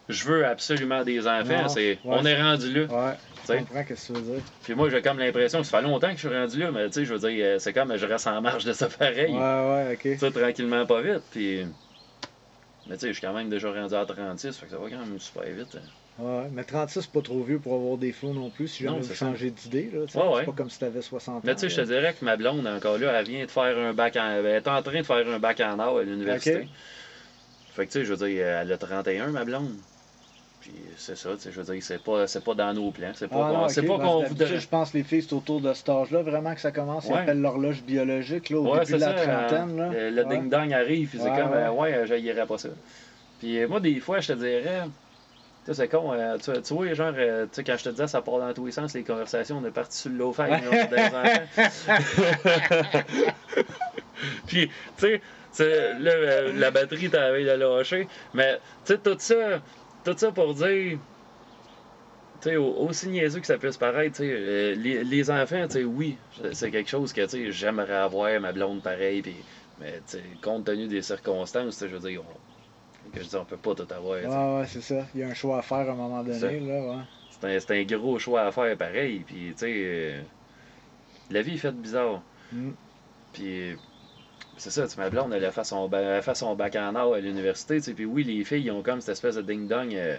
[0.10, 2.82] je veux absolument des enfants, c'est ouais, on est rendu là.
[3.08, 4.44] Ouais, tu je comprends ce que tu veux dire.
[4.64, 6.88] Puis moi, j'ai comme l'impression que ça fait longtemps que je suis rendu là, mais
[6.88, 9.32] tu sais, je veux dire, euh, c'est comme, je reste en marge de ça pareil.
[9.34, 10.00] Ouais, ouais, ok.
[10.02, 11.66] Tu sais, tranquillement, pas vite, puis.
[12.86, 14.90] Mais tu sais, je suis quand même déjà rendu à 36, fait que ça va
[14.90, 15.76] quand même super vite.
[15.76, 16.24] hein.
[16.24, 18.98] Ouais, mais 36, c'est pas trop vieux pour avoir des flots non plus, si jamais
[18.98, 19.90] Non, vous changez d'idée.
[19.94, 20.08] Ouais, ouais.
[20.14, 21.42] C'est pas comme si t'avais 60 ans.
[21.44, 23.78] Mais tu sais, je te dirais que ma blonde, encore là, elle vient de faire
[23.78, 24.30] un bac en.
[24.30, 26.68] Elle est en train de faire un bac en art à l'université.
[27.72, 29.76] Fait que tu sais, je veux dire, elle a 31, ma blonde.
[30.64, 33.12] Puis c'est ça, tu sais, je veux dire, c'est pas, pas dans nos plans.
[33.16, 33.68] C'est pas Ah, qu'on non,
[34.00, 34.60] pas voudrait.
[34.60, 37.06] Je pense que les filles, c'est autour de cet âge-là, vraiment que ça commence.
[37.10, 37.20] Ils Ouais.
[37.20, 39.14] appellent l'horloge biologique, là, au Ouais, début de la ça.
[39.48, 39.76] trentaine.
[39.76, 39.90] Là.
[39.94, 40.38] euh, le Ouais.
[40.38, 41.58] ding-dong arrive, puis c'est comme, ouais.
[41.58, 42.70] euh, ouais, j'haïrais pas ça.
[43.40, 44.84] Puis euh, moi, des fois, je te dirais,
[45.66, 46.14] Tu sais, c'est con.
[46.14, 48.54] euh, tu, tu vois, genre, euh, tu sais, quand je te disais, ça part dans
[48.54, 50.48] tous les sens, les conversations, on est parti sur le enfants.
[54.48, 55.20] Puis, tu
[55.52, 58.08] sais, là, euh, la batterie t'avait de lâcher.
[58.34, 59.62] Mais, tu sais, tout ça,
[60.04, 61.00] tout ça pour dire.
[62.46, 66.18] Aussi niaiseux que ça puisse paraître, euh, les, les enfants, oui,
[66.52, 69.38] c'est quelque chose que, j'aimerais avoir ma blonde pareil, puis,
[69.80, 70.02] mais,
[70.42, 73.88] compte tenu des circonstances, je veux dire, on, que je dis, on peut pas tout
[73.94, 74.28] avoir, sais.
[74.28, 75.06] Ouais, c'est ça.
[75.14, 77.04] Il y a un choix à faire à un moment donné, là, ouais.
[77.30, 79.24] C'est un, c'est un gros choix à faire pareil.
[79.26, 80.22] Puis, euh,
[81.30, 82.22] la vie est faite bizarre.
[82.52, 82.72] Mm.
[83.34, 83.76] Puis,
[84.58, 86.96] c'est ça, tu ma blonde, elle a fait son, elle a fait son bac en
[86.96, 87.94] art à l'université, tu sais.
[87.94, 89.94] Puis, oui, les filles, ils ont comme cette espèce de ding-dong.
[89.96, 90.16] euh,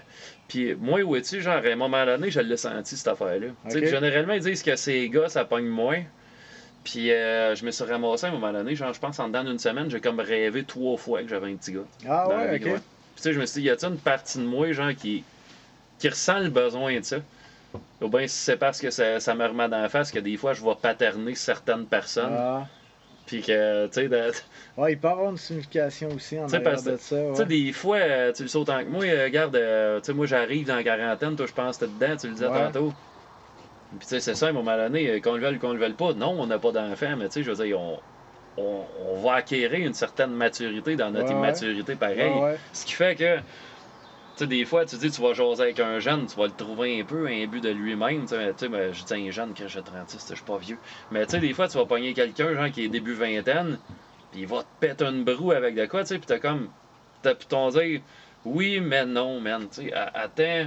[0.49, 3.49] puis, moi, où es-tu, genre, à un moment donné, je l'ai senti, cette affaire-là.
[3.67, 6.03] Tu sais, généralement, ils disent que ces gars, ça pogne moins.
[6.83, 9.45] Puis, euh, je me suis ramassé à un moment donné, genre, je pense, en dedans
[9.45, 11.87] d'une semaine, j'ai comme rêvé trois fois que j'avais un petit gars.
[12.07, 12.63] Ah ouais, ok.
[12.63, 12.73] Puis,
[13.17, 15.25] tu sais, je me suis dit, y a-t-il une partie de moi, genre, qui,
[15.99, 17.19] qui ressent le besoin de ça?
[18.01, 20.37] Ou bien si c'est parce que ça, ça me remet dans la face que des
[20.37, 22.35] fois, je vais paterner certaines personnes.
[22.37, 22.67] Ah.
[23.27, 24.33] Puis que, tu sais, de-
[24.77, 27.17] Ouais, il peut avoir une signification aussi en arrière de ça.
[27.33, 30.07] tu sais, des fois, euh, tu le sais autant que moi, euh, regarde, euh, tu
[30.07, 32.51] sais, moi, j'arrive dans la quarantaine, toi, je pense que t'es dedans, tu le disais
[32.51, 32.53] Ouais.
[32.53, 32.93] tantôt.
[33.91, 35.79] Puis, tu sais, c'est ça, à un moment donné, qu'on le veuille ou qu'on le
[35.79, 38.03] veuille pas, non, on n'a pas d'enfant, mais tu sais, je veux dire, on,
[38.57, 42.47] on, on va acquérir une certaine maturité dans notre Ouais, immaturité pareil.
[42.73, 43.41] Ce qui fait que,
[44.39, 47.01] sais, des fois, tu dis, tu vas jaser avec un jeune, tu vas le trouver
[47.01, 48.23] un peu imbu de lui-même.
[48.23, 50.81] Tu sais, ben, je dis un jeune que j'ai 36, je suis pas vieux.
[51.11, 53.79] Mais tu sais, des fois, tu vas pogner quelqu'un, genre, qui est début vingtaine,
[54.31, 56.69] puis il va te péter une broue avec de quoi, tu sais, puis t'as comme,
[57.23, 58.01] t'as pu t'en dire,
[58.45, 60.67] oui, mais non, man, tu sais, attends,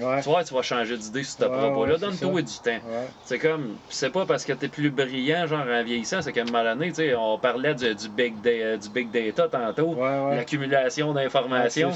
[0.00, 0.20] Ouais.
[0.20, 2.80] tu vois, tu vas changer d'idée sur Ouais, propos-là, ouais, c'est donne-toi du temps.
[3.22, 6.44] C'est comme, c'est pas parce que t'es plus brillant, genre en vieillissant, c'est qu'à un
[6.46, 9.94] moment donné, tu sais, on parlait du, du, big, da- du big data tantôt,
[10.36, 11.90] l'accumulation d'informations.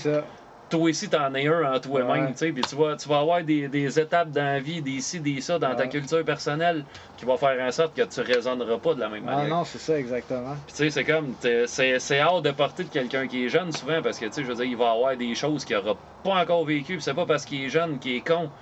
[0.69, 3.43] Toi aussi, t'en es un en toi-même, tu sais, puis tu vas, tu vas avoir
[3.45, 6.87] des, des étapes dans la vie, des ci, des ça, dans ta culture personnelle,
[7.17, 9.49] qui vont faire en sorte que tu raisonneras pas de la même Ah manière.
[9.49, 10.57] non, c'est ça, exactement.
[10.67, 13.49] Puis tu sais, c'est comme, t'es- c'est c'est hors de portée de quelqu'un qui est
[13.49, 15.77] jeune souvent, parce que, tu sais, je veux dire, il va avoir des choses qu'il
[15.77, 18.53] aura pas encore vécues, c'est pas parce qu'il est jeune qu'il est con.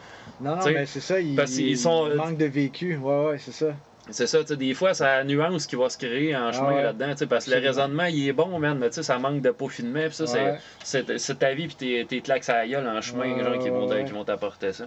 [0.40, 2.96] Non, non, T'sais, mais c'est ça, il, parce qu'ils sont- il manque de vécu.
[2.96, 3.76] Ouais, ouais, c'est ça.
[4.10, 6.68] C'est ça, tu sais, des fois, c'est la nuance qui va se créer en chemin
[6.70, 6.82] Ah ouais.
[6.84, 9.18] là-dedans, tu sais, parce que le raisonnement, il est bon, man, mais tu sais, ça
[9.18, 10.58] manque de peaufinement, puis ça, c'est- Ouais.
[10.84, 13.58] c'est c'est ta vie, puis tes, tes claques à la gueule en chemin, Ouais, genre,
[13.58, 14.86] qui vont, qui vont t'apporter ça.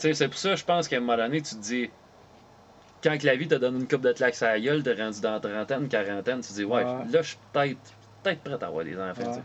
[0.00, 1.90] C'est pour ça, je pense qu'à un moment donné, tu te dis,
[3.02, 5.20] quand que la vie te donne une coupe de claques à la gueule, t'es rendu
[5.20, 7.78] dans trentaine, quarantaine, tu te dis, ouais, là, je suis peut-être
[8.22, 9.42] peut-être prêt à avoir des enfants.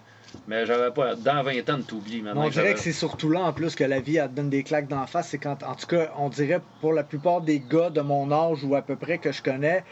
[0.48, 2.46] Mais j'avais pas, dans 20 ans, t'oublies maintenant.
[2.46, 4.64] on dirait que c'est surtout là en plus que la vie elle te donne des
[4.64, 5.30] claques d'en face.
[5.30, 8.64] C'est quand, en tout cas, on dirait pour la plupart des gars de mon âge
[8.64, 9.84] ou à peu près que je connais,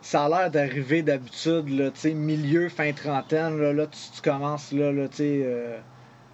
[0.00, 4.20] ça a l'air d'arriver d'habitude, là, tu sais, milieu, fin trentaine, là, là tu, tu
[4.20, 5.78] commences, là, là tu sais, euh,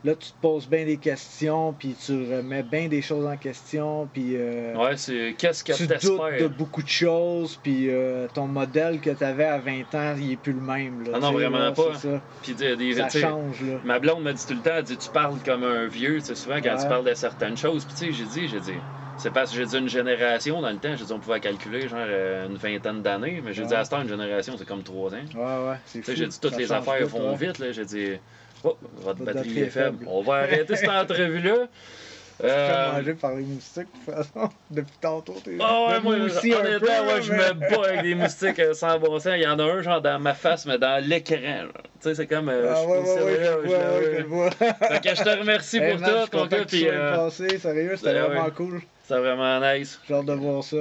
[0.08, 4.08] là tu te poses bien des questions, puis tu remets bien des choses en question,
[4.08, 8.46] puis euh, Ouais, c'est qu'est-ce que tu doutes de beaucoup de choses, puis euh, ton
[8.46, 11.02] modèle que tu avais à 20 ans, il est plus le même.
[11.02, 11.94] Là, Ah non, vraiment là, pas.
[11.94, 13.80] c'est Ça, Puis des, des- ça change, là.
[13.84, 16.26] Ma blonde me dit tout le temps, elle dit tu parles comme un vieux, tu
[16.26, 17.84] sais, souvent quand tu parles de certaines choses.
[17.84, 18.80] Puis tu sais, j'ai dit, j'ai dit,
[19.16, 21.88] c'est parce que j'ai dit une génération dans le temps, j'ai dit on pouvait calculer
[21.88, 24.84] genre euh, une vingtaine d'années, mais j'ai dit à ce temps une génération c'est comme
[24.84, 25.24] trois ans.
[25.34, 28.12] Ouais, ouais, c'est j'ai dit toutes Ça les affaires vont vite, là, j'ai dit
[28.64, 30.04] oh, votre batterie est faible.
[30.06, 31.68] On va arrêter cette entrevue-là.
[32.40, 34.48] Je suis Euh, mangé par les moustiques, de toute façon.
[34.70, 35.56] Depuis tantôt, t'es.
[35.60, 38.58] Ah ouais, Mais moi, aussi un honnêtement, peu, ouais, je me bats avec des moustiques
[38.60, 39.32] euh, sans bon sens.
[39.34, 41.36] Il y en a un, genre, dans ma face, mais dans l'écran.
[41.66, 42.48] Tu sais, c'est comme.
[42.48, 44.50] euh, Ah ouais, ouais, ouais, je ouais, je le vois.
[44.52, 48.26] Fait que je te remercie pour tout, ton gars, puis euh, passé, sérieux, c'était ben
[48.26, 48.50] vraiment ouais.
[48.52, 48.82] cool.
[49.02, 50.00] c'est vraiment nice.
[50.06, 50.76] J'ai hâte de voir ça.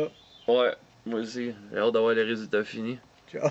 [0.47, 0.73] Ouais,
[1.07, 1.53] moi aussi.
[1.73, 2.99] J'ai hâte d'avoir les résultats finis.
[3.31, 3.49] Ciao.